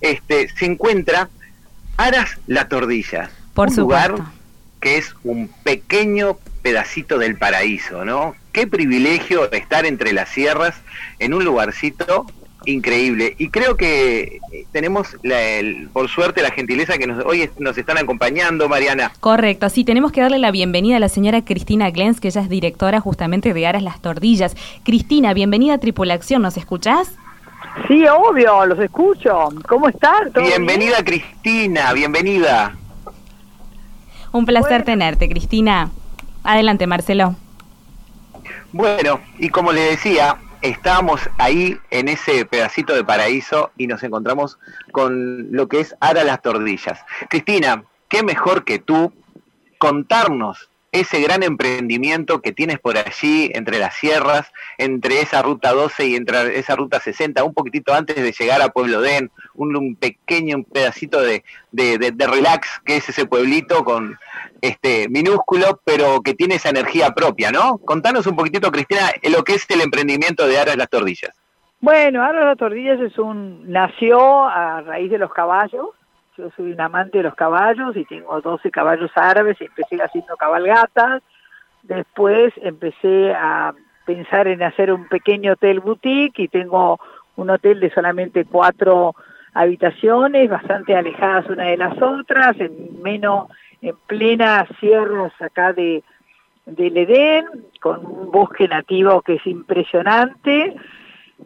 este, 0.02 0.48
se 0.50 0.66
encuentra 0.66 1.30
Aras 1.96 2.36
La 2.46 2.68
Tordilla. 2.68 3.30
Por 3.54 3.68
un 3.68 3.74
supuesto. 3.74 4.08
lugar 4.16 4.28
que 4.80 4.98
es 4.98 5.14
un 5.24 5.48
pequeño 5.62 6.36
pedacito 6.60 7.16
del 7.18 7.36
paraíso, 7.38 8.04
¿no? 8.04 8.34
Qué 8.52 8.66
privilegio 8.66 9.50
estar 9.52 9.86
entre 9.86 10.12
las 10.12 10.28
sierras 10.28 10.74
en 11.18 11.32
un 11.32 11.44
lugarcito 11.44 12.26
increíble. 12.66 13.34
Y 13.38 13.48
creo 13.50 13.76
que 13.76 14.40
eh, 14.52 14.66
tenemos, 14.72 15.16
la- 15.22 15.40
el- 15.40 15.88
por 15.92 16.08
suerte, 16.08 16.40
la 16.42 16.50
gentileza 16.50 16.96
que 16.98 17.06
nos, 17.06 17.24
hoy 17.24 17.42
es- 17.42 17.50
nos 17.60 17.76
están 17.78 17.98
acompañando, 17.98 18.68
Mariana. 18.68 19.12
Correcto, 19.20 19.68
sí, 19.68 19.84
tenemos 19.84 20.12
que 20.12 20.20
darle 20.22 20.38
la 20.38 20.50
bienvenida 20.50 20.96
a 20.96 21.00
la 21.00 21.08
señora 21.10 21.44
Cristina 21.44 21.90
Glens, 21.90 22.20
que 22.20 22.28
ella 22.28 22.40
es 22.40 22.48
directora 22.48 23.00
justamente 23.00 23.52
de 23.54 23.66
Aras 23.66 23.82
Las 23.82 24.00
Tordillas. 24.00 24.56
Cristina, 24.82 25.34
bienvenida 25.34 25.74
a 25.74 25.78
Tripulación, 25.78 26.40
¿nos 26.42 26.56
escuchás? 26.56 27.12
Sí, 27.88 28.04
obvio, 28.06 28.66
los 28.66 28.78
escucho. 28.78 29.48
¿Cómo 29.68 29.88
están? 29.88 30.32
¿Todo 30.32 30.44
Bienvenida, 30.44 31.04
Cristina, 31.04 31.92
bienvenida. 31.92 32.76
Un 34.32 34.46
placer 34.46 34.84
tenerte, 34.84 35.28
Cristina. 35.28 35.90
Adelante, 36.42 36.86
Marcelo. 36.86 37.36
Bueno, 38.72 39.20
y 39.38 39.48
como 39.50 39.72
le 39.72 39.82
decía, 39.82 40.36
estábamos 40.60 41.20
ahí 41.38 41.78
en 41.90 42.08
ese 42.08 42.44
pedacito 42.44 42.94
de 42.94 43.04
paraíso 43.04 43.70
y 43.76 43.86
nos 43.86 44.02
encontramos 44.02 44.58
con 44.92 45.52
lo 45.52 45.68
que 45.68 45.80
es 45.80 45.94
Ara 46.00 46.24
las 46.24 46.42
Tordillas. 46.42 47.00
Cristina, 47.28 47.84
qué 48.08 48.22
mejor 48.22 48.64
que 48.64 48.78
tú 48.78 49.12
contarnos 49.78 50.70
ese 50.94 51.20
gran 51.20 51.42
emprendimiento 51.42 52.40
que 52.40 52.52
tienes 52.52 52.78
por 52.78 52.96
allí 52.96 53.50
entre 53.54 53.78
las 53.78 53.94
sierras, 53.96 54.50
entre 54.78 55.20
esa 55.20 55.42
ruta 55.42 55.72
12 55.72 56.06
y 56.06 56.14
entre 56.16 56.58
esa 56.58 56.76
ruta 56.76 57.00
60, 57.00 57.42
un 57.44 57.52
poquitito 57.52 57.92
antes 57.92 58.16
de 58.16 58.32
llegar 58.32 58.62
a 58.62 58.68
Pueblo 58.70 59.00
Den, 59.00 59.30
un, 59.54 59.76
un 59.76 59.96
pequeño 59.96 60.62
pedacito 60.62 61.20
de, 61.20 61.44
de- 61.72 61.98
de- 61.98 62.12
de 62.12 62.26
relax 62.26 62.80
que 62.84 62.96
es 62.96 63.08
ese 63.08 63.26
pueblito 63.26 63.84
con 63.84 64.16
este 64.62 65.08
minúsculo, 65.10 65.80
pero 65.84 66.20
que 66.22 66.34
tiene 66.34 66.54
esa 66.54 66.70
energía 66.70 67.10
propia, 67.10 67.50
¿no? 67.50 67.78
Contanos 67.78 68.26
un 68.26 68.36
poquitito, 68.36 68.70
Cristina, 68.70 69.10
lo 69.30 69.42
que 69.44 69.54
es 69.54 69.66
el 69.70 69.80
emprendimiento 69.82 70.46
de 70.46 70.58
Aras 70.58 70.76
las 70.76 70.88
Tordillas. 70.88 71.34
Bueno, 71.80 72.24
ahora 72.24 72.46
las 72.46 72.56
Tordillas 72.56 72.98
es 73.00 73.18
un 73.18 73.70
nació 73.70 74.46
a 74.46 74.80
raíz 74.80 75.10
de 75.10 75.18
los 75.18 75.32
caballos. 75.32 75.88
Yo 76.36 76.50
soy 76.56 76.72
un 76.72 76.80
amante 76.80 77.18
de 77.18 77.24
los 77.24 77.34
caballos 77.36 77.96
y 77.96 78.04
tengo 78.06 78.40
12 78.40 78.70
caballos 78.72 79.10
árabes 79.14 79.60
y 79.60 79.66
empecé 79.66 80.02
haciendo 80.02 80.36
cabalgatas. 80.36 81.22
Después 81.84 82.52
empecé 82.56 83.32
a 83.32 83.72
pensar 84.04 84.48
en 84.48 84.62
hacer 84.62 84.92
un 84.92 85.06
pequeño 85.06 85.52
hotel 85.52 85.78
boutique 85.78 86.40
y 86.40 86.48
tengo 86.48 86.98
un 87.36 87.50
hotel 87.50 87.78
de 87.78 87.90
solamente 87.90 88.44
cuatro 88.44 89.14
habitaciones, 89.52 90.50
bastante 90.50 90.96
alejadas 90.96 91.48
una 91.48 91.64
de 91.66 91.76
las 91.76 92.02
otras, 92.02 92.58
en 92.58 93.00
menos 93.00 93.48
en 93.80 93.94
plena 94.06 94.66
sierras 94.80 95.32
acá 95.40 95.72
de 95.72 96.02
del 96.66 96.96
Edén, 96.96 97.44
con 97.80 98.04
un 98.04 98.30
bosque 98.30 98.66
nativo 98.66 99.20
que 99.22 99.34
es 99.34 99.46
impresionante. 99.46 100.74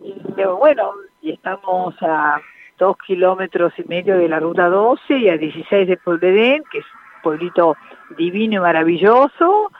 Y 0.02 0.14
bueno, 0.58 0.92
y 1.20 1.32
estamos 1.32 1.94
a 2.00 2.40
dos 2.78 2.96
kilómetros 2.98 3.72
y 3.78 3.84
medio 3.84 4.16
de 4.16 4.28
la 4.28 4.40
ruta 4.40 4.68
12 4.68 5.18
y 5.18 5.28
a 5.28 5.36
16 5.36 5.88
de 5.88 5.96
Pueblo 5.96 6.28
Edén, 6.28 6.62
que 6.70 6.78
es 6.78 6.84
un 6.84 7.22
pueblito 7.22 7.76
divino 8.16 8.56
y 8.56 8.60
maravilloso, 8.60 9.70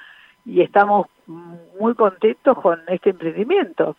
y 0.44 0.61
estamos 0.61 1.07
muy 1.26 1.94
contentos 1.94 2.59
con 2.61 2.80
este 2.88 3.11
emprendimiento. 3.11 3.96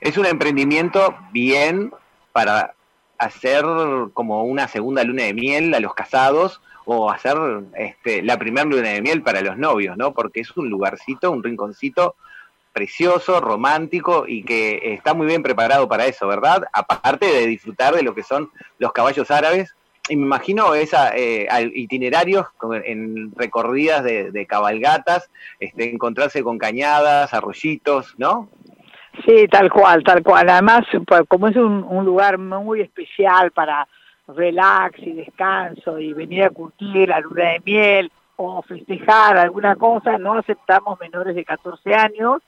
Es 0.00 0.18
un 0.18 0.26
emprendimiento 0.26 1.16
bien 1.32 1.92
para 2.32 2.74
hacer 3.18 3.64
como 4.12 4.44
una 4.44 4.68
segunda 4.68 5.04
luna 5.04 5.22
de 5.22 5.34
miel 5.34 5.72
a 5.74 5.80
los 5.80 5.94
casados 5.94 6.60
o 6.84 7.10
hacer 7.10 7.36
este, 7.76 8.22
la 8.22 8.38
primera 8.38 8.66
luna 8.66 8.90
de 8.90 9.00
miel 9.00 9.22
para 9.22 9.40
los 9.40 9.56
novios, 9.56 9.96
¿no? 9.96 10.12
Porque 10.12 10.40
es 10.40 10.54
un 10.56 10.68
lugarcito, 10.68 11.30
un 11.30 11.42
rinconcito 11.42 12.16
precioso, 12.74 13.40
romántico 13.40 14.24
y 14.28 14.42
que 14.42 14.94
está 14.94 15.14
muy 15.14 15.26
bien 15.26 15.42
preparado 15.42 15.88
para 15.88 16.06
eso, 16.06 16.26
¿verdad? 16.26 16.64
Aparte 16.72 17.24
de 17.24 17.46
disfrutar 17.46 17.94
de 17.94 18.02
lo 18.02 18.14
que 18.14 18.22
son 18.22 18.50
los 18.78 18.92
caballos 18.92 19.30
árabes. 19.30 19.74
Y 20.10 20.16
me 20.16 20.26
imagino 20.26 20.74
esa, 20.74 21.16
eh, 21.16 21.48
itinerarios 21.72 22.46
en 22.84 23.32
recorridas 23.34 24.04
de, 24.04 24.46
cabalgatas, 24.46 25.30
este, 25.60 25.90
encontrarse 25.90 26.42
con 26.42 26.58
cañadas, 26.58 27.32
arroyitos, 27.32 28.14
¿no? 28.18 28.50
Sí, 29.24 29.48
tal 29.48 29.70
cual, 29.70 30.02
tal 30.04 30.22
cual. 30.22 30.50
Además, 30.50 30.84
pues, 31.06 31.22
como 31.28 31.48
es 31.48 31.56
un, 31.56 31.84
un 31.84 32.04
lugar 32.04 32.36
muy 32.36 32.82
especial 32.82 33.52
para 33.52 33.88
relax 34.28 34.98
y 34.98 35.12
descanso 35.12 35.98
y 35.98 36.12
venir 36.12 36.44
a 36.44 36.50
curtir 36.50 37.08
la 37.08 37.20
luna 37.20 37.50
de 37.50 37.62
miel 37.64 38.12
o 38.36 38.62
festejar 38.62 39.36
alguna 39.36 39.76
cosa, 39.76 40.18
no 40.18 40.34
aceptamos 40.34 40.98
menores 40.98 41.34
de 41.34 41.44
14 41.44 41.94
años, 41.94 42.42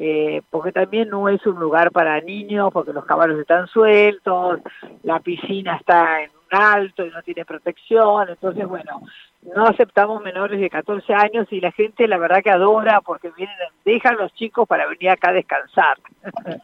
eh, 0.00 0.42
porque 0.48 0.70
también 0.70 1.08
no 1.08 1.28
es 1.28 1.44
un 1.44 1.58
lugar 1.58 1.90
para 1.90 2.20
niños, 2.20 2.70
porque 2.72 2.92
los 2.92 3.04
caballos 3.04 3.40
están 3.40 3.66
sueltos, 3.66 4.60
la 5.02 5.18
piscina 5.18 5.74
está 5.74 6.22
en 6.22 6.30
un 6.30 6.58
alto 6.60 7.04
y 7.04 7.10
no 7.10 7.20
tiene 7.22 7.44
protección, 7.44 8.28
entonces 8.28 8.64
bueno, 8.68 9.02
no 9.42 9.64
aceptamos 9.66 10.22
menores 10.22 10.60
de 10.60 10.70
14 10.70 11.12
años 11.14 11.48
y 11.50 11.60
la 11.60 11.72
gente 11.72 12.06
la 12.06 12.16
verdad 12.16 12.44
que 12.44 12.50
adora 12.50 13.00
porque 13.00 13.32
vienen, 13.36 13.56
dejan 13.84 14.16
los 14.16 14.32
chicos 14.34 14.68
para 14.68 14.86
venir 14.86 15.10
acá 15.10 15.30
a 15.30 15.34
descansar. 15.34 15.98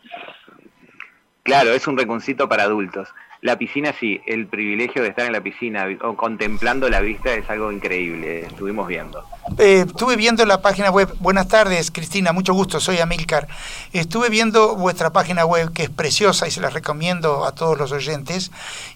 Claro, 1.44 1.74
es 1.74 1.86
un 1.86 1.98
reconcito 1.98 2.48
para 2.48 2.62
adultos. 2.62 3.08
La 3.42 3.58
piscina 3.58 3.94
sí, 4.00 4.22
el 4.26 4.46
privilegio 4.46 5.02
de 5.02 5.08
estar 5.08 5.26
en 5.26 5.32
la 5.32 5.42
piscina 5.42 5.86
o 6.00 6.16
contemplando 6.16 6.88
la 6.88 7.00
vista 7.00 7.34
es 7.34 7.48
algo 7.50 7.70
increíble, 7.70 8.46
estuvimos 8.46 8.88
viendo. 8.88 9.22
Eh, 9.58 9.84
estuve 9.86 10.16
viendo 10.16 10.46
la 10.46 10.62
página 10.62 10.90
web. 10.90 11.14
Buenas 11.20 11.48
tardes, 11.48 11.90
Cristina, 11.90 12.32
mucho 12.32 12.54
gusto, 12.54 12.80
soy 12.80 13.00
Amilcar. 13.00 13.46
Estuve 13.92 14.30
viendo 14.30 14.76
vuestra 14.76 15.12
página 15.12 15.44
web, 15.44 15.74
que 15.74 15.82
es 15.82 15.90
preciosa 15.90 16.48
y 16.48 16.50
se 16.50 16.62
la 16.62 16.70
recomiendo 16.70 17.44
a 17.44 17.52
todos 17.52 17.76
los 17.76 17.92
oyentes. 17.92 18.50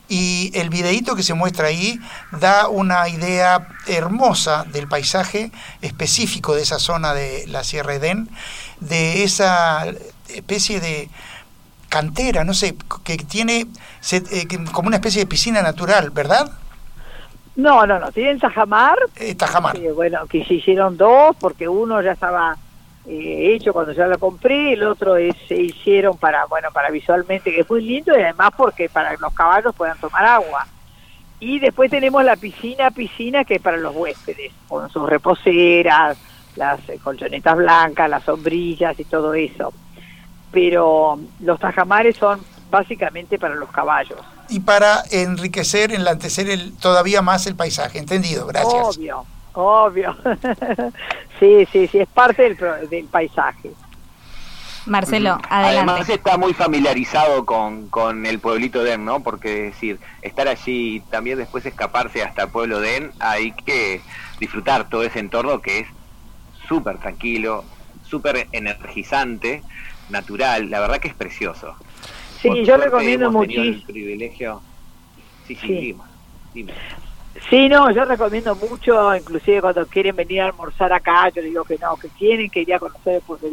Y 0.09 0.51
el 0.55 0.71
videíto 0.71 1.15
que 1.15 1.23
se 1.23 1.35
muestra 1.35 1.67
ahí 1.67 2.01
da 2.33 2.69
una 2.69 3.07
idea 3.11 3.69
hermosa 3.87 4.65
del 4.73 4.89
paisaje 4.89 5.51
específico 5.83 6.55
de 6.55 6.63
esa 6.63 6.79
zona 6.79 7.13
de 7.13 7.47
la 7.49 7.63
Sierra 7.65 7.97
Edén, 7.97 8.31
de 8.81 9.25
esa 9.25 9.85
especie 10.31 10.81
de 10.81 11.11
cantera, 11.89 12.45
no 12.45 12.55
sé, 12.55 12.75
que 13.05 13.17
tiene 13.17 13.67
se- 14.01 14.17
eh, 14.31 14.47
como 14.73 14.89
una 14.89 14.97
especie 14.97 15.23
de 15.23 15.27
piscina 15.27 15.63
natural, 15.63 16.11
¿verdad? 16.11 16.51
No, 17.57 17.87
no, 17.87 17.99
no, 17.99 18.13
tienen 18.13 18.39
Tajamar, 18.39 18.97
Eh, 19.17 19.35
Tajamar. 19.35 19.77
que 19.79 19.91
bueno, 19.93 20.27
que 20.29 20.45
se 20.45 20.55
hicieron 20.55 20.97
dos 20.97 21.35
porque 21.41 21.69
uno 21.69 22.01
ya 22.03 22.13
estaba 22.13 22.57
eh, 23.07 23.55
hecho 23.55 23.73
cuando 23.73 23.93
ya 23.93 24.07
lo 24.07 24.19
compré, 24.19 24.75
el 24.75 24.83
otro 24.85 25.17
es, 25.17 25.35
se 25.49 25.57
hicieron 25.57 26.17
para, 26.19 26.45
bueno, 26.47 26.69
para 26.73 26.91
visualmente 26.91 27.51
que 27.51 27.61
es 27.63 27.71
muy 27.71 27.83
lindo 27.83 28.17
y 28.17 28.21
además 28.23 28.51
porque 28.57 28.89
para 28.89 29.11
que 29.11 29.17
los 29.21 29.33
caballos 29.33 29.75
puedan 29.75 29.99
tomar 29.99 30.25
agua. 30.25 30.67
Y 31.41 31.59
después 31.59 31.91
tenemos 31.91 32.23
la 32.25 32.37
piscina, 32.37 32.91
piscina 32.91 33.45
que 33.45 33.55
es 33.57 33.63
para 33.63 33.77
los 33.77 33.95
huéspedes, 33.97 34.53
con 34.69 34.91
sus 34.91 35.09
reposeras, 35.09 36.19
las 36.57 36.87
eh, 36.89 36.99
colchonetas 37.03 37.57
blancas, 37.57 38.11
las 38.11 38.25
sombrillas 38.25 38.99
y 39.01 39.05
todo 39.05 39.35
eso. 39.35 39.73
Pero 40.51 41.19
los 41.41 41.59
tajamares 41.61 42.17
son 42.17 42.41
básicamente 42.71 43.39
para 43.39 43.55
los 43.55 43.71
caballos. 43.71 44.19
y 44.51 44.61
para 44.61 45.03
enriquecer, 45.11 45.93
enlantecer 45.93 46.49
el, 46.51 46.73
todavía 46.77 47.21
más 47.23 47.47
el 47.47 47.55
paisaje. 47.55 47.99
Entendido, 47.99 48.47
gracias. 48.47 48.97
Obvio, 48.97 49.25
obvio. 49.55 50.17
sí, 51.41 51.67
sí, 51.73 51.87
sí, 51.89 51.99
es 51.99 52.09
parte 52.09 52.43
del, 52.43 52.57
pro- 52.57 52.87
del 52.89 53.05
paisaje. 53.07 53.71
Marcelo, 54.87 55.39
adelante. 55.51 55.91
Además 55.91 56.09
está 56.09 56.39
muy 56.39 56.55
familiarizado 56.55 57.45
con, 57.45 57.89
con 57.89 58.25
el 58.25 58.39
pueblito 58.39 58.83
Den, 58.83 59.05
¿no? 59.05 59.21
Porque 59.23 59.67
es 59.69 59.75
decir, 59.75 59.99
estar 60.23 60.49
allí 60.49 60.97
y 60.97 61.01
también 61.01 61.37
después 61.37 61.67
escaparse 61.67 62.23
hasta 62.23 62.45
el 62.45 62.49
pueblo 62.49 62.81
Den, 62.81 63.11
hay 63.21 63.53
que 63.53 64.01
disfrutar 64.41 64.89
todo 64.89 65.03
ese 65.03 65.19
entorno 65.19 65.61
que 65.61 65.81
es 65.81 65.89
súper 66.69 66.99
tranquilo, 66.99 67.65
súper 68.09 68.49
energizante, 68.53 69.63
natural, 70.11 70.71
la 70.71 70.81
verdad 70.81 70.99
que 70.99 71.09
es 71.09 71.15
precioso. 71.15 71.75
Sí, 72.41 72.49
Por 72.49 72.59
yo 72.65 72.77
recomiendo 72.77 73.31
muchísimo. 73.31 73.85
privilegio. 73.87 74.61
Sí, 75.47 75.55
sí, 75.55 75.67
Sí. 75.67 75.75
dime, 75.81 76.03
dime. 76.55 76.73
Sí, 77.49 77.69
no, 77.69 77.91
yo 77.91 78.05
recomiendo 78.05 78.55
mucho, 78.57 79.15
inclusive 79.15 79.61
cuando 79.61 79.87
quieren 79.87 80.17
venir 80.17 80.41
a 80.43 80.47
almorzar 80.47 80.93
acá, 80.93 81.29
yo 81.29 81.41
les 81.41 81.51
digo 81.51 81.65
que 81.65 81.79
no, 81.79 81.97
que 81.97 82.09
tienen 82.09 82.51
que 82.51 82.61
ir 82.63 82.75
a 82.75 82.79
conocer 82.79 83.15
el 83.17 83.21
Puerto 83.23 83.47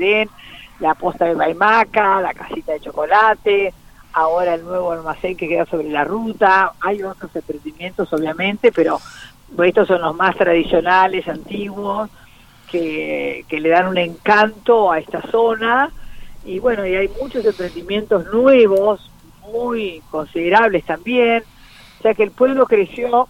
la 0.80 0.94
posta 0.96 1.26
de 1.26 1.36
Baimaca, 1.36 2.20
la 2.22 2.34
casita 2.34 2.74
de 2.74 2.80
chocolate, 2.82 3.74
ahora 4.14 4.56
el 4.56 4.64
nuevo 4.64 4.92
almacén 4.92 5.38
que 5.38 5.48
queda 5.48 5.66
sobre 5.66 5.90
la 5.90 6.04
ruta, 6.04 6.74
hay 6.82 7.04
otros 7.04 7.34
emprendimientos 7.36 8.12
obviamente, 8.12 8.72
pero 8.72 9.00
estos 9.64 9.88
son 9.88 10.02
los 10.02 10.16
más 10.16 10.36
tradicionales, 10.36 11.28
antiguos, 11.28 12.10
que, 12.70 13.46
que 13.48 13.60
le 13.60 13.70
dan 13.70 13.88
un 13.88 13.98
encanto 13.98 14.92
a 14.92 15.00
esta 15.00 15.22
zona, 15.30 15.92
y 16.46 16.60
bueno, 16.60 16.86
y 16.86 16.96
hay 16.96 17.10
muchos 17.20 17.44
emprendimientos 17.46 18.26
nuevos, 18.32 19.10
muy 19.52 20.02
considerables 20.12 20.86
también, 20.86 21.44
O 22.00 22.02
sea 22.02 22.14
que 22.14 22.24
el 22.24 22.32
pueblo 22.32 22.66
creció 22.66 23.28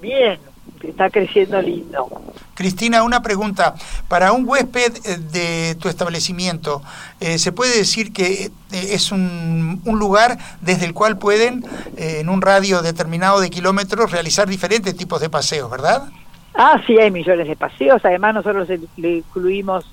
bien, 0.00 0.38
está 0.82 1.10
creciendo 1.10 1.60
lindo. 1.60 2.08
Cristina, 2.54 3.02
una 3.02 3.22
pregunta. 3.22 3.74
Para 4.08 4.32
un 4.32 4.46
huésped 4.46 4.92
eh, 5.04 5.18
de 5.18 5.74
tu 5.76 5.88
establecimiento, 5.88 6.82
eh, 7.20 7.38
¿se 7.38 7.52
puede 7.52 7.76
decir 7.76 8.12
que 8.12 8.44
eh, 8.44 8.50
es 8.70 9.12
un, 9.12 9.80
un, 9.84 9.98
lugar 9.98 10.38
desde 10.60 10.86
el 10.86 10.94
cual 10.94 11.18
pueden, 11.18 11.64
en 11.96 12.28
un 12.28 12.42
radio 12.42 12.82
determinado 12.82 13.40
de 13.40 13.50
kilómetros, 13.50 14.10
realizar 14.10 14.48
diferentes 14.48 14.96
tipos 14.96 15.20
de 15.20 15.30
paseos, 15.30 15.70
verdad? 15.70 16.10
Ah, 16.54 16.80
sí, 16.86 16.98
hay 16.98 17.10
millones 17.10 17.48
de 17.48 17.56
paseos. 17.56 18.02
Además, 18.04 18.34
nosotros 18.34 18.68
le 18.96 19.16
incluimos 19.16 19.86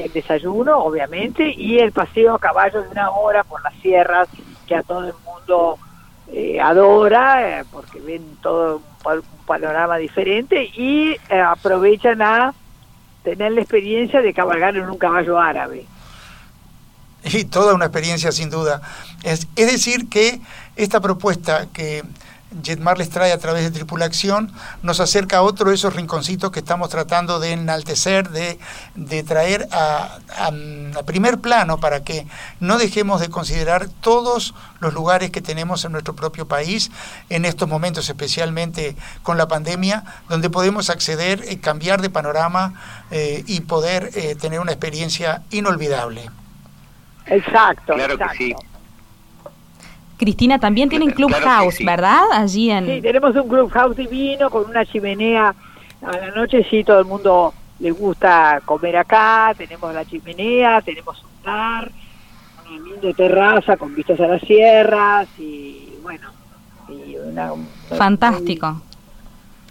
el 0.00 0.12
desayuno, 0.12 0.78
obviamente, 0.78 1.52
y 1.56 1.78
el 1.78 1.92
paseo 1.92 2.34
a 2.34 2.38
caballo 2.38 2.82
de 2.82 2.88
una 2.88 3.10
hora 3.10 3.44
por 3.44 3.62
las 3.62 3.74
sierras, 3.76 4.28
que 4.66 4.74
a 4.74 4.82
todo 4.82 5.06
el 5.06 5.14
mundo 5.24 5.78
eh, 6.32 6.60
adora, 6.60 7.60
eh, 7.60 7.64
porque 7.70 8.00
ven 8.00 8.36
todo 8.42 8.76
un, 8.76 9.36
panorama 9.46 9.96
diferente 9.96 10.64
y 10.64 11.12
eh, 11.30 11.40
aprovechan 11.40 12.20
a 12.20 12.52
tener 13.22 13.52
la 13.52 13.60
experiencia 13.60 14.20
de 14.20 14.34
cabalgar 14.34 14.76
en 14.76 14.90
un 14.90 14.98
caballo 14.98 15.38
árabe. 15.38 15.86
Y 17.22 17.44
toda 17.44 17.74
una 17.74 17.84
experiencia 17.84 18.32
sin 18.32 18.50
duda. 18.50 18.82
Es, 19.22 19.46
es 19.54 19.70
decir, 19.70 20.08
que 20.08 20.40
esta 20.74 21.00
propuesta 21.00 21.68
que 21.72 22.02
Jetmar 22.62 22.96
les 22.96 23.10
trae 23.10 23.32
a 23.32 23.38
través 23.38 23.64
de 23.64 23.70
Tripulación, 23.70 24.52
nos 24.82 25.00
acerca 25.00 25.38
a 25.38 25.42
otro 25.42 25.70
de 25.70 25.74
esos 25.74 25.94
rinconcitos 25.94 26.50
que 26.52 26.60
estamos 26.60 26.88
tratando 26.88 27.40
de 27.40 27.52
enaltecer, 27.52 28.30
de, 28.30 28.58
de 28.94 29.22
traer 29.24 29.68
a, 29.72 30.18
a, 30.38 31.02
primer 31.02 31.38
plano 31.38 31.78
para 31.78 32.04
que 32.04 32.26
no 32.60 32.78
dejemos 32.78 33.20
de 33.20 33.28
considerar 33.30 33.88
todos 34.00 34.54
los 34.80 34.94
lugares 34.94 35.30
que 35.30 35.42
tenemos 35.42 35.84
en 35.84 35.92
nuestro 35.92 36.14
propio 36.14 36.46
país, 36.46 36.90
en 37.30 37.44
estos 37.44 37.68
momentos 37.68 38.08
especialmente 38.08 38.96
con 39.22 39.38
la 39.38 39.48
pandemia, 39.48 40.04
donde 40.28 40.48
podemos 40.48 40.88
acceder, 40.88 41.44
y 41.48 41.54
eh, 41.54 41.60
cambiar 41.60 42.00
de 42.00 42.10
panorama 42.10 42.74
eh, 43.10 43.42
y 43.46 43.60
poder 43.62 44.10
eh, 44.14 44.34
tener 44.36 44.60
una 44.60 44.72
experiencia 44.72 45.42
inolvidable. 45.50 46.30
Exacto. 47.26 47.94
Claro 47.94 48.14
exacto. 48.14 48.38
que 48.38 48.44
sí. 48.44 48.54
Cristina, 50.16 50.58
también 50.58 50.88
tienen 50.88 51.10
Clubhouse, 51.10 51.42
claro 51.42 51.70
sí. 51.70 51.84
¿verdad? 51.84 52.22
Allí 52.32 52.70
en... 52.70 52.86
Sí, 52.86 53.00
tenemos 53.02 53.34
un 53.36 53.48
Clubhouse 53.48 53.96
divino 53.96 54.50
con 54.50 54.68
una 54.68 54.84
chimenea. 54.84 55.54
A 56.02 56.16
la 56.16 56.30
noche 56.30 56.66
sí, 56.70 56.84
todo 56.84 57.00
el 57.00 57.06
mundo 57.06 57.52
le 57.80 57.90
gusta 57.90 58.60
comer 58.64 58.96
acá. 58.96 59.52
Tenemos 59.56 59.92
la 59.94 60.04
chimenea, 60.04 60.80
tenemos 60.80 61.22
un 61.22 61.44
bar, 61.44 61.90
una 62.66 62.84
linda 62.84 63.12
terraza 63.16 63.76
con 63.76 63.94
vistas 63.94 64.20
a 64.20 64.26
las 64.26 64.40
sierras 64.42 65.28
y 65.38 65.94
bueno. 66.02 66.30
Y 66.88 67.16
una, 67.16 67.52
Fantástico. 67.96 68.80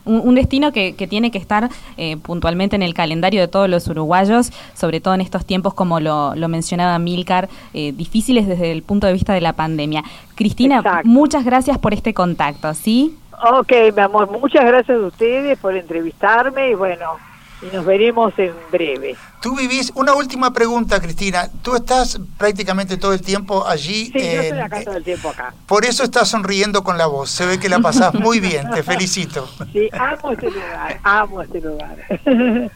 Un, 0.05 0.21
un, 0.23 0.35
destino 0.35 0.71
que, 0.71 0.95
que, 0.95 1.07
tiene 1.07 1.31
que 1.31 1.37
estar 1.37 1.69
eh, 1.97 2.17
puntualmente 2.17 2.75
en 2.75 2.83
el 2.83 2.93
calendario 2.93 3.41
de 3.41 3.47
todos 3.47 3.69
los 3.69 3.87
uruguayos, 3.87 4.51
sobre 4.73 5.01
todo 5.01 5.13
en 5.15 5.21
estos 5.21 5.45
tiempos, 5.45 5.73
como 5.73 5.99
lo, 5.99 6.35
lo 6.35 6.47
mencionaba 6.47 6.97
Milcar, 6.99 7.49
eh, 7.73 7.91
difíciles 7.91 8.47
desde 8.47 8.71
el 8.71 8.83
punto 8.83 9.07
de 9.07 9.13
vista 9.13 9.33
de 9.33 9.41
la 9.41 9.53
pandemia. 9.53 10.03
Cristina, 10.35 10.77
Exacto. 10.77 11.07
muchas 11.07 11.43
gracias 11.43 11.77
por 11.77 11.93
este 11.93 12.13
contacto, 12.13 12.73
¿sí? 12.73 13.17
Ok, 13.51 13.71
mi 13.95 14.01
amor, 14.01 14.31
muchas 14.31 14.65
gracias 14.65 14.97
a 14.97 15.05
ustedes 15.05 15.57
por 15.59 15.75
entrevistarme 15.75 16.69
y 16.69 16.73
bueno, 16.73 17.17
y 17.61 17.73
nos 17.75 17.85
veremos 17.85 18.33
en 18.37 18.53
breve. 18.71 19.15
Tú 19.41 19.55
vivís, 19.55 19.91
una 19.95 20.13
última 20.13 20.51
pregunta, 20.53 20.99
Cristina. 20.99 21.49
Tú 21.61 21.75
estás 21.75 22.19
prácticamente 22.37 22.97
todo 22.97 23.13
el 23.13 23.21
tiempo 23.21 23.65
allí. 23.65 24.07
Sí, 24.07 24.13
en, 24.15 24.35
yo 24.35 24.41
estoy 24.41 24.59
acá 24.59 24.83
todo 24.83 24.97
el 24.97 25.03
tiempo 25.03 25.29
acá. 25.29 25.53
Por 25.65 25.85
eso 25.85 26.03
estás 26.03 26.29
sonriendo 26.29 26.83
con 26.83 26.97
la 26.97 27.05
voz. 27.05 27.29
Se 27.29 27.45
ve 27.45 27.59
que 27.59 27.69
la 27.69 27.79
pasás 27.79 28.13
muy 28.15 28.39
bien. 28.39 28.69
Te 28.71 28.83
felicito. 28.83 29.47
Sí, 29.71 29.89
amo 29.93 30.31
este 30.31 30.51
lugar, 30.51 30.99
amo 31.03 31.41
este 31.41 31.61
lugar. 31.61 31.95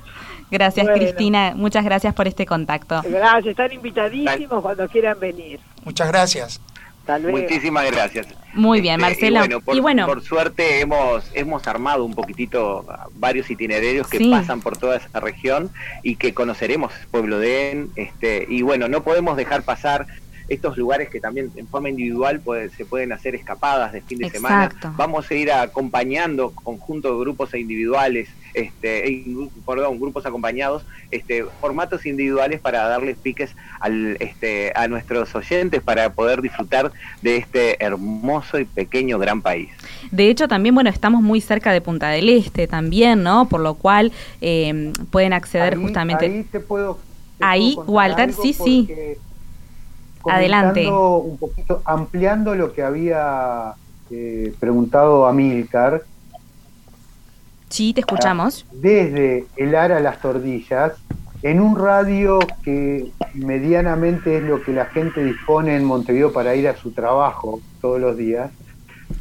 Gracias, 0.52 0.86
bueno. 0.86 1.00
Cristina. 1.00 1.54
Muchas 1.56 1.86
gracias 1.86 2.14
por 2.16 2.28
este 2.28 2.46
contacto. 2.48 3.02
Gracias, 3.04 3.52
están 3.52 3.72
invitadísimos 3.72 4.64
cuando 4.64 4.88
quieran 4.88 5.20
venir. 5.20 5.60
Muchas 5.84 6.08
gracias. 6.08 6.60
Muchísimas 7.18 7.90
gracias. 7.92 8.28
Muy 8.54 8.82
bien, 8.82 9.00
este, 9.02 9.32
Marcelo. 9.32 9.38
Y 9.38 9.40
bueno, 9.40 9.62
por, 9.62 9.76
y 9.76 9.80
bueno, 9.80 10.06
por 10.06 10.22
suerte 10.22 10.82
hemos, 10.82 11.30
hemos 11.34 11.68
armado 11.68 12.04
un 12.06 12.14
poquitito 12.14 12.86
varios 13.16 13.50
itinerarios 13.50 14.08
que 14.08 14.18
sí. 14.18 14.30
pasan 14.30 14.62
por 14.62 14.78
toda 14.78 14.98
esa 14.98 15.20
región 15.20 15.72
y 16.04 16.16
que 16.16 16.34
conoceremos 16.34 16.92
Pueblo 17.12 17.40
de 17.40 17.72
En. 17.72 17.90
Este, 17.96 18.46
y 18.50 18.62
bueno, 18.62 18.88
no 18.88 19.04
podemos 19.04 19.38
dejar 19.38 19.64
pasar 19.64 20.08
estos 20.50 20.78
lugares 20.78 21.10
que 21.10 21.20
también 21.20 21.52
en 21.56 21.68
forma 21.68 21.90
individual 21.90 22.40
puede, 22.40 22.70
se 22.70 22.84
pueden 22.86 23.12
hacer 23.12 23.36
escapadas 23.36 23.94
de 23.94 24.02
fin 24.02 24.18
de 24.18 24.28
Exacto. 24.28 24.78
semana. 24.80 24.98
Vamos 24.98 25.30
a 25.30 25.34
ir 25.36 25.52
acompañando 25.52 26.52
conjuntos 26.52 27.12
de 27.12 27.20
grupos 27.20 27.54
e 27.54 27.60
individuales, 27.60 28.30
este, 28.54 29.26
perdón, 29.66 30.00
grupos 30.00 30.26
acompañados, 30.26 30.86
este, 31.12 31.46
formatos 31.60 32.06
individuales 32.06 32.60
para 32.60 32.88
darles 32.88 33.18
piques 33.18 33.56
al, 33.80 34.18
este, 34.20 34.72
a 34.76 34.88
nuestros 34.88 35.34
oyentes 35.36 35.82
para 35.82 36.12
poder 36.14 36.42
disfrutar 36.42 36.92
de 37.22 37.38
este 37.38 37.84
hermoso 37.84 38.60
y 38.60 38.66
pequeño 38.66 39.20
gran 39.20 39.42
país. 39.42 39.70
De 40.12 40.30
hecho, 40.30 40.48
también, 40.48 40.76
bueno, 40.76 40.90
estamos 40.90 41.22
muy 41.22 41.42
cerca 41.42 41.72
de 41.72 41.82
Punta 41.82 42.10
del 42.10 42.30
Este 42.30 42.68
también, 42.68 43.24
¿no? 43.24 43.48
Por 43.48 43.62
lo 43.62 43.76
cual 43.76 44.12
eh, 44.42 44.94
pueden 45.12 45.34
acceder 45.34 45.74
ahí, 45.74 45.82
justamente. 45.82 46.26
Ahí 46.26 46.44
te 46.44 46.60
puedo. 46.60 47.00
Te 47.38 47.46
ahí, 47.46 47.74
puedo 47.76 47.92
Walter, 47.92 48.34
sí, 48.34 48.54
sí. 48.54 48.90
Adelante. 50.26 50.88
Un 50.88 51.38
poquito, 51.38 51.82
ampliando 51.86 52.56
lo 52.56 52.74
que 52.74 52.84
había 52.84 53.74
eh, 54.12 54.54
preguntado 54.60 55.26
a 55.26 55.34
Milcar. 55.34 56.04
Sí, 57.70 57.94
te 57.94 58.02
escuchamos. 58.02 58.66
Desde 58.72 59.46
el 59.56 59.76
Ara 59.76 60.00
Las 60.00 60.20
Tordillas, 60.22 60.94
en 61.44 61.62
un 61.62 61.78
radio 61.78 62.40
que 62.64 63.12
medianamente 63.34 64.38
es 64.38 64.44
lo 64.44 64.62
que 64.62 64.74
la 64.74 64.86
gente 64.86 65.24
dispone 65.24 65.76
en 65.76 65.86
Montevideo 65.86 66.34
para 66.34 66.56
ir 66.56 66.68
a 66.68 66.76
su 66.76 66.92
trabajo 66.92 67.62
todos 67.80 68.02
los 68.02 68.18
días, 68.18 68.52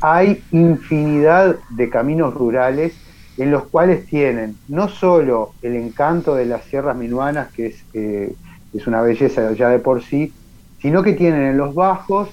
hay 0.00 0.42
infinidad 0.50 1.56
de 1.70 1.90
caminos 1.90 2.34
rurales 2.34 2.94
en 3.36 3.50
los 3.50 3.64
cuales 3.64 4.06
tienen 4.06 4.56
no 4.66 4.88
solo 4.88 5.52
el 5.62 5.76
encanto 5.76 6.34
de 6.34 6.46
las 6.46 6.64
sierras 6.64 6.96
minuanas, 6.96 7.52
que 7.52 7.66
es, 7.66 7.84
eh, 7.94 8.34
es 8.74 8.86
una 8.86 9.00
belleza 9.00 9.52
ya 9.52 9.68
de 9.68 9.78
por 9.78 10.02
sí, 10.02 10.32
sino 10.80 11.02
que 11.02 11.12
tienen 11.12 11.42
en 11.42 11.56
los 11.56 11.74
bajos, 11.74 12.30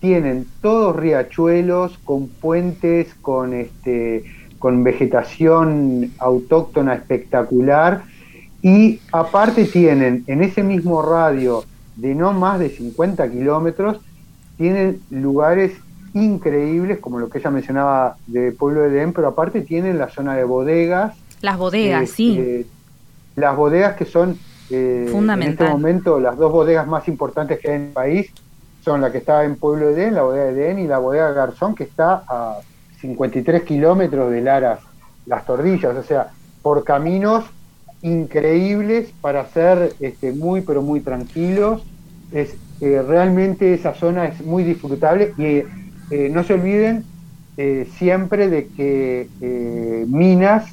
tienen 0.00 0.46
todos 0.62 0.96
riachuelos 0.96 1.98
con 2.04 2.28
puentes, 2.28 3.14
con, 3.20 3.52
este, 3.52 4.24
con 4.58 4.84
vegetación 4.84 6.12
autóctona 6.18 6.94
espectacular, 6.94 8.02
y 8.62 9.00
aparte 9.12 9.64
tienen 9.64 10.24
en 10.26 10.42
ese 10.42 10.62
mismo 10.62 11.02
radio 11.02 11.64
de 11.96 12.14
no 12.14 12.32
más 12.32 12.58
de 12.58 12.70
50 12.70 13.30
kilómetros, 13.30 13.98
tienen 14.56 15.00
lugares 15.10 15.72
increíbles, 16.14 16.98
como 16.98 17.18
lo 17.18 17.28
que 17.28 17.38
ella 17.38 17.50
mencionaba 17.50 18.16
de 18.26 18.52
Pueblo 18.52 18.82
de 18.82 18.88
Edén, 18.88 19.12
pero 19.12 19.28
aparte 19.28 19.60
tienen 19.60 19.98
la 19.98 20.08
zona 20.08 20.34
de 20.34 20.44
bodegas. 20.44 21.14
Las 21.42 21.58
bodegas, 21.58 22.02
eh, 22.02 22.06
sí. 22.06 22.38
Eh, 22.38 22.66
las 23.36 23.54
bodegas 23.54 23.96
que 23.96 24.06
son 24.06 24.38
eh, 24.70 25.12
en 25.14 25.42
este 25.42 25.68
momento 25.68 26.18
las 26.18 26.36
dos 26.36 26.50
bodegas 26.50 26.88
más 26.88 27.06
importantes 27.06 27.60
que 27.60 27.68
hay 27.68 27.76
en 27.76 27.82
el 27.82 27.92
país 27.92 28.32
son 28.82 29.00
la 29.00 29.12
que 29.12 29.18
está 29.18 29.44
en 29.44 29.56
Pueblo 29.56 29.88
de 29.88 29.92
Edén, 29.92 30.14
la 30.14 30.22
bodega 30.22 30.44
de 30.44 30.50
Edén 30.52 30.78
y 30.78 30.86
la 30.86 30.98
bodega 30.98 31.32
Garzón, 31.32 31.74
que 31.74 31.84
está 31.84 32.24
a 32.26 32.58
53 33.06 33.62
kilómetros 33.62 34.30
de 34.32 34.40
Laras, 34.40 34.80
las 35.26 35.46
Tordillas, 35.46 35.96
o 35.96 36.02
sea, 36.02 36.28
por 36.62 36.84
caminos 36.84 37.44
increíbles 38.02 39.12
para 39.20 39.46
ser 39.46 39.94
este, 40.00 40.32
muy, 40.32 40.60
pero 40.60 40.82
muy 40.82 41.00
tranquilos. 41.00 41.84
Es, 42.32 42.56
eh, 42.80 43.02
realmente 43.06 43.72
esa 43.74 43.94
zona 43.94 44.26
es 44.26 44.44
muy 44.44 44.64
disfrutable 44.64 45.32
y 45.38 45.62
eh, 46.10 46.28
no 46.30 46.42
se 46.42 46.54
olviden 46.54 47.04
eh, 47.56 47.88
siempre 47.96 48.48
de 48.48 48.66
que 48.68 49.28
Minas 50.08 50.72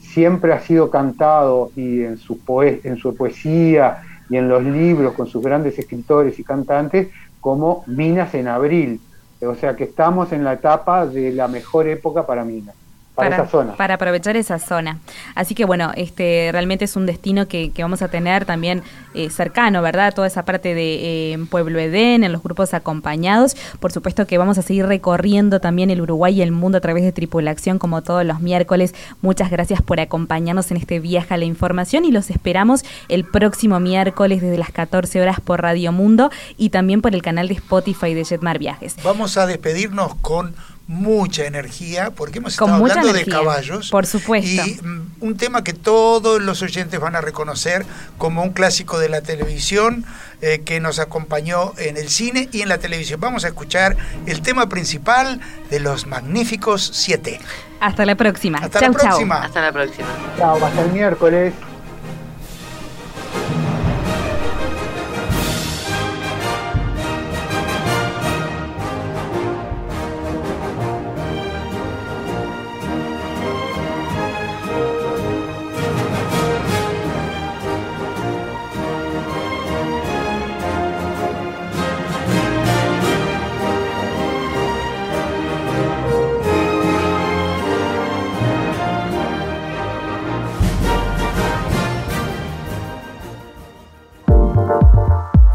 siempre 0.00 0.52
ha 0.52 0.60
sido 0.60 0.90
cantado 0.90 1.70
y 1.76 2.02
en 2.02 2.16
su, 2.16 2.38
poe 2.38 2.80
en 2.82 2.96
su 2.96 3.14
poesía 3.14 4.02
y 4.28 4.36
en 4.36 4.48
los 4.48 4.64
libros 4.64 5.14
con 5.14 5.28
sus 5.28 5.42
grandes 5.42 5.78
escritores 5.78 6.38
y 6.38 6.44
cantantes 6.44 7.08
como 7.40 7.84
Minas 7.86 8.34
en 8.34 8.48
abril. 8.48 9.00
O 9.40 9.54
sea 9.54 9.76
que 9.76 9.84
estamos 9.84 10.32
en 10.32 10.44
la 10.44 10.54
etapa 10.54 11.06
de 11.06 11.32
la 11.32 11.48
mejor 11.48 11.88
época 11.88 12.26
para 12.26 12.44
Minas. 12.44 12.76
Para, 13.18 13.30
para, 13.30 13.42
esa 13.42 13.50
zona. 13.50 13.74
para 13.74 13.94
aprovechar 13.94 14.36
esa 14.36 14.60
zona. 14.60 14.98
Así 15.34 15.56
que 15.56 15.64
bueno, 15.64 15.90
este 15.96 16.50
realmente 16.52 16.84
es 16.84 16.94
un 16.94 17.04
destino 17.04 17.48
que, 17.48 17.72
que 17.72 17.82
vamos 17.82 18.00
a 18.00 18.08
tener 18.08 18.44
también 18.44 18.84
eh, 19.14 19.28
cercano, 19.28 19.82
¿verdad? 19.82 20.14
Toda 20.14 20.28
esa 20.28 20.44
parte 20.44 20.74
de 20.74 21.32
eh, 21.32 21.38
Pueblo 21.50 21.80
Edén, 21.80 22.22
en 22.22 22.32
los 22.32 22.42
grupos 22.42 22.74
acompañados. 22.74 23.56
Por 23.80 23.90
supuesto 23.90 24.26
que 24.28 24.38
vamos 24.38 24.56
a 24.58 24.62
seguir 24.62 24.86
recorriendo 24.86 25.60
también 25.60 25.90
el 25.90 26.00
Uruguay 26.00 26.38
y 26.38 26.42
el 26.42 26.52
mundo 26.52 26.78
a 26.78 26.80
través 26.80 27.02
de 27.02 27.10
Tripulación 27.10 27.80
como 27.80 28.02
todos 28.02 28.24
los 28.24 28.40
miércoles. 28.40 28.94
Muchas 29.20 29.50
gracias 29.50 29.82
por 29.82 29.98
acompañarnos 29.98 30.70
en 30.70 30.76
este 30.76 31.00
viaje 31.00 31.34
a 31.34 31.36
la 31.36 31.44
información 31.44 32.04
y 32.04 32.12
los 32.12 32.30
esperamos 32.30 32.84
el 33.08 33.24
próximo 33.24 33.80
miércoles 33.80 34.40
desde 34.40 34.58
las 34.58 34.70
14 34.70 35.20
horas 35.20 35.40
por 35.40 35.62
Radio 35.62 35.90
Mundo 35.90 36.30
y 36.56 36.70
también 36.70 37.02
por 37.02 37.14
el 37.14 37.22
canal 37.22 37.48
de 37.48 37.54
Spotify 37.54 38.14
de 38.14 38.24
Jetmar 38.24 38.58
Viajes. 38.58 38.96
Vamos 39.02 39.36
a 39.36 39.46
despedirnos 39.46 40.14
con 40.16 40.54
mucha 40.88 41.44
energía, 41.44 42.10
porque 42.10 42.38
hemos 42.38 42.54
estado 42.54 42.74
hablando 42.74 43.12
de 43.12 43.26
caballos. 43.26 43.90
Por 43.90 44.06
supuesto. 44.06 44.48
Y 44.48 44.80
mm, 44.82 45.10
un 45.20 45.36
tema 45.36 45.62
que 45.62 45.74
todos 45.74 46.40
los 46.40 46.62
oyentes 46.62 46.98
van 46.98 47.14
a 47.14 47.20
reconocer 47.20 47.84
como 48.16 48.42
un 48.42 48.50
clásico 48.50 48.98
de 48.98 49.10
la 49.10 49.20
televisión 49.20 50.06
eh, 50.40 50.62
que 50.64 50.80
nos 50.80 50.98
acompañó 50.98 51.74
en 51.76 51.98
el 51.98 52.08
cine 52.08 52.48
y 52.52 52.62
en 52.62 52.70
la 52.70 52.78
televisión. 52.78 53.20
Vamos 53.20 53.44
a 53.44 53.48
escuchar 53.48 53.96
el 54.24 54.40
tema 54.40 54.70
principal 54.70 55.40
de 55.70 55.78
los 55.78 56.06
magníficos 56.06 56.90
siete. 56.94 57.38
Hasta 57.80 58.06
la 58.06 58.16
próxima. 58.16 58.58
Hasta 58.58 58.80
la 58.80 58.90
próxima. 58.90 59.42
Hasta 59.42 59.60
la 59.60 59.72
próxima. 59.72 60.08
Chao, 60.38 60.64
hasta 60.64 60.82
el 60.82 60.92
miércoles. 60.92 61.52